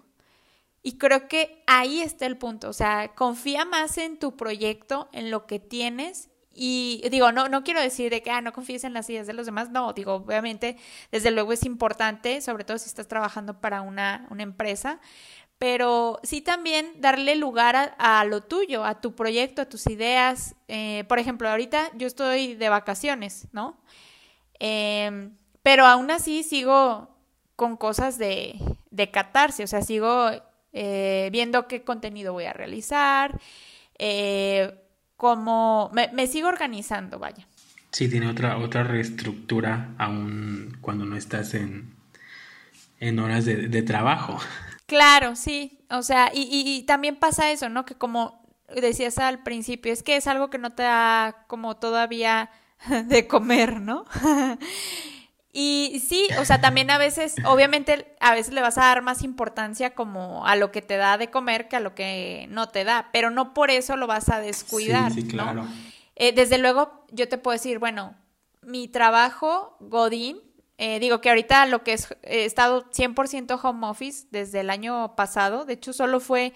Y 0.83 0.99
creo 0.99 1.27
que 1.27 1.63
ahí 1.65 2.01
está 2.01 2.27
el 2.27 2.37
punto, 2.37 2.69
o 2.69 2.73
sea, 2.73 3.15
confía 3.15 3.65
más 3.65 3.97
en 3.97 4.19
tu 4.19 4.37
proyecto, 4.37 5.09
en 5.13 5.31
lo 5.31 5.47
que 5.47 5.57
tienes. 5.57 6.29
Y 6.53 7.03
digo, 7.09 7.31
no, 7.31 7.49
no 7.49 7.63
quiero 7.63 7.81
decir 7.81 8.11
de 8.11 8.21
que 8.21 8.29
ah, 8.29 8.41
no 8.41 8.53
confíes 8.53 8.83
en 8.83 8.93
las 8.93 9.09
ideas 9.09 9.25
de 9.25 9.33
los 9.33 9.47
demás, 9.47 9.71
no, 9.71 9.91
digo, 9.93 10.13
obviamente, 10.13 10.77
desde 11.11 11.31
luego 11.31 11.53
es 11.53 11.65
importante, 11.65 12.39
sobre 12.39 12.65
todo 12.65 12.77
si 12.77 12.87
estás 12.87 13.07
trabajando 13.07 13.61
para 13.61 13.81
una, 13.81 14.27
una 14.29 14.43
empresa, 14.43 14.99
pero 15.65 16.19
sí 16.21 16.41
también 16.41 16.91
darle 16.99 17.35
lugar 17.35 17.95
a, 17.97 18.23
lo 18.25 18.41
tuyo, 18.41 18.85
a 18.85 19.01
tu 19.01 19.15
proyecto, 19.15 19.63
a 19.63 19.65
tus 19.65 19.87
ideas. 19.87 20.53
Eh, 20.67 21.05
por 21.07 21.17
ejemplo, 21.17 21.49
ahorita 21.49 21.89
yo 21.97 22.05
estoy 22.05 22.53
de 22.53 22.69
vacaciones, 22.69 23.47
¿no? 23.51 23.75
Em, 24.59 25.31
pero 25.63 25.87
aún 25.87 26.11
así 26.11 26.43
sigo 26.43 27.09
con 27.55 27.77
cosas 27.77 28.19
de, 28.19 28.59
de 28.91 29.09
catarse, 29.09 29.63
o 29.63 29.67
sea, 29.67 29.81
sigo 29.81 30.29
eh, 30.71 31.29
viendo 31.31 31.67
qué 31.67 31.81
contenido 31.81 32.33
voy 32.33 32.45
a 32.45 32.53
realizar, 32.53 33.41
eh, 33.97 34.71
como 35.17 35.89
me, 35.93 36.27
sigo 36.27 36.47
organizando, 36.47 37.17
vaya. 37.17 37.47
Sí, 37.89 38.07
tiene 38.07 38.29
otra, 38.29 38.59
otra 38.59 38.83
reestructura 38.83 39.95
aún 39.97 40.77
cuando 40.81 41.05
no 41.05 41.17
estás 41.17 41.55
en, 41.55 41.95
en 42.99 43.17
horas 43.17 43.45
de, 43.45 43.67
de 43.67 43.81
trabajo. 43.81 44.37
Claro, 44.85 45.35
sí. 45.35 45.79
O 45.89 46.01
sea, 46.01 46.31
y, 46.33 46.47
y, 46.49 46.83
también 46.83 47.15
pasa 47.15 47.51
eso, 47.51 47.69
¿no? 47.69 47.85
Que 47.85 47.95
como 47.95 48.45
decías 48.73 49.17
al 49.17 49.43
principio, 49.43 49.93
es 49.93 50.03
que 50.03 50.15
es 50.15 50.27
algo 50.27 50.49
que 50.49 50.57
no 50.57 50.73
te 50.73 50.83
da 50.83 51.45
como 51.47 51.77
todavía 51.77 52.49
de 53.05 53.27
comer, 53.27 53.81
¿no? 53.81 54.05
y 55.53 56.03
sí, 56.07 56.27
o 56.39 56.45
sea, 56.45 56.61
también 56.61 56.91
a 56.91 56.97
veces, 56.97 57.35
obviamente, 57.45 58.15
a 58.19 58.33
veces 58.33 58.53
le 58.53 58.61
vas 58.61 58.77
a 58.77 58.85
dar 58.85 59.01
más 59.01 59.23
importancia 59.23 59.95
como 59.95 60.45
a 60.45 60.55
lo 60.55 60.71
que 60.71 60.81
te 60.81 60.97
da 60.97 61.17
de 61.17 61.29
comer 61.29 61.67
que 61.67 61.77
a 61.77 61.79
lo 61.79 61.95
que 61.95 62.47
no 62.49 62.69
te 62.69 62.83
da, 62.83 63.09
pero 63.11 63.29
no 63.29 63.53
por 63.53 63.71
eso 63.71 63.95
lo 63.95 64.07
vas 64.07 64.29
a 64.29 64.39
descuidar, 64.39 65.13
sí, 65.13 65.27
claro. 65.27 65.67
Eh, 66.15 66.31
desde 66.31 66.57
luego, 66.57 67.05
yo 67.11 67.27
te 67.27 67.37
puedo 67.37 67.53
decir, 67.53 67.79
bueno, 67.79 68.15
mi 68.61 68.87
trabajo, 68.87 69.77
Godín, 69.79 70.39
eh, 70.77 70.99
digo 70.99 71.21
que 71.21 71.29
ahorita 71.29 71.65
lo 71.67 71.83
que 71.83 71.93
es, 71.93 72.13
he 72.23 72.45
estado 72.45 72.89
100% 72.91 73.59
home 73.61 73.87
office 73.87 74.27
desde 74.31 74.59
el 74.59 74.69
año 74.69 75.15
pasado. 75.15 75.65
De 75.65 75.73
hecho, 75.73 75.93
solo 75.93 76.19
fue, 76.19 76.53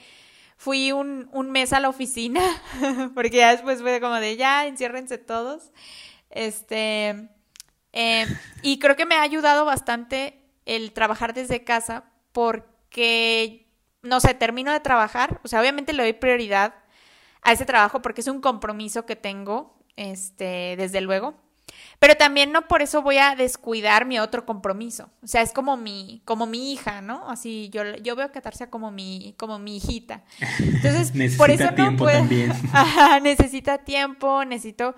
fui 0.58 0.92
un, 0.92 1.30
un 1.32 1.52
mes 1.52 1.72
a 1.72 1.80
la 1.80 1.90
oficina, 1.90 2.42
porque 3.16 3.38
ya 3.38 3.52
después 3.52 3.82
fue 3.82 4.02
como 4.02 4.16
de 4.16 4.36
ya, 4.36 4.68
enciérrense 4.68 5.18
todos. 5.18 5.72
Este, 6.30 7.30
eh, 7.94 8.28
y 8.62 8.80
creo 8.80 8.96
que 8.96 9.06
me 9.06 9.16
ha 9.16 9.22
ayudado 9.22 9.66
bastante 9.66 10.44
el 10.66 10.92
trabajar 10.92 11.34
desde 11.34 11.64
casa 11.64 12.12
porque, 12.34 13.68
no 14.02 14.20
sé, 14.20 14.34
termino 14.34 14.72
de 14.72 14.80
trabajar, 14.82 15.40
o 15.44 15.48
sea, 15.48 15.62
obviamente 15.62 15.94
le 15.94 16.04
doy 16.04 16.14
prioridad 16.14 16.76
a 17.42 17.54
ese 17.54 17.66
trabajo 17.66 18.02
porque 18.02 18.22
es 18.22 18.28
un 18.28 18.42
compromiso 18.42 19.06
que 19.06 19.16
tengo, 19.16 19.80
este, 19.96 20.76
desde 20.78 21.02
luego 21.02 21.36
pero 22.00 22.16
también 22.16 22.54
no 22.54 22.68
por 22.68 22.82
eso 22.82 23.02
voy 23.02 23.18
a 23.18 23.36
descuidar 23.36 24.06
mi 24.06 24.20
otro 24.20 24.46
compromiso. 24.46 25.10
O 25.22 25.28
sea, 25.28 25.42
es 25.42 25.52
como 25.52 25.76
mi, 25.76 26.22
como 26.24 26.46
mi 26.46 26.72
hija, 26.72 27.02
¿no? 27.02 27.30
Así 27.30 27.70
yo, 27.74 27.84
yo 27.98 28.16
veo 28.16 28.26
a 28.26 28.32
Catarsia 28.32 28.70
como 28.70 28.90
mi, 28.90 29.36
como 29.38 29.60
mi 29.60 29.78
hijita. 29.78 30.24
Entonces, 30.60 31.12
por 31.38 31.52
eso 31.52 31.72
no 31.72 31.98
puedo. 31.98 32.26
necesita 33.22 33.80
tiempo, 33.80 34.46
necesito 34.46 34.96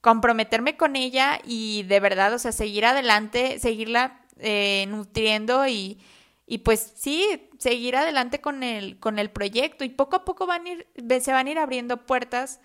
comprometerme 0.00 0.76
con 0.76 0.96
ella 0.96 1.40
y 1.44 1.84
de 1.84 2.00
verdad, 2.00 2.34
o 2.34 2.38
sea, 2.38 2.50
seguir 2.50 2.84
adelante, 2.84 3.60
seguirla 3.60 4.20
eh, 4.38 4.86
nutriendo 4.88 5.68
y, 5.68 6.00
y 6.46 6.58
pues 6.58 6.94
sí, 6.96 7.48
seguir 7.60 7.94
adelante 7.94 8.40
con 8.40 8.64
el, 8.64 8.98
con 8.98 9.20
el 9.20 9.30
proyecto. 9.30 9.84
Y 9.84 9.90
poco 9.90 10.16
a 10.16 10.24
poco 10.24 10.48
van 10.48 10.66
a 10.66 10.70
ir, 10.70 10.88
se 11.20 11.32
van 11.32 11.46
a 11.46 11.50
ir 11.50 11.58
abriendo 11.60 12.06
puertas 12.06 12.60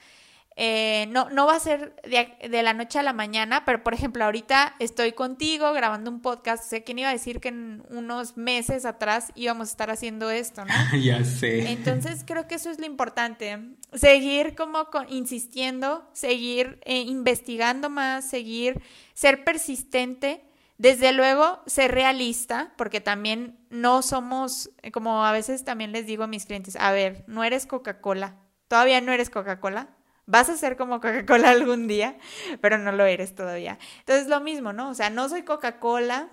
eh, 0.58 1.08
no, 1.10 1.30
no 1.32 1.46
va 1.46 1.56
a 1.56 1.60
ser 1.60 1.96
de, 2.04 2.64
la 2.64 2.74
noche 2.74 2.98
a 3.00 3.04
la 3.04 3.12
mañana, 3.12 3.66
pero 3.66 3.84
por 3.84 3.94
ejemplo, 3.94 4.24
ahorita 4.24 4.76
estoy 4.80 5.12
contigo 5.12 5.74
grabando 5.74 6.10
un 6.10 6.22
podcast. 6.22 6.64
Sé 6.64 6.84
quién 6.84 7.00
iba 7.00 7.10
a 7.10 7.14
decir 7.14 7.42
que 7.42 7.50
en 7.50 7.84
unos 7.90 8.38
meses 8.38 8.86
atrás 8.86 9.34
íbamos 9.36 9.68
a 9.68 9.72
estar 9.72 9.92
haciendo 9.92 10.30
esto, 10.30 10.64
¿no? 10.64 10.74
ya 10.98 11.24
sé. 11.26 11.72
Entonces 11.72 12.24
creo 12.26 12.48
que 12.48 12.56
eso 12.56 12.70
es 12.70 12.80
lo 12.80 12.86
importante. 12.86 13.60
Seguir 13.94 14.56
como 14.56 14.88
insistiendo, 15.10 16.10
seguir 16.14 16.80
eh, 16.86 17.02
investigando 17.02 17.90
más, 17.90 18.30
seguir, 18.30 18.82
ser 19.14 19.44
persistente. 19.44 20.42
Desde 20.78 21.14
luego, 21.14 21.62
ser 21.68 21.92
realista, 21.92 22.74
porque 22.78 23.00
también 23.00 23.58
no 23.70 24.02
somos, 24.02 24.70
como 24.92 25.26
a 25.26 25.32
veces 25.32 25.64
también 25.64 25.94
les 25.94 26.06
digo 26.06 26.26
a 26.26 26.28
mis 26.28 26.46
clientes, 26.46 26.76
a 26.76 26.92
ver, 26.92 27.24
no 27.28 27.46
eres 27.46 27.66
Coca-Cola, 27.66 28.36
todavía 28.68 29.00
no 29.00 29.14
eres 29.14 29.30
Coca-Cola, 29.30 29.96
Vas 30.28 30.50
a 30.50 30.58
ser 30.58 30.78
como 30.78 31.00
Coca-Cola 31.00 31.50
algún 31.52 31.88
día, 31.88 32.18
pero 32.62 32.78
no 32.78 32.92
lo 32.92 33.06
eres 33.06 33.36
todavía. 33.36 33.78
Entonces 34.00 34.28
lo 34.28 34.42
mismo, 34.42 34.74
¿no? 34.74 34.90
O 34.90 34.94
sea, 34.94 35.10
no 35.10 35.30
soy 35.30 35.44
Coca-Cola, 35.44 36.30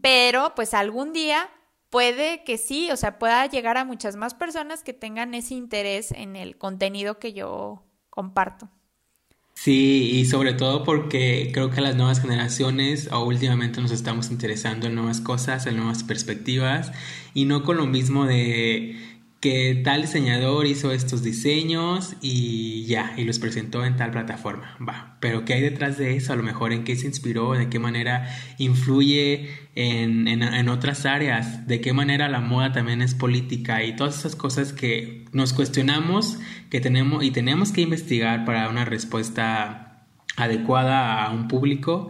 pero 0.00 0.54
pues 0.54 0.74
algún 0.74 1.12
día 1.12 1.48
puede 1.90 2.42
que 2.42 2.58
sí, 2.58 2.90
o 2.90 2.96
sea, 2.96 3.18
pueda 3.18 3.46
llegar 3.46 3.76
a 3.76 3.84
muchas 3.84 4.16
más 4.16 4.34
personas 4.34 4.82
que 4.82 4.92
tengan 4.92 5.32
ese 5.34 5.54
interés 5.54 6.10
en 6.10 6.34
el 6.34 6.58
contenido 6.58 7.20
que 7.20 7.32
yo 7.32 7.84
comparto. 8.10 8.68
Sí, 9.54 10.10
y 10.12 10.26
sobre 10.26 10.52
todo 10.52 10.82
porque 10.82 11.50
creo 11.54 11.70
que 11.70 11.80
las 11.80 11.94
nuevas 11.94 12.20
generaciones 12.20 13.08
o 13.12 13.24
últimamente 13.24 13.80
nos 13.80 13.92
estamos 13.92 14.30
interesando 14.30 14.88
en 14.88 14.96
nuevas 14.96 15.20
cosas, 15.20 15.66
en 15.66 15.76
nuevas 15.76 16.02
perspectivas 16.02 16.90
y 17.32 17.44
no 17.44 17.62
con 17.62 17.76
lo 17.76 17.86
mismo 17.86 18.26
de 18.26 19.13
que 19.44 19.78
tal 19.84 20.00
diseñador 20.00 20.64
hizo 20.64 20.90
estos 20.90 21.22
diseños 21.22 22.16
y 22.22 22.86
ya, 22.86 23.12
y 23.18 23.24
los 23.24 23.38
presentó 23.38 23.84
en 23.84 23.94
tal 23.94 24.10
plataforma. 24.10 24.74
Va, 24.80 25.18
pero 25.20 25.44
¿qué 25.44 25.52
hay 25.52 25.60
detrás 25.60 25.98
de 25.98 26.16
eso? 26.16 26.32
A 26.32 26.36
lo 26.36 26.42
mejor 26.42 26.72
en 26.72 26.82
qué 26.82 26.96
se 26.96 27.06
inspiró, 27.06 27.52
de 27.52 27.68
qué 27.68 27.78
manera 27.78 28.26
influye 28.56 29.50
en, 29.74 30.28
en, 30.28 30.68
otras 30.70 31.04
áreas, 31.04 31.66
de 31.66 31.82
qué 31.82 31.92
manera 31.92 32.30
la 32.30 32.40
moda 32.40 32.72
también 32.72 33.02
es 33.02 33.14
política 33.14 33.84
y 33.84 33.94
todas 33.94 34.18
esas 34.18 34.34
cosas 34.34 34.72
que 34.72 35.26
nos 35.32 35.52
cuestionamos 35.52 36.38
que 36.70 36.80
tenemos 36.80 37.22
y 37.22 37.30
tenemos 37.30 37.70
que 37.70 37.82
investigar 37.82 38.46
para 38.46 38.70
una 38.70 38.86
respuesta 38.86 40.06
adecuada 40.38 41.22
a 41.22 41.30
un 41.32 41.48
público 41.48 42.08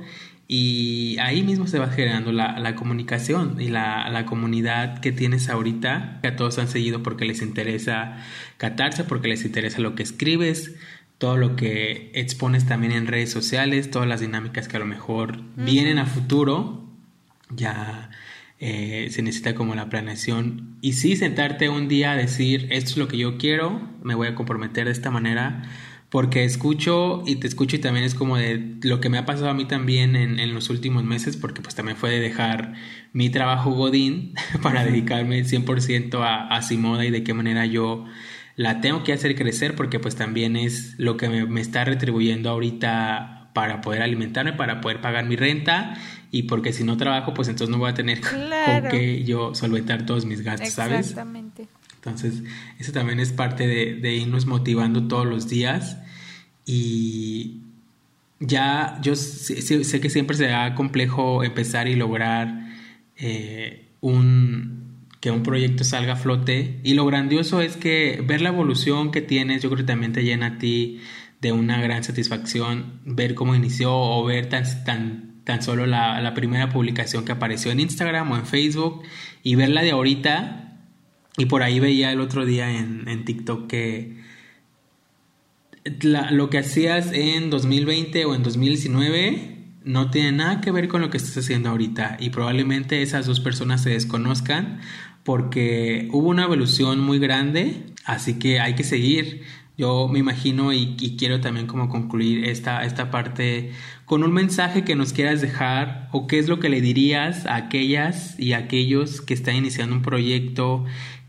y 0.56 1.18
ahí 1.18 1.42
mismo 1.42 1.66
se 1.66 1.80
va 1.80 1.88
generando 1.88 2.30
la, 2.30 2.60
la 2.60 2.76
comunicación 2.76 3.60
y 3.60 3.70
la, 3.70 4.08
la, 4.08 4.24
comunidad 4.24 5.00
que 5.00 5.10
tienes 5.10 5.48
ahorita, 5.48 6.20
que 6.22 6.28
a 6.28 6.36
todos 6.36 6.60
han 6.60 6.68
seguido 6.68 7.02
porque 7.02 7.24
les 7.24 7.42
interesa 7.42 8.18
catarse, 8.56 9.02
porque 9.02 9.26
les 9.26 9.44
interesa 9.44 9.80
lo 9.80 9.96
que 9.96 10.04
escribes, 10.04 10.76
todo 11.18 11.36
lo 11.36 11.56
que 11.56 12.12
expones 12.14 12.66
también 12.66 12.92
en 12.92 13.08
redes 13.08 13.32
sociales, 13.32 13.90
todas 13.90 14.06
las 14.06 14.20
dinámicas 14.20 14.68
que 14.68 14.76
a 14.76 14.78
lo 14.78 14.86
mejor 14.86 15.42
vienen 15.56 15.98
a 15.98 16.06
futuro, 16.06 16.88
ya 17.50 18.10
eh, 18.60 19.08
se 19.10 19.22
necesita 19.22 19.56
como 19.56 19.74
la 19.74 19.88
planeación. 19.88 20.76
Y 20.80 20.92
sí, 20.92 21.16
sentarte 21.16 21.68
un 21.68 21.88
día 21.88 22.12
a 22.12 22.16
decir, 22.16 22.68
esto 22.70 22.90
es 22.90 22.96
lo 22.96 23.08
que 23.08 23.18
yo 23.18 23.38
quiero, 23.38 23.82
me 24.04 24.14
voy 24.14 24.28
a 24.28 24.36
comprometer 24.36 24.84
de 24.84 24.92
esta 24.92 25.10
manera 25.10 25.62
porque 26.14 26.44
escucho 26.44 27.24
y 27.26 27.34
te 27.34 27.48
escucho 27.48 27.74
y 27.74 27.80
también 27.80 28.04
es 28.04 28.14
como 28.14 28.36
de 28.36 28.76
lo 28.82 29.00
que 29.00 29.08
me 29.08 29.18
ha 29.18 29.26
pasado 29.26 29.48
a 29.48 29.52
mí 29.52 29.64
también 29.64 30.14
en, 30.14 30.54
los 30.54 30.70
últimos 30.70 31.02
meses, 31.02 31.36
porque 31.36 31.60
pues 31.60 31.74
también 31.74 31.96
fue 31.96 32.08
de 32.08 32.20
dejar 32.20 32.74
mi 33.12 33.30
trabajo 33.30 33.72
Godín 33.72 34.32
para 34.62 34.84
dedicarme 34.84 35.42
100% 35.42 36.14
a, 36.22 36.46
a 36.46 36.62
Simoda 36.62 37.04
y 37.04 37.10
de 37.10 37.24
qué 37.24 37.34
manera 37.34 37.66
yo 37.66 38.04
la 38.54 38.80
tengo 38.80 39.02
que 39.02 39.12
hacer 39.12 39.34
crecer, 39.34 39.74
porque 39.74 39.98
pues 39.98 40.14
también 40.14 40.54
es 40.54 40.94
lo 40.98 41.16
que 41.16 41.28
me, 41.28 41.60
está 41.60 41.84
retribuyendo 41.84 42.48
ahorita 42.48 43.50
para 43.52 43.80
poder 43.80 44.00
alimentarme, 44.02 44.52
para 44.52 44.80
poder 44.80 45.00
pagar 45.00 45.24
mi 45.24 45.34
renta 45.34 45.98
y 46.30 46.44
porque 46.44 46.72
si 46.72 46.84
no 46.84 46.96
trabajo, 46.96 47.34
pues 47.34 47.48
entonces 47.48 47.72
no 47.72 47.78
voy 47.78 47.90
a 47.90 47.94
tener 47.94 48.20
con 48.20 48.38
qué 48.88 49.24
yo 49.24 49.52
solventar 49.56 50.06
todos 50.06 50.26
mis 50.26 50.42
gastos, 50.42 50.74
¿sabes? 50.74 51.08
Exactamente. 51.08 51.66
Entonces, 51.96 52.44
eso 52.78 52.92
también 52.92 53.18
es 53.18 53.32
parte 53.32 53.66
de, 53.66 53.96
de 53.96 54.14
irnos 54.14 54.46
motivando 54.46 55.08
todos 55.08 55.26
los 55.26 55.48
días 55.48 55.98
y, 56.66 57.60
ya 58.40 58.98
yo 59.02 59.16
sé, 59.16 60.00
que 60.00 60.10
siempre 60.10 60.36
será 60.36 60.74
complejo 60.74 61.44
empezar 61.44 61.88
y 61.88 61.94
lograr 61.94 62.68
eh, 63.16 63.88
un, 64.00 65.06
que 65.20 65.30
un 65.30 65.42
proyecto 65.42 65.84
salga 65.84 66.14
a 66.14 66.16
flote. 66.16 66.80
Y 66.82 66.94
lo 66.94 67.06
grandioso 67.06 67.60
es 67.60 67.76
que 67.76 68.22
ver 68.26 68.40
la 68.40 68.50
evolución 68.50 69.10
que 69.10 69.20
tienes, 69.20 69.62
yo 69.62 69.70
creo 69.70 69.78
que 69.78 69.84
también 69.84 70.12
te 70.12 70.24
llena 70.24 70.46
a 70.46 70.58
ti 70.58 71.00
de 71.40 71.52
una 71.52 71.80
gran 71.80 72.02
satisfacción 72.04 73.00
ver 73.04 73.34
cómo 73.34 73.54
inició 73.54 73.92
o 73.94 74.24
ver 74.24 74.48
tan, 74.48 74.64
tan, 74.84 75.40
tan 75.44 75.62
solo 75.62 75.86
la, 75.86 76.20
la 76.20 76.32
primera 76.34 76.70
publicación 76.70 77.24
que 77.24 77.32
apareció 77.32 77.70
en 77.70 77.80
Instagram 77.80 78.30
o 78.32 78.36
en 78.36 78.46
Facebook 78.46 79.02
y 79.42 79.54
verla 79.54 79.82
de 79.82 79.90
ahorita. 79.90 80.60
Y 81.36 81.46
por 81.46 81.62
ahí 81.62 81.80
veía 81.80 82.12
el 82.12 82.20
otro 82.20 82.46
día 82.46 82.70
en, 82.70 83.08
en 83.08 83.24
TikTok 83.24 83.66
que 83.66 84.23
lo 85.84 86.50
que 86.50 86.58
hacías 86.58 87.12
en 87.12 87.50
2020 87.50 88.24
o 88.24 88.34
en 88.34 88.42
2019 88.42 89.54
no 89.84 90.10
tiene 90.10 90.32
nada 90.32 90.60
que 90.60 90.70
ver 90.70 90.88
con 90.88 91.02
lo 91.02 91.10
que 91.10 91.18
estás 91.18 91.36
haciendo 91.36 91.68
ahorita 91.68 92.16
y 92.18 92.30
probablemente 92.30 93.02
esas 93.02 93.26
dos 93.26 93.40
personas 93.40 93.82
se 93.82 93.90
desconozcan 93.90 94.80
porque 95.24 96.08
hubo 96.12 96.28
una 96.28 96.44
evolución 96.44 97.00
muy 97.00 97.18
grande, 97.18 97.86
así 98.04 98.38
que 98.38 98.60
hay 98.60 98.74
que 98.74 98.84
seguir. 98.84 99.42
Yo 99.76 100.06
me 100.06 100.20
imagino 100.20 100.72
y, 100.72 100.94
quiero 101.18 101.40
también 101.40 101.66
como 101.66 101.88
concluir 101.88 102.44
esta, 102.44 102.84
esta 102.84 103.10
parte 103.10 103.72
con 104.04 104.22
un 104.22 104.32
mensaje 104.32 104.84
que 104.84 104.94
nos 104.94 105.12
quieras 105.12 105.40
dejar 105.40 106.08
o 106.12 106.28
qué 106.28 106.38
es 106.38 106.48
lo 106.48 106.60
que 106.60 106.68
le 106.68 106.80
dirías 106.80 107.46
a 107.46 107.56
aquellas 107.56 108.38
y 108.38 108.52
aquellos 108.52 109.20
que 109.20 109.34
están 109.34 109.56
iniciando 109.56 109.96
un 109.96 110.02
proyecto, 110.02 110.84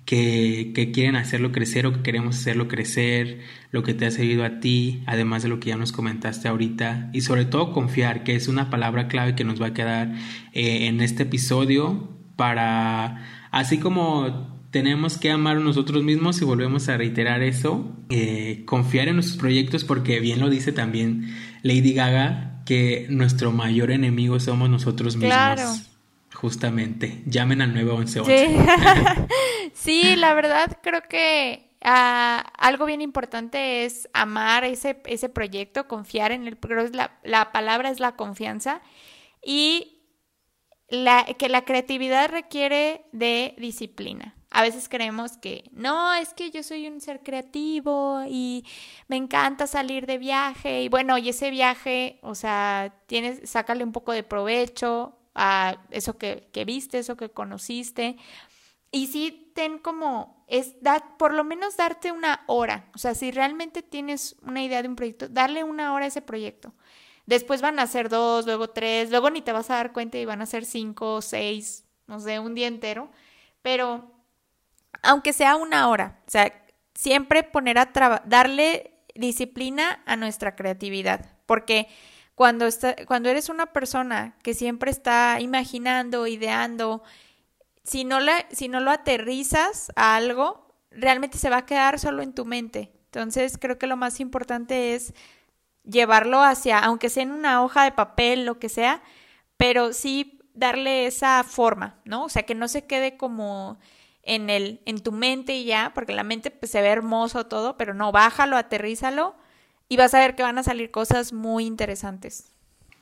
que, 0.05 0.91
quieren 0.93 1.15
hacerlo 1.15 1.51
crecer 1.51 1.85
o 1.85 1.93
que 1.93 2.01
queremos 2.01 2.37
hacerlo 2.37 2.67
crecer, 2.67 3.39
lo 3.71 3.83
que 3.83 3.93
te 3.93 4.05
ha 4.05 4.11
servido 4.11 4.45
a 4.45 4.59
ti, 4.59 5.03
además 5.07 5.43
de 5.43 5.49
lo 5.49 5.59
que 5.59 5.69
ya 5.69 5.77
nos 5.77 5.91
comentaste 5.91 6.47
ahorita, 6.47 7.09
y 7.11 7.21
sobre 7.21 7.45
todo 7.45 7.73
confiar, 7.73 8.23
que 8.23 8.35
es 8.35 8.47
una 8.47 8.69
palabra 8.69 9.07
clave 9.07 9.35
que 9.35 9.43
nos 9.43 9.61
va 9.61 9.67
a 9.67 9.73
quedar 9.73 10.13
eh, 10.53 10.87
en 10.87 11.01
este 11.01 11.23
episodio 11.23 12.09
para, 12.35 13.47
así 13.51 13.79
como 13.79 14.55
tenemos 14.69 15.17
que 15.17 15.31
amar 15.31 15.57
a 15.57 15.61
nosotros 15.61 16.03
mismos 16.03 16.41
y 16.41 16.45
volvemos 16.45 16.89
a 16.89 16.97
reiterar 16.97 17.41
eso, 17.41 17.95
eh, 18.09 18.63
confiar 18.65 19.07
en 19.07 19.15
nuestros 19.15 19.37
proyectos 19.37 19.85
porque 19.85 20.19
bien 20.19 20.39
lo 20.39 20.49
dice 20.49 20.73
también 20.73 21.33
Lady 21.63 21.93
Gaga, 21.93 22.61
que 22.65 23.07
nuestro 23.09 23.51
mayor 23.51 23.91
enemigo 23.91 24.39
somos 24.39 24.69
nosotros 24.69 25.15
mismos. 25.15 25.33
Claro. 25.33 25.94
Justamente, 26.35 27.23
llamen 27.25 27.61
al 27.61 27.73
911. 27.73 28.47
Sí. 28.47 29.71
sí, 29.73 30.15
la 30.17 30.33
verdad 30.33 30.77
creo 30.83 31.01
que 31.09 31.71
ah, 31.81 32.51
algo 32.57 32.85
bien 32.85 33.01
importante 33.01 33.85
es 33.85 34.09
amar 34.13 34.65
ese, 34.65 35.01
ese 35.05 35.29
proyecto, 35.29 35.87
confiar 35.87 36.33
en 36.33 36.45
él, 36.45 36.57
pero 36.57 36.87
la, 36.89 37.17
la 37.23 37.51
palabra 37.53 37.89
es 37.89 38.01
la 38.01 38.17
confianza 38.17 38.81
y 39.41 39.95
la, 40.89 41.23
que 41.23 41.49
la 41.49 41.63
creatividad 41.63 42.29
requiere 42.29 43.05
de 43.11 43.55
disciplina. 43.57 44.35
A 44.51 44.61
veces 44.61 44.87
creemos 44.87 45.37
que 45.37 45.69
no, 45.71 46.13
es 46.13 46.33
que 46.33 46.51
yo 46.51 46.63
soy 46.63 46.87
un 46.87 47.01
ser 47.01 47.21
creativo 47.23 48.23
y 48.27 48.65
me 49.07 49.15
encanta 49.17 49.67
salir 49.67 50.05
de 50.05 50.17
viaje 50.17 50.83
y 50.83 50.89
bueno, 50.89 51.17
y 51.17 51.29
ese 51.29 51.49
viaje, 51.49 52.19
o 52.21 52.35
sea, 52.35 52.93
tienes, 53.07 53.49
sácale 53.49 53.83
un 53.83 53.91
poco 53.91 54.11
de 54.11 54.23
provecho, 54.23 55.17
a 55.35 55.77
eso 55.91 56.17
que, 56.17 56.49
viste, 56.65 56.97
eso 56.97 57.17
que 57.17 57.29
conociste. 57.29 58.17
Y 58.91 59.07
sí, 59.07 59.51
ten 59.53 59.77
como, 59.77 60.45
es 60.47 60.81
dar, 60.81 61.17
por 61.17 61.33
lo 61.33 61.43
menos 61.43 61.77
darte 61.77 62.11
una 62.11 62.43
hora. 62.47 62.89
O 62.95 62.97
sea, 62.97 63.13
si 63.13 63.31
realmente 63.31 63.83
tienes 63.83 64.37
una 64.41 64.63
idea 64.63 64.81
de 64.81 64.87
un 64.87 64.95
proyecto, 64.95 65.27
darle 65.27 65.63
una 65.63 65.93
hora 65.93 66.05
a 66.05 66.07
ese 66.07 66.21
proyecto. 66.21 66.73
Después 67.25 67.61
van 67.61 67.79
a 67.79 67.87
ser 67.87 68.07
dos, 68.09 68.45
luego 68.45 68.69
tres, 68.69 69.09
luego 69.09 69.29
ni 69.29 69.41
te 69.41 69.51
vas 69.51 69.69
a 69.69 69.75
dar 69.75 69.91
cuenta 69.91 70.17
y 70.17 70.25
van 70.25 70.41
a 70.41 70.45
ser 70.45 70.63
cinco, 70.63 71.21
seis, 71.21 71.85
no 72.07 72.19
sé, 72.19 72.39
un 72.39 72.55
día 72.55 72.67
entero. 72.67 73.11
Pero 73.61 74.11
aunque 75.01 75.33
sea 75.33 75.55
una 75.55 75.89
hora, 75.89 76.21
o 76.27 76.31
sea, 76.31 76.53
siempre 76.93 77.43
poner 77.43 77.77
a 77.77 77.91
darle 78.25 78.93
disciplina 79.15 80.01
a 80.05 80.15
nuestra 80.15 80.55
creatividad. 80.55 81.33
Porque 81.45 81.87
cuando, 82.35 82.67
está, 82.67 82.95
cuando 83.05 83.29
eres 83.29 83.49
una 83.49 83.67
persona 83.67 84.37
que 84.43 84.53
siempre 84.53 84.91
está 84.91 85.39
imaginando, 85.39 86.27
ideando, 86.27 87.01
si 87.83 88.03
no, 88.03 88.19
si 88.51 88.67
no 88.67 88.81
lo 88.81 88.91
aterrizas 88.91 89.91
a 89.95 90.17
algo, 90.17 90.75
realmente 90.91 91.37
se 91.37 91.49
va 91.49 91.57
a 91.57 91.65
quedar 91.65 91.97
solo 91.97 92.21
en 92.21 92.33
tu 92.33 92.45
mente. 92.45 92.91
Entonces 93.05 93.57
creo 93.57 93.77
que 93.77 93.87
lo 93.87 93.95
más 93.95 94.19
importante 94.19 94.95
es 94.95 95.13
llevarlo 95.83 96.41
hacia, 96.43 96.79
aunque 96.79 97.09
sea 97.09 97.23
en 97.23 97.31
una 97.31 97.63
hoja 97.63 97.85
de 97.85 97.93
papel, 97.93 98.45
lo 98.45 98.59
que 98.59 98.67
sea, 98.67 99.01
pero 99.55 99.93
sí 99.93 100.39
darle 100.53 101.05
esa 101.05 101.43
forma, 101.45 102.01
¿no? 102.03 102.25
O 102.25 102.29
sea, 102.29 102.43
que 102.43 102.55
no 102.55 102.67
se 102.67 102.85
quede 102.85 103.15
como 103.15 103.79
en 104.23 104.49
el, 104.49 104.81
en 104.85 105.01
tu 105.01 105.11
mente 105.13 105.55
y 105.55 105.65
ya, 105.65 105.91
porque 105.93 106.13
la 106.13 106.23
mente 106.23 106.51
pues, 106.51 106.71
se 106.71 106.81
ve 106.81 106.89
hermoso 106.89 107.45
todo, 107.45 107.77
pero 107.77 107.93
no, 107.93 108.11
bájalo, 108.11 108.57
aterrízalo 108.57 109.35
y 109.89 109.97
vas 109.97 110.13
a 110.13 110.19
ver 110.19 110.35
que 110.35 110.43
van 110.43 110.57
a 110.57 110.63
salir 110.63 110.91
cosas 110.91 111.33
muy 111.33 111.65
interesantes. 111.65 112.51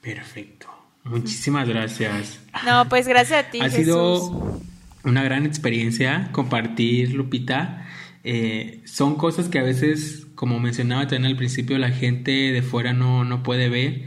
Perfecto. 0.02 0.68
Muchísimas 1.04 1.68
gracias. 1.68 2.40
No, 2.66 2.88
pues 2.90 3.08
gracias 3.08 3.46
a 3.46 3.50
ti. 3.50 3.60
Ha 3.62 3.70
sido 3.70 4.62
una 5.04 5.24
gran 5.24 5.46
experiencia 5.46 6.30
compartir, 6.32 7.14
Lupita. 7.14 7.88
Eh, 8.24 8.82
son 8.86 9.16
cosas 9.16 9.50
que 9.50 9.60
a 9.60 9.64
veces, 9.64 10.28
como 10.36 10.60
mencionaba 10.60 11.08
también 11.08 11.26
al 11.26 11.38
principio, 11.38 11.78
la 11.78 11.92
gente 11.92 12.32
de 12.32 12.62
fuera 12.62 12.94
no, 12.94 13.26
no 13.26 13.44
puede 13.44 13.70
ver 13.70 14.04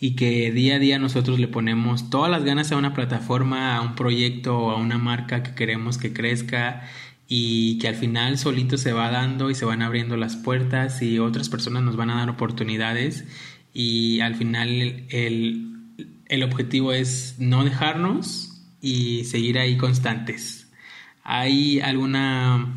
y 0.00 0.14
que 0.14 0.52
día 0.52 0.76
a 0.76 0.78
día 0.78 0.98
nosotros 0.98 1.38
le 1.38 1.48
ponemos 1.48 2.08
todas 2.08 2.30
las 2.30 2.44
ganas 2.44 2.70
a 2.70 2.76
una 2.76 2.94
plataforma, 2.94 3.76
a 3.76 3.80
un 3.80 3.94
proyecto, 3.94 4.70
a 4.70 4.76
una 4.76 4.96
marca 4.96 5.42
que 5.42 5.54
queremos 5.54 5.98
que 5.98 6.12
crezca 6.12 6.88
y 7.28 7.78
que 7.78 7.88
al 7.88 7.94
final 7.94 8.38
solito 8.38 8.78
se 8.78 8.92
va 8.92 9.10
dando 9.10 9.50
y 9.50 9.54
se 9.54 9.66
van 9.66 9.82
abriendo 9.82 10.16
las 10.16 10.36
puertas 10.36 11.02
y 11.02 11.18
otras 11.18 11.50
personas 11.50 11.82
nos 11.82 11.94
van 11.94 12.10
a 12.10 12.16
dar 12.16 12.30
oportunidades 12.30 13.24
y 13.74 14.20
al 14.20 14.34
final 14.34 15.04
el, 15.10 15.68
el 16.26 16.42
objetivo 16.42 16.92
es 16.92 17.36
no 17.38 17.64
dejarnos 17.64 18.62
y 18.80 19.24
seguir 19.24 19.58
ahí 19.58 19.76
constantes. 19.76 20.68
¿Hay 21.22 21.80
alguna 21.80 22.74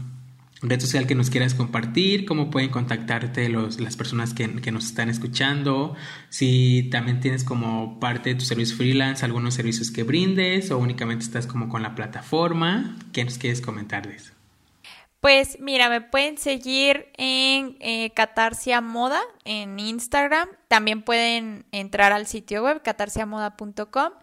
red 0.62 0.80
social 0.80 1.08
que 1.08 1.16
nos 1.16 1.30
quieras 1.30 1.54
compartir? 1.54 2.26
¿Cómo 2.26 2.52
pueden 2.52 2.70
contactarte 2.70 3.48
los, 3.50 3.80
las 3.80 3.96
personas 3.96 4.34
que, 4.34 4.50
que, 4.62 4.72
nos 4.72 4.86
están 4.86 5.10
escuchando? 5.10 5.96
Si 6.30 6.90
también 6.92 7.20
tienes 7.20 7.44
como 7.44 8.00
parte 8.00 8.32
de 8.32 8.36
tu 8.36 8.46
servicio 8.46 8.76
freelance 8.76 9.24
algunos 9.24 9.54
servicios 9.54 9.92
que 9.92 10.04
brindes 10.04 10.72
o 10.72 10.78
únicamente 10.78 11.24
estás 11.24 11.48
como 11.48 11.70
con 11.70 11.82
la 11.82 11.96
plataforma, 11.96 12.98
¿qué 13.14 13.24
nos 13.24 13.38
quieres 13.38 13.62
comentar 13.62 14.08
de 14.08 14.16
eso? 14.16 14.41
Pues 15.22 15.60
mira, 15.60 15.88
me 15.88 16.02
pueden 16.02 16.40
seguir 16.40 17.12
en 17.16 17.78
eh, 17.80 18.12
Catarsia 18.16 18.82
Moda 18.82 19.22
en 19.46 19.80
Instagram. 19.80 20.50
También 20.68 21.04
pueden 21.04 21.64
entrar 21.72 22.12
al 22.12 22.26
sitio 22.26 22.64
web 22.64 22.82
catarsiamoda.com. 22.82 24.14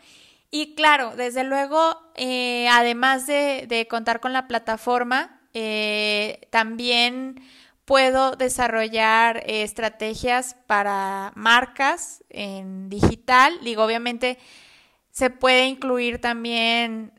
Y 0.50 0.74
claro, 0.74 1.14
desde 1.14 1.44
luego, 1.44 1.96
eh, 2.16 2.66
además 2.68 3.28
de, 3.28 3.86
contar 3.88 4.18
con 4.18 4.32
la 4.32 4.48
plataforma, 4.48 5.40
eh, 5.54 6.48
también 6.50 7.42
puedo 7.84 8.32
desarrollar 8.32 9.44
estrategias 9.46 10.56
para 10.66 11.30
marcas 11.36 12.24
en 12.28 12.88
digital. 12.88 13.56
Digo, 13.62 13.84
obviamente 13.84 14.36
se 15.12 15.30
puede 15.30 15.66
incluir 15.66 16.20
también 16.20 17.12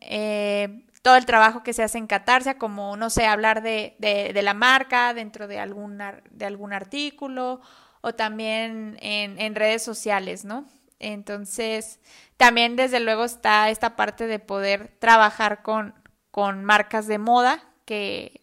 todo 1.01 1.15
el 1.15 1.25
trabajo 1.25 1.63
que 1.63 1.73
se 1.73 1.83
hace 1.83 1.97
en 1.97 2.07
Catarsia, 2.07 2.57
como, 2.57 2.97
no 2.97 3.09
sé, 3.09 3.25
hablar 3.25 3.61
de, 3.61 3.95
de, 3.99 4.41
la 4.41 4.53
marca 4.53 5.13
dentro 5.13 5.47
de 5.47 5.59
algún, 5.59 6.01
de 6.31 6.45
algún 6.45 6.73
artículo 6.73 7.61
o 8.01 8.13
también 8.13 8.97
en, 9.01 9.39
en, 9.39 9.55
redes 9.55 9.83
sociales, 9.83 10.45
¿no? 10.45 10.65
Entonces, 10.99 11.99
también 12.37 12.75
desde 12.75 12.99
luego 12.99 13.25
está 13.25 13.69
esta 13.69 13.95
parte 13.95 14.27
de 14.27 14.39
poder 14.39 14.95
trabajar 14.99 15.61
con, 15.61 15.93
con 16.31 16.65
marcas 16.65 17.07
de 17.07 17.17
moda 17.17 17.63
que, 17.85 18.41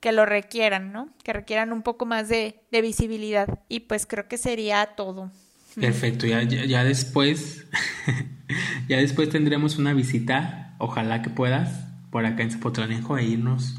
que 0.00 0.12
lo 0.12 0.24
requieran, 0.26 0.92
¿no? 0.92 1.10
Que 1.22 1.32
requieran 1.32 1.72
un 1.72 1.82
poco 1.82 2.06
más 2.06 2.28
de, 2.28 2.60
de 2.70 2.82
visibilidad. 2.82 3.60
Y 3.68 3.80
pues 3.80 4.06
creo 4.06 4.26
que 4.28 4.38
sería 4.38 4.94
todo. 4.96 5.30
Perfecto, 5.78 6.26
ya, 6.26 6.42
ya 6.42 6.82
después, 6.82 7.66
ya 8.88 8.96
después 8.96 9.28
tendremos 9.28 9.78
una 9.78 9.92
visita, 9.92 10.74
ojalá 10.78 11.22
que 11.22 11.30
puedas, 11.30 11.89
por 12.10 12.26
acá 12.26 12.42
en 12.42 12.50
Zapotlanejo 12.50 13.18
e 13.18 13.24
irnos 13.24 13.76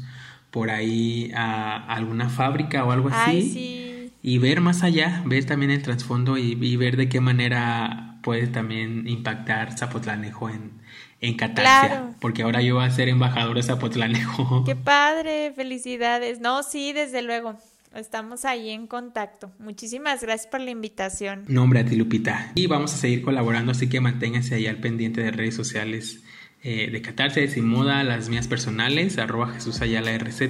por 0.50 0.70
ahí 0.70 1.32
a 1.34 1.76
alguna 1.94 2.28
fábrica 2.28 2.84
o 2.84 2.92
algo 2.92 3.08
así. 3.08 4.12
Y 4.22 4.38
ver 4.38 4.60
más 4.60 4.84
allá, 4.84 5.22
ver 5.26 5.44
también 5.44 5.72
el 5.72 5.82
trasfondo 5.82 6.38
y, 6.38 6.76
ver 6.76 6.96
de 6.96 7.08
qué 7.08 7.20
manera 7.20 8.18
puede 8.22 8.46
también 8.46 9.08
impactar 9.08 9.76
Zapotlanejo 9.76 10.48
en, 10.48 10.72
en 11.20 11.36
Catarsia. 11.36 12.14
Porque 12.20 12.42
ahora 12.42 12.62
yo 12.62 12.76
voy 12.76 12.84
a 12.84 12.90
ser 12.90 13.08
embajador 13.08 13.56
de 13.56 13.64
Zapotlanejo. 13.64 14.62
Qué 14.66 14.76
padre, 14.76 15.52
felicidades. 15.56 16.38
No, 16.40 16.62
sí, 16.62 16.92
desde 16.92 17.22
luego. 17.22 17.56
Estamos 17.94 18.44
ahí 18.44 18.70
en 18.70 18.86
contacto. 18.86 19.50
Muchísimas 19.58 20.22
gracias 20.22 20.46
por 20.46 20.60
la 20.60 20.70
invitación. 20.70 21.44
Nombre 21.48 21.80
a 21.80 21.84
ti, 21.84 21.96
Lupita. 21.96 22.52
Y 22.54 22.66
vamos 22.66 22.94
a 22.94 22.96
seguir 22.96 23.22
colaborando, 23.22 23.72
así 23.72 23.88
que 23.88 24.00
manténganse 24.00 24.54
ahí 24.54 24.66
al 24.66 24.78
pendiente 24.78 25.20
de 25.20 25.30
redes 25.30 25.54
sociales 25.54 26.22
eh, 26.62 26.90
de 26.90 27.02
Catarse, 27.02 27.46
Sin 27.48 27.68
Moda, 27.68 28.04
las 28.04 28.28
mías 28.28 28.46
personales, 28.48 29.18
arroba 29.18 29.48
Jesús 29.48 29.80
Ayala 29.80 30.16
RZ. 30.16 30.42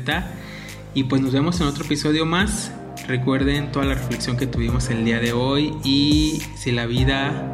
Y 0.95 1.05
pues 1.05 1.23
nos 1.23 1.33
vemos 1.33 1.61
en 1.61 1.67
otro 1.67 1.85
episodio 1.85 2.27
más. 2.27 2.73
Recuerden 3.09 3.73
toda 3.73 3.87
la 3.87 3.95
reflexión 3.95 4.37
que 4.37 4.47
tuvimos 4.47 4.91
el 4.91 5.05
día 5.05 5.19
de 5.21 5.33
hoy 5.33 5.75
y 5.85 6.43
si 6.57 6.71
la 6.71 6.87
vida 6.87 7.51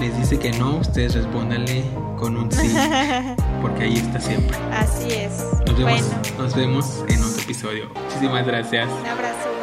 les 0.00 0.16
dice 0.18 0.38
que 0.38 0.50
no, 0.52 0.76
ustedes 0.76 1.14
respóndanle 1.14 1.82
con 2.18 2.36
un 2.36 2.52
sí, 2.52 2.70
porque 3.62 3.84
ahí 3.84 3.94
está 3.94 4.20
siempre. 4.20 4.56
Así 4.72 5.10
es. 5.10 5.44
Nos 5.66 5.78
vemos, 5.78 6.02
nos 6.38 6.54
vemos 6.54 7.04
en 7.08 7.22
otro 7.22 7.42
episodio. 7.42 7.90
Muchísimas 7.94 8.46
gracias. 8.46 8.88
Un 8.90 9.06
abrazo. 9.06 9.55